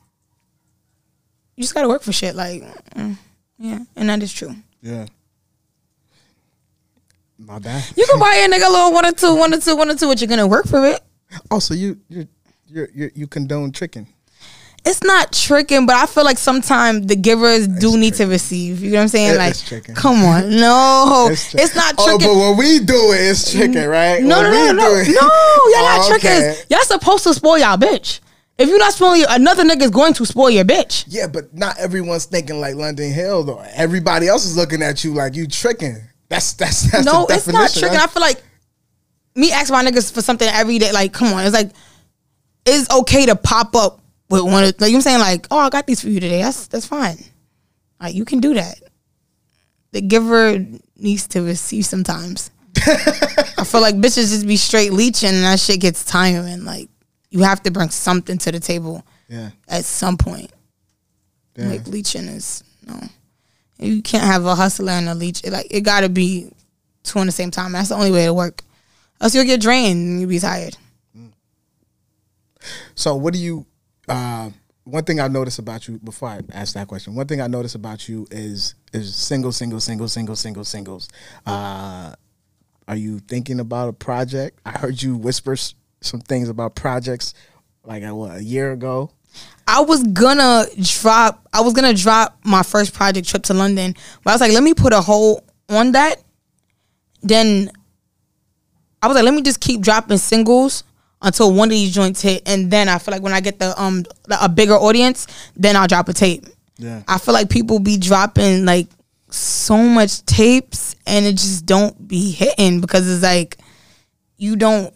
you 1.55 1.63
just 1.63 1.73
got 1.73 1.81
to 1.81 1.89
work 1.89 2.01
for 2.01 2.11
shit. 2.11 2.35
Like 2.35 2.63
mm, 2.95 3.17
yeah, 3.57 3.79
and 3.95 4.09
that 4.09 4.23
is 4.23 4.33
true. 4.33 4.55
Yeah. 4.81 5.07
My 7.37 7.59
bad. 7.59 7.85
You 7.95 8.05
can 8.09 8.19
buy 8.19 8.33
a 8.47 8.51
nigga 8.51 8.67
a 8.67 8.71
little 8.71 8.93
one 8.93 9.05
or 9.05 9.11
two, 9.11 9.35
one 9.35 9.53
or 9.53 9.59
two, 9.59 9.75
one 9.75 9.89
or 9.89 9.95
two, 9.95 10.07
but 10.07 10.19
you're 10.19 10.27
gonna 10.27 10.47
work 10.47 10.65
for 10.65 10.85
it. 10.85 11.01
Also, 11.51 11.73
you 11.73 11.99
you 12.09 12.27
you 12.67 12.87
you 12.93 13.11
you 13.13 13.27
condone 13.27 13.71
tricking. 13.71 14.07
It's 14.89 15.03
not 15.03 15.33
tricking, 15.33 15.85
but 15.85 15.95
I 15.95 16.05
feel 16.05 16.23
like 16.23 16.37
sometimes 16.37 17.07
the 17.07 17.15
givers 17.17 17.67
do 17.67 17.97
need 17.97 18.13
to 18.15 18.25
receive. 18.25 18.81
You 18.81 18.91
know 18.91 18.97
what 18.97 19.01
I'm 19.03 19.07
saying? 19.09 19.33
It- 19.33 19.37
like, 19.37 19.51
it's 19.51 19.67
tricking. 19.67 19.95
come 19.95 20.23
on, 20.23 20.49
no, 20.57 21.27
it's, 21.29 21.51
tri- 21.51 21.65
not 21.75 21.95
Oh, 21.97 22.05
tricking. 22.17 22.27
but 22.27 22.39
when 22.39 22.57
we 22.57 22.79
do 22.79 23.11
it, 23.11 23.31
it's 23.31 23.51
tricking, 23.51 23.85
right? 23.85 24.23
no, 24.23 24.41
When 24.41 24.51
no, 24.51 24.65
no, 24.67 24.71
no, 24.73 24.93
no, 24.93 25.03
y'all 25.03 25.83
not 25.83 25.99
Oh, 26.11 26.15
okay. 26.15 26.55
Y'all 26.69 26.79
supposed 26.83 27.23
to 27.25 27.33
spoil 27.33 27.57
y'all 27.57 27.77
bitch. 27.77 28.21
If 28.57 28.69
you're 28.69 28.79
not 28.79 28.93
spoiling 28.93 29.25
another 29.29 29.63
nigga 29.63 29.83
is 29.83 29.91
going 29.91 30.13
to 30.13 30.25
spoil 30.25 30.49
your 30.49 30.65
bitch. 30.65 31.03
Yeah, 31.07 31.27
but 31.27 31.53
not 31.53 31.77
everyone's 31.77 32.25
thinking 32.25 32.59
like 32.59 32.75
London 32.75 33.11
Hill 33.11 33.43
though. 33.43 33.63
Everybody 33.73 34.27
else 34.27 34.45
is 34.45 34.55
looking 34.57 34.81
at 34.81 35.03
you 35.03 35.13
like 35.13 35.35
you 35.35 35.47
tricking. 35.47 35.97
That's 36.29 36.53
that's 36.53 36.91
that's 36.91 37.05
no, 37.05 37.27
it's 37.29 37.45
not 37.47 37.71
tricking. 37.71 37.97
I 37.99 38.07
feel 38.07 38.21
like 38.21 38.41
me 39.35 39.51
asking 39.51 39.73
my 39.73 39.83
niggas 39.85 40.11
for 40.11 40.21
something 40.23 40.47
every 40.47 40.79
day. 40.79 40.91
Like, 40.91 41.13
come 41.13 41.33
on, 41.33 41.43
it's 41.43 41.53
like 41.53 41.71
it's 42.65 42.89
okay 42.89 43.25
to 43.27 43.35
pop 43.35 43.75
up 43.75 44.01
with 44.29 44.41
one. 44.41 44.63
Of, 44.63 44.79
like 44.79 44.81
you 44.81 44.87
know 44.87 44.87
what 44.87 44.95
I'm 44.95 45.01
saying, 45.01 45.19
like, 45.19 45.47
oh, 45.51 45.59
I 45.59 45.69
got 45.69 45.87
these 45.87 46.01
for 46.01 46.09
you 46.09 46.19
today. 46.19 46.41
That's 46.41 46.67
that's 46.67 46.85
fine. 46.85 47.17
Like 47.99 48.15
you 48.15 48.25
can 48.25 48.39
do 48.39 48.53
that. 48.53 48.79
The 49.91 50.01
giver 50.01 50.65
needs 50.97 51.27
to 51.29 51.41
receive 51.41 51.85
sometimes. 51.85 52.51
I 52.77 53.63
feel 53.65 53.81
like 53.81 53.95
bitches 53.95 54.29
just 54.29 54.47
be 54.47 54.57
straight 54.57 54.93
leeching 54.93 55.29
and 55.29 55.43
that 55.43 55.59
shit 55.59 55.79
gets 55.79 56.03
tiring. 56.03 56.63
Like 56.65 56.89
you 57.29 57.43
have 57.43 57.63
to 57.63 57.71
bring 57.71 57.89
something 57.89 58.37
to 58.39 58.51
the 58.51 58.59
table 58.59 59.03
yeah, 59.27 59.51
at 59.67 59.85
some 59.85 60.17
point. 60.17 60.51
yeah. 61.55 61.67
Like 61.67 61.87
leeching 61.87 62.25
is 62.25 62.63
no. 62.85 62.99
You 63.79 64.01
can't 64.01 64.23
have 64.23 64.45
a 64.45 64.55
hustler 64.55 64.91
and 64.91 65.07
a 65.07 65.15
leech. 65.15 65.43
It, 65.43 65.51
like 65.51 65.67
it 65.69 65.81
gotta 65.81 66.09
be 66.09 66.51
two 67.03 67.19
in 67.19 67.25
the 67.25 67.31
same 67.31 67.51
time. 67.51 67.71
That's 67.71 67.89
the 67.89 67.95
only 67.95 68.11
way 68.11 68.25
to 68.25 68.33
work. 68.33 68.63
Else 69.19 69.33
you'll 69.33 69.45
get 69.45 69.61
drained 69.61 69.97
and 69.97 70.19
you'll 70.19 70.29
be 70.29 70.39
tired. 70.39 70.77
So 72.95 73.15
what 73.15 73.33
do 73.33 73.39
you? 73.39 73.65
Uh, 74.07 74.51
one 74.83 75.03
thing 75.03 75.19
I 75.19 75.27
noticed 75.27 75.59
about 75.59 75.87
you 75.87 75.99
before 75.99 76.29
I 76.29 76.41
ask 76.51 76.73
that 76.75 76.87
question, 76.87 77.15
one 77.15 77.27
thing 77.27 77.41
I 77.41 77.47
noticed 77.47 77.75
about 77.75 78.07
you 78.07 78.25
is 78.31 78.75
is 78.93 79.13
single, 79.15 79.51
single, 79.51 79.79
single, 79.79 80.07
single, 80.07 80.35
single, 80.35 80.63
singles. 80.63 81.09
Uh, 81.45 82.13
are 82.87 82.95
you 82.95 83.19
thinking 83.19 83.59
about 83.59 83.89
a 83.89 83.93
project? 83.93 84.59
I 84.65 84.71
heard 84.71 85.01
you 85.01 85.17
whisper 85.17 85.57
some 86.01 86.21
things 86.21 86.47
about 86.47 86.75
projects 86.75 87.33
like 87.83 88.03
uh, 88.03 88.15
what 88.15 88.37
a 88.37 88.43
year 88.43 88.71
ago. 88.71 89.11
I 89.67 89.81
was 89.81 90.03
gonna 90.03 90.65
drop. 90.81 91.47
I 91.51 91.61
was 91.61 91.73
gonna 91.73 91.93
drop 91.93 92.39
my 92.43 92.63
first 92.63 92.93
project 92.93 93.27
trip 93.27 93.43
to 93.43 93.53
London, 93.53 93.93
but 94.23 94.31
I 94.31 94.33
was 94.33 94.41
like, 94.41 94.53
let 94.53 94.63
me 94.63 94.73
put 94.73 94.93
a 94.93 95.01
hold 95.01 95.41
on 95.67 95.91
that. 95.91 96.23
Then 97.21 97.71
I 99.01 99.07
was 99.07 99.15
like, 99.15 99.25
let 99.25 99.33
me 99.33 99.41
just 99.41 99.59
keep 99.59 99.81
dropping 99.81 100.17
singles 100.17 100.83
until 101.21 101.51
one 101.53 101.67
of 101.69 101.71
these 101.71 101.93
joints 101.93 102.21
hit, 102.21 102.43
and 102.45 102.69
then 102.69 102.87
I 102.89 102.97
feel 102.99 103.11
like 103.13 103.21
when 103.23 103.33
I 103.33 103.39
get 103.41 103.59
the 103.59 103.79
um 103.81 104.03
the- 104.25 104.43
a 104.43 104.49
bigger 104.49 104.75
audience, 104.75 105.27
then 105.55 105.75
I'll 105.75 105.87
drop 105.87 106.09
a 106.09 106.13
tape. 106.13 106.45
Yeah. 106.77 107.01
I 107.07 107.17
feel 107.17 107.33
like 107.33 107.49
people 107.49 107.79
be 107.79 107.97
dropping 107.97 108.65
like 108.65 108.87
so 109.29 109.77
much 109.77 110.23
tapes, 110.25 110.95
and 111.05 111.25
it 111.25 111.33
just 111.33 111.65
don't 111.65 112.07
be 112.07 112.31
hitting 112.31 112.81
because 112.81 113.09
it's 113.11 113.23
like 113.23 113.57
you 114.37 114.55
don't. 114.55 114.93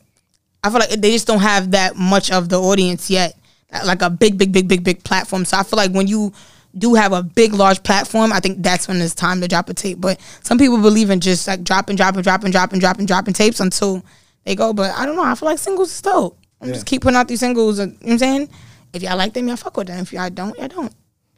I 0.64 0.70
feel 0.70 0.80
like 0.80 0.90
they 0.92 1.12
just 1.12 1.26
don't 1.26 1.40
have 1.40 1.72
that 1.72 1.96
much 1.96 2.32
of 2.32 2.50
the 2.50 2.62
audience 2.62 3.10
yet, 3.10 3.36
like 3.84 4.04
a 4.04 4.12
big, 4.12 4.38
big, 4.38 4.52
big, 4.52 4.68
big, 4.68 4.84
big 4.84 5.04
platform. 5.04 5.44
So 5.44 5.58
I 5.58 5.64
feel 5.64 5.78
like 5.78 5.92
when 5.92 6.06
you 6.08 6.32
do 6.78 6.94
have 6.94 7.14
a 7.14 7.24
big, 7.24 7.54
large 7.54 7.82
platform, 7.82 8.32
I 8.32 8.40
think 8.40 8.62
that's 8.62 8.88
when 8.88 9.02
it's 9.02 9.16
time 9.16 9.42
to 9.42 9.48
drop 9.48 9.70
a 9.70 9.74
tape. 9.74 10.00
But 10.00 10.20
some 10.44 10.60
people 10.60 10.80
believe 10.80 11.10
in 11.10 11.20
just 11.20 11.48
like 11.48 11.64
dropping, 11.64 11.96
dropping, 11.96 12.22
dropping, 12.22 12.52
dropping, 12.52 12.80
dropping, 12.80 13.06
dropping 13.08 13.34
tapes 13.34 13.60
until 13.60 14.06
they 14.46 14.56
go. 14.56 14.74
But 14.74 14.92
I 14.98 15.06
don't 15.06 15.16
know. 15.16 15.24
I 15.24 15.36
feel 15.36 15.48
like 15.50 15.60
singles 15.60 15.92
is 15.94 16.02
dope. 16.02 16.38
I'm 16.62 16.68
Yeah. 16.70 16.74
just 16.76 16.86
keep 16.86 17.02
putting 17.02 17.18
out 17.18 17.28
these 17.28 17.40
singles. 17.40 17.80
And, 17.80 17.94
you 17.94 17.98
know 18.00 18.06
what 18.06 18.12
I'm 18.14 18.20
saying? 18.20 18.50
If 18.94 19.02
y'all 19.04 19.18
like 19.18 19.34
them, 19.34 19.48
y'all 19.48 19.58
fuck 19.58 19.78
with 19.78 19.88
them. 19.88 20.00
If 20.00 20.12
y'all 20.14 20.30
don't, 20.30 20.58
y'all 20.58 20.68
don't. 20.68 20.94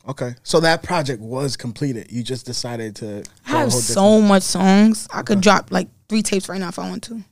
Okay, 0.05 0.35
so 0.43 0.59
that 0.59 0.83
project 0.83 1.21
was 1.21 1.55
completed. 1.55 2.11
You 2.11 2.23
just 2.23 2.45
decided 2.45 2.93
to. 2.97 3.23
I 3.47 3.51
have 3.51 3.71
so 3.71 4.19
much 4.19 4.43
songs. 4.43 5.07
I 5.13 5.21
could 5.21 5.39
drop 5.39 5.71
like 5.71 5.87
three 6.09 6.21
tapes 6.21 6.49
right 6.49 6.59
now 6.59 6.67
if 6.67 6.77
I 6.77 6.89
want 6.89 7.03
to. 7.03 7.23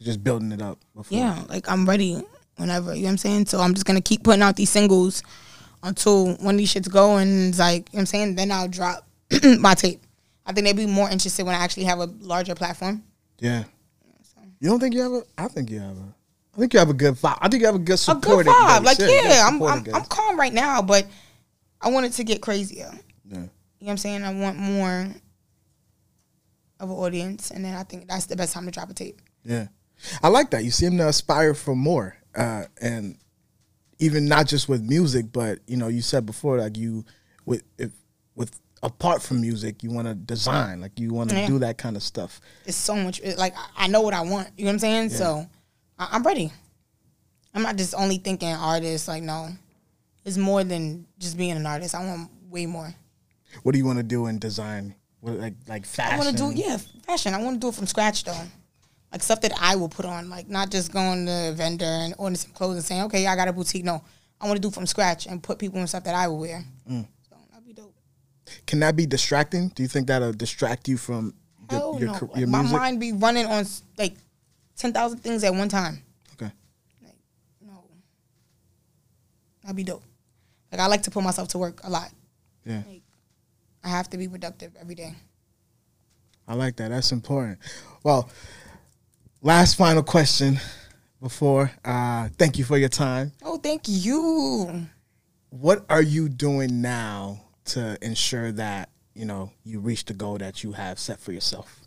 just 0.00 0.22
building 0.24 0.52
it 0.52 0.62
up. 0.62 0.78
Before. 0.94 1.16
Yeah, 1.18 1.42
like 1.48 1.68
I'm 1.70 1.86
ready 1.86 2.22
whenever. 2.56 2.94
You 2.94 3.02
know 3.02 3.06
what 3.06 3.10
I'm 3.12 3.18
saying? 3.18 3.46
So 3.46 3.60
I'm 3.60 3.74
just 3.74 3.84
gonna 3.86 4.00
keep 4.00 4.22
putting 4.22 4.42
out 4.42 4.56
these 4.56 4.70
singles 4.70 5.22
until 5.82 6.34
when 6.36 6.56
these 6.56 6.72
shits 6.72 6.90
go 6.90 7.16
and 7.16 7.50
it's 7.50 7.58
like, 7.58 7.92
you 7.92 7.96
know 7.96 7.98
what 7.98 8.00
I'm 8.00 8.06
saying? 8.06 8.34
Then 8.36 8.50
I'll 8.50 8.68
drop 8.68 9.06
my 9.58 9.74
tape. 9.74 10.02
I 10.46 10.52
think 10.52 10.66
they'd 10.66 10.76
be 10.76 10.86
more 10.86 11.10
interested 11.10 11.44
when 11.44 11.54
I 11.54 11.58
actually 11.58 11.84
have 11.84 11.98
a 12.00 12.06
larger 12.20 12.54
platform. 12.54 13.02
Yeah. 13.40 13.64
You 14.60 14.70
don't 14.70 14.80
think 14.80 14.94
you 14.94 15.02
have 15.02 15.12
a? 15.12 15.22
I 15.36 15.48
think 15.48 15.70
you 15.70 15.80
have 15.80 15.96
a. 15.96 16.14
I 16.54 16.58
think 16.58 16.72
you 16.72 16.78
have 16.78 16.90
a 16.90 16.94
good 16.94 17.14
vibe. 17.14 17.38
I 17.40 17.48
think 17.48 17.60
you 17.60 17.66
have 17.66 17.74
a 17.74 17.80
good 17.80 17.98
support. 17.98 18.42
A 18.42 18.44
good 18.44 18.54
vibe. 18.54 18.84
base. 18.84 19.00
Like, 19.00 19.10
yeah, 19.10 19.46
I'm, 19.46 19.62
I'm. 19.62 19.84
I'm 19.92 20.04
calm 20.04 20.38
right 20.38 20.52
now, 20.52 20.80
but 20.82 21.06
I 21.80 21.88
want 21.90 22.06
it 22.06 22.12
to 22.12 22.24
get 22.24 22.40
crazier. 22.40 22.90
Yeah. 23.28 23.36
You 23.36 23.38
know 23.38 23.50
what 23.78 23.90
I'm 23.90 23.96
saying? 23.98 24.22
I 24.22 24.32
want 24.32 24.56
more 24.56 25.08
of 26.80 26.90
an 26.90 26.96
audience, 26.96 27.50
and 27.50 27.64
then 27.64 27.74
I 27.74 27.82
think 27.82 28.08
that's 28.08 28.26
the 28.26 28.36
best 28.36 28.54
time 28.54 28.64
to 28.64 28.70
drop 28.70 28.90
a 28.90 28.94
tape. 28.94 29.20
Yeah, 29.44 29.68
I 30.22 30.28
like 30.28 30.50
that. 30.50 30.64
You 30.64 30.70
seem 30.70 30.96
to 30.98 31.08
aspire 31.08 31.54
for 31.54 31.74
more, 31.74 32.16
uh, 32.34 32.64
and 32.80 33.18
even 33.98 34.26
not 34.26 34.46
just 34.46 34.68
with 34.68 34.82
music, 34.82 35.26
but 35.32 35.58
you 35.66 35.76
know, 35.76 35.88
you 35.88 36.02
said 36.02 36.26
before, 36.26 36.58
like 36.58 36.76
you 36.76 37.04
with 37.44 37.62
if 37.78 37.92
with 38.34 38.58
apart 38.84 39.22
from 39.22 39.40
music, 39.40 39.82
you 39.82 39.90
want 39.90 40.06
to 40.06 40.14
design, 40.14 40.80
like 40.80 41.00
you 41.00 41.12
want 41.12 41.30
to 41.30 41.36
Yeah. 41.36 41.46
do 41.46 41.58
that 41.60 41.78
kind 41.78 41.96
of 41.96 42.02
stuff. 42.02 42.40
it's 42.66 42.76
so 42.76 42.94
much 42.94 43.18
it- 43.20 43.38
like 43.38 43.54
I- 43.76 43.88
know 43.88 44.02
what 44.02 44.14
I 44.14 44.20
want. 44.20 44.50
You 44.56 44.64
know 44.64 44.68
what 44.68 44.74
I'm 44.74 44.78
saying? 44.78 45.10
So 45.10 45.46
I, 45.98 46.08
I'm 46.12 46.22
ready. 46.22 46.52
I'm 47.54 47.62
not 47.62 47.76
just 47.76 47.94
only 47.94 48.18
thinking 48.18 48.48
artist. 48.52 49.08
Like 49.08 49.22
no, 49.22 49.48
it's 50.24 50.36
more 50.36 50.62
than 50.64 51.06
just 51.18 51.36
being 51.36 51.52
an 51.52 51.66
artist. 51.66 51.94
I 51.94 52.04
want 52.06 52.30
way 52.50 52.66
more. 52.66 52.94
What 53.62 53.72
do 53.72 53.78
you 53.78 53.86
want 53.86 53.98
to 53.98 54.02
do 54.04 54.26
in 54.26 54.38
design? 54.38 54.94
What, 55.20 55.34
like 55.38 55.54
like 55.66 55.86
fashion? 55.86 56.14
I 56.20 56.24
want 56.24 56.36
to 56.36 56.42
do 56.42 56.52
yeah 56.54 56.76
fashion. 57.06 57.32
I 57.32 57.42
want 57.42 57.56
to 57.56 57.60
do 57.60 57.68
it 57.68 57.74
from 57.74 57.86
scratch 57.86 58.24
though. 58.24 58.42
Like 59.12 59.22
stuff 59.22 59.40
that 59.42 59.52
I 59.60 59.76
will 59.76 59.88
put 59.88 60.04
on. 60.04 60.28
Like 60.28 60.48
not 60.48 60.70
just 60.70 60.92
going 60.92 61.24
to 61.26 61.48
a 61.50 61.52
vendor 61.52 61.84
and 61.86 62.14
ordering 62.18 62.36
some 62.36 62.50
clothes 62.52 62.76
and 62.76 62.84
saying 62.84 63.02
okay 63.04 63.26
I 63.26 63.34
got 63.36 63.48
a 63.48 63.52
boutique. 63.52 63.84
No, 63.84 64.02
I 64.40 64.46
want 64.46 64.56
to 64.60 64.68
do 64.68 64.70
from 64.70 64.86
scratch 64.86 65.26
and 65.26 65.42
put 65.42 65.58
people 65.58 65.78
in 65.78 65.86
stuff 65.86 66.04
that 66.04 66.14
I 66.14 66.28
will 66.28 66.38
wear. 66.40 66.64
Mm. 66.90 67.06
So 67.30 67.36
that'd 67.52 67.64
be 67.64 67.72
dope. 67.72 67.94
Can 68.66 68.80
that 68.80 68.96
be 68.96 69.06
distracting? 69.06 69.68
Do 69.68 69.82
you 69.82 69.88
think 69.88 70.06
that'll 70.08 70.32
distract 70.32 70.88
you 70.88 70.96
from 70.96 71.34
your, 71.70 71.80
Hell 71.80 71.96
your, 71.98 72.08
no. 72.08 72.12
Like, 72.12 72.36
your 72.36 72.48
my 72.48 72.62
mind 72.62 73.00
be 73.00 73.12
running 73.12 73.46
on 73.46 73.64
like 73.98 74.14
ten 74.76 74.92
thousand 74.92 75.18
things 75.18 75.44
at 75.44 75.54
one 75.54 75.68
time. 75.68 76.02
Okay. 76.34 76.52
Like 77.02 77.14
No. 77.60 77.84
That'd 79.62 79.76
be 79.76 79.84
dope. 79.84 80.02
Like 80.70 80.80
I 80.80 80.86
like 80.86 81.02
to 81.04 81.10
put 81.10 81.22
myself 81.22 81.48
to 81.48 81.58
work 81.58 81.80
a 81.84 81.90
lot. 81.90 82.10
Yeah, 82.66 82.82
I 83.82 83.88
have 83.88 84.08
to 84.10 84.16
be 84.16 84.26
productive 84.28 84.72
every 84.80 84.94
day. 84.94 85.14
I 86.48 86.54
like 86.54 86.76
that. 86.76 86.88
That's 86.90 87.12
important. 87.12 87.58
Well, 88.02 88.28
last 89.42 89.76
final 89.76 90.02
question 90.02 90.58
before. 91.22 91.70
Uh, 91.84 92.28
thank 92.38 92.58
you 92.58 92.64
for 92.64 92.76
your 92.76 92.88
time. 92.88 93.32
Oh, 93.42 93.56
thank 93.58 93.82
you. 93.86 94.86
what 95.50 95.84
are 95.88 96.02
you 96.02 96.28
doing 96.28 96.82
now 96.82 97.40
to 97.66 97.96
ensure 98.02 98.52
that 98.52 98.88
you 99.14 99.24
know 99.24 99.50
you 99.64 99.80
reach 99.80 100.04
the 100.04 100.14
goal 100.14 100.38
that 100.38 100.62
you 100.62 100.72
have 100.72 100.98
set 100.98 101.18
for 101.20 101.32
yourself 101.32 101.80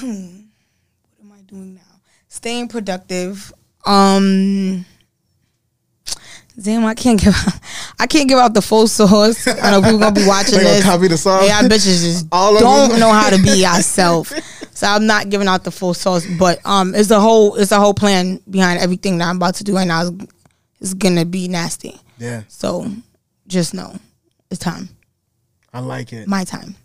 What 0.00 0.02
am 0.02 1.32
I 1.32 1.40
doing 1.46 1.74
now? 1.74 1.80
Staying 2.28 2.68
productive. 2.68 3.52
Um 3.86 4.84
Damn, 6.60 6.84
I 6.84 6.94
can't 6.94 7.20
give 7.20 7.32
out, 7.34 7.54
I 8.00 8.06
can't 8.08 8.28
give 8.28 8.38
out 8.38 8.52
the 8.52 8.60
full 8.62 8.88
source. 8.88 9.46
I 9.46 9.70
know 9.70 9.80
people 9.80 9.98
gonna 10.00 10.12
be 10.12 10.26
watching 10.26 10.56
They 10.58 10.64
gonna 10.64 10.74
this. 10.76 10.84
copy 10.84 11.06
the 11.08 11.16
song? 11.16 11.44
Yeah, 11.44 11.62
bitches 11.62 12.02
just 12.02 12.26
All 12.32 12.54
of 12.56 12.60
don't 12.60 12.98
know 12.98 13.12
how 13.12 13.30
to 13.30 13.40
be 13.40 13.60
yourself. 13.60 14.32
So 14.74 14.86
I'm 14.88 15.06
not 15.06 15.28
giving 15.30 15.46
out 15.48 15.62
the 15.64 15.70
full 15.70 15.94
source, 15.94 16.26
but 16.38 16.58
um, 16.64 16.94
it's 16.96 17.10
a 17.10 17.20
whole 17.20 17.54
it's 17.56 17.70
a 17.72 17.78
whole 17.78 17.94
plan 17.94 18.40
behind 18.50 18.80
everything 18.80 19.18
that 19.18 19.28
I'm 19.28 19.36
about 19.36 19.54
to 19.56 19.64
do 19.64 19.74
right 19.74 19.86
now. 19.86 20.02
Is, 20.02 20.12
is 20.80 20.94
gonna 20.94 21.24
be 21.24 21.46
nasty. 21.48 21.98
yeah 22.18 22.42
So 22.48 22.90
just 23.48 23.74
know 23.74 23.96
it's 24.50 24.60
time. 24.60 24.88
i 25.72 25.80
like 25.80 26.12
it 26.12 26.28
My 26.28 26.44
time. 26.44 26.76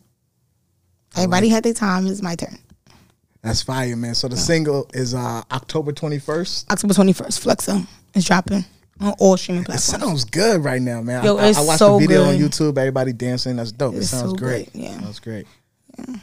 Everybody 1.15 1.49
had 1.49 1.63
their 1.63 1.73
time. 1.73 2.07
It's 2.07 2.21
my 2.23 2.35
turn. 2.35 2.57
that's 3.41 3.61
fire 3.61 3.95
man 3.95 4.15
so 4.15 4.27
the 4.27 4.37
single 4.37 4.89
is 4.93 5.13
uh 5.13 5.41
october 5.51 5.91
21st 5.91 6.71
October 6.71 6.93
21st, 6.93 7.39
Flexa 7.45 7.87
is 8.15 8.25
dropping. 8.25 8.65
on 8.99 9.13
all 9.19 9.37
streaming 9.37 9.63
platforms. 9.63 10.01
It 10.03 10.05
sounds 10.05 10.23
good 10.25 10.63
right 10.63 10.81
now, 10.81 11.01
man. 11.01 11.23
Yo, 11.23 11.37
I, 11.37 11.43
I- 11.45 11.47
it's 11.49 11.57
I 11.57 11.61
watched 11.61 11.79
so 11.79 11.99
the 11.99 12.07
video 12.07 12.23
on. 12.25 12.35
YouTube. 12.37 12.77
Everybody 12.77 13.11
dancing. 13.13 13.55
That's 13.57 13.71
dope. 13.71 13.95
It's 13.95 14.05
it 14.05 14.07
sounds 14.17 14.31
so 14.31 14.35
great. 14.35 14.71
good, 14.71 14.81
yeah. 14.81 14.97
That's 15.01 15.19
great. 15.19 15.47
Yeah. 15.97 16.15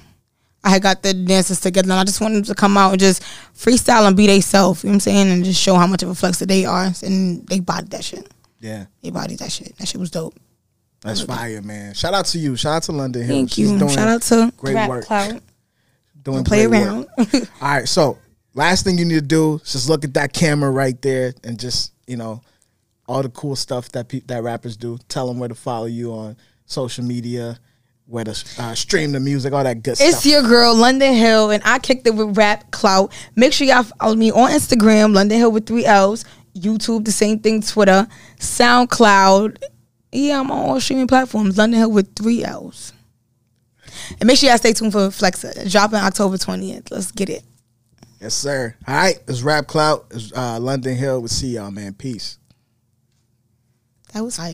I 0.63 0.71
had 0.71 0.83
got 0.83 1.03
the 1.03 1.13
dancers 1.15 1.59
together 1.61 1.87
and 1.91 1.99
I 2.01 2.05
just 2.05 2.21
wanted 2.21 2.37
them 2.37 2.45
to 2.45 2.55
come 2.55 2.77
out 2.79 2.93
and 2.93 3.01
just 3.01 3.23
freestyle 3.57 4.07
and 4.07 4.17
be 4.17 4.27
they 4.27 4.41
self, 4.41 4.85
you 4.85 4.89
know 4.89 4.93
what 4.93 4.97
I'm 4.97 5.01
saying? 5.01 5.31
And 5.31 5.45
just 5.45 5.61
show 5.61 5.75
how 5.75 5.87
much 5.87 6.03
of 6.03 6.11
a 6.11 6.15
flex 6.15 6.39
that 6.39 6.49
they 6.49 6.65
are. 6.65 6.93
And 7.03 7.47
they 7.49 7.61
bodied 7.61 7.91
that 7.93 8.05
shit. 8.05 8.31
Yeah. 8.61 8.87
They 9.03 9.11
bodied 9.11 9.39
that 9.41 9.51
shit. 9.53 9.77
That 9.79 9.89
shit 9.89 10.01
was 10.01 10.11
dope. 10.11 10.35
That's 11.03 11.23
fire, 11.23 11.63
man. 11.63 11.95
Shout 11.95 12.13
out 12.13 12.27
to 12.27 12.39
you. 12.39 12.57
Shout 12.57 12.75
out 12.75 12.83
to 12.85 12.93
London 12.93 13.23
Hill. 13.23 13.35
Thank 13.37 13.51
She's 13.53 13.71
you. 13.73 13.79
doing 13.79 13.91
Shout 13.91 14.07
out 14.09 14.23
to 14.23 14.53
great 14.59 14.75
Rap 14.75 14.89
work. 14.91 15.05
Cloud. 15.07 15.41
Doing 16.23 16.37
Don't 16.37 16.47
play 16.47 16.67
around. 16.67 17.07
work. 17.17 17.29
All 17.63 17.69
right, 17.69 17.89
so 17.89 18.19
last 18.53 18.85
thing 18.85 18.99
you 18.99 19.07
need 19.07 19.15
to 19.15 19.21
do 19.23 19.55
is 19.55 19.73
just 19.73 19.89
look 19.89 20.05
at 20.05 20.13
that 20.15 20.35
camera 20.35 20.71
right 20.71 21.01
there 21.01 21.33
and 21.45 21.59
just 21.59 21.95
you 22.07 22.19
know 22.19 22.43
all 23.09 23.23
the 23.23 23.31
cool 23.31 23.57
stuff 23.57 23.91
that 23.93 24.09
pe- 24.09 24.21
that 24.27 24.43
rappers 24.43 24.77
do. 24.77 24.99
Tell 25.09 25.27
them 25.27 25.39
where 25.39 25.49
to 25.49 25.55
follow 25.55 25.87
you 25.87 26.13
on 26.13 26.37
social 26.67 27.03
media, 27.05 27.59
where 28.05 28.25
to 28.25 28.33
uh, 28.59 28.75
stream 28.75 29.13
the 29.13 29.21
music, 29.21 29.55
all 29.55 29.65
that 29.65 29.83
good 29.83 29.93
It's 29.93 30.01
stuff. 30.01 30.15
It's 30.17 30.27
your 30.27 30.43
girl, 30.43 30.75
London 30.75 31.15
Hill, 31.15 31.51
and 31.51 31.63
I 31.65 31.79
kicked 31.79 32.07
it 32.07 32.15
with 32.15 32.37
Rap 32.37 32.71
Clout. 32.71 33.11
Make 33.35 33.55
sure 33.55 33.67
y'all 33.67 33.85
follow 33.85 34.15
me 34.15 34.31
on 34.31 34.51
Instagram, 34.51 35.15
London 35.15 35.39
Hill 35.39 35.51
with 35.53 35.65
three 35.67 35.87
L's. 35.87 36.27
YouTube, 36.55 37.05
the 37.05 37.13
same 37.13 37.39
thing, 37.39 37.63
Twitter, 37.63 38.07
SoundCloud. 38.39 39.63
Yeah, 40.13 40.41
I'm 40.41 40.51
on 40.51 40.59
all 40.71 40.81
streaming 40.81 41.07
platforms, 41.07 41.57
London 41.57 41.81
Hill 41.81 41.93
with 41.93 42.15
three 42.17 42.45
L's. 42.45 42.93
And 44.19 44.27
make 44.27 44.39
sure 44.39 44.49
y'all 44.49 44.59
stay 44.59 44.73
tuned 44.73 44.93
for 44.93 45.09
Flexa. 45.09 45.71
Dropping 45.71 45.99
October 45.99 46.37
20th. 46.37 46.91
Let's 46.91 47.13
get 47.13 47.29
it. 47.31 47.43
yes, 48.21 48.35
sir. 48.35 48.75
All 48.87 48.95
right, 48.95 49.19
it's 49.29 49.43
Rap 49.43 49.67
Clout. 49.67 50.07
It's 50.11 50.33
uh, 50.33 50.59
London 50.59 50.97
Hill. 50.97 51.21
We'll 51.21 51.29
see 51.29 51.55
y'all, 51.55 51.71
man. 51.71 51.95
Peace. 51.95 52.39
That 54.13 54.25
was 54.25 54.37
hype. 54.37 54.49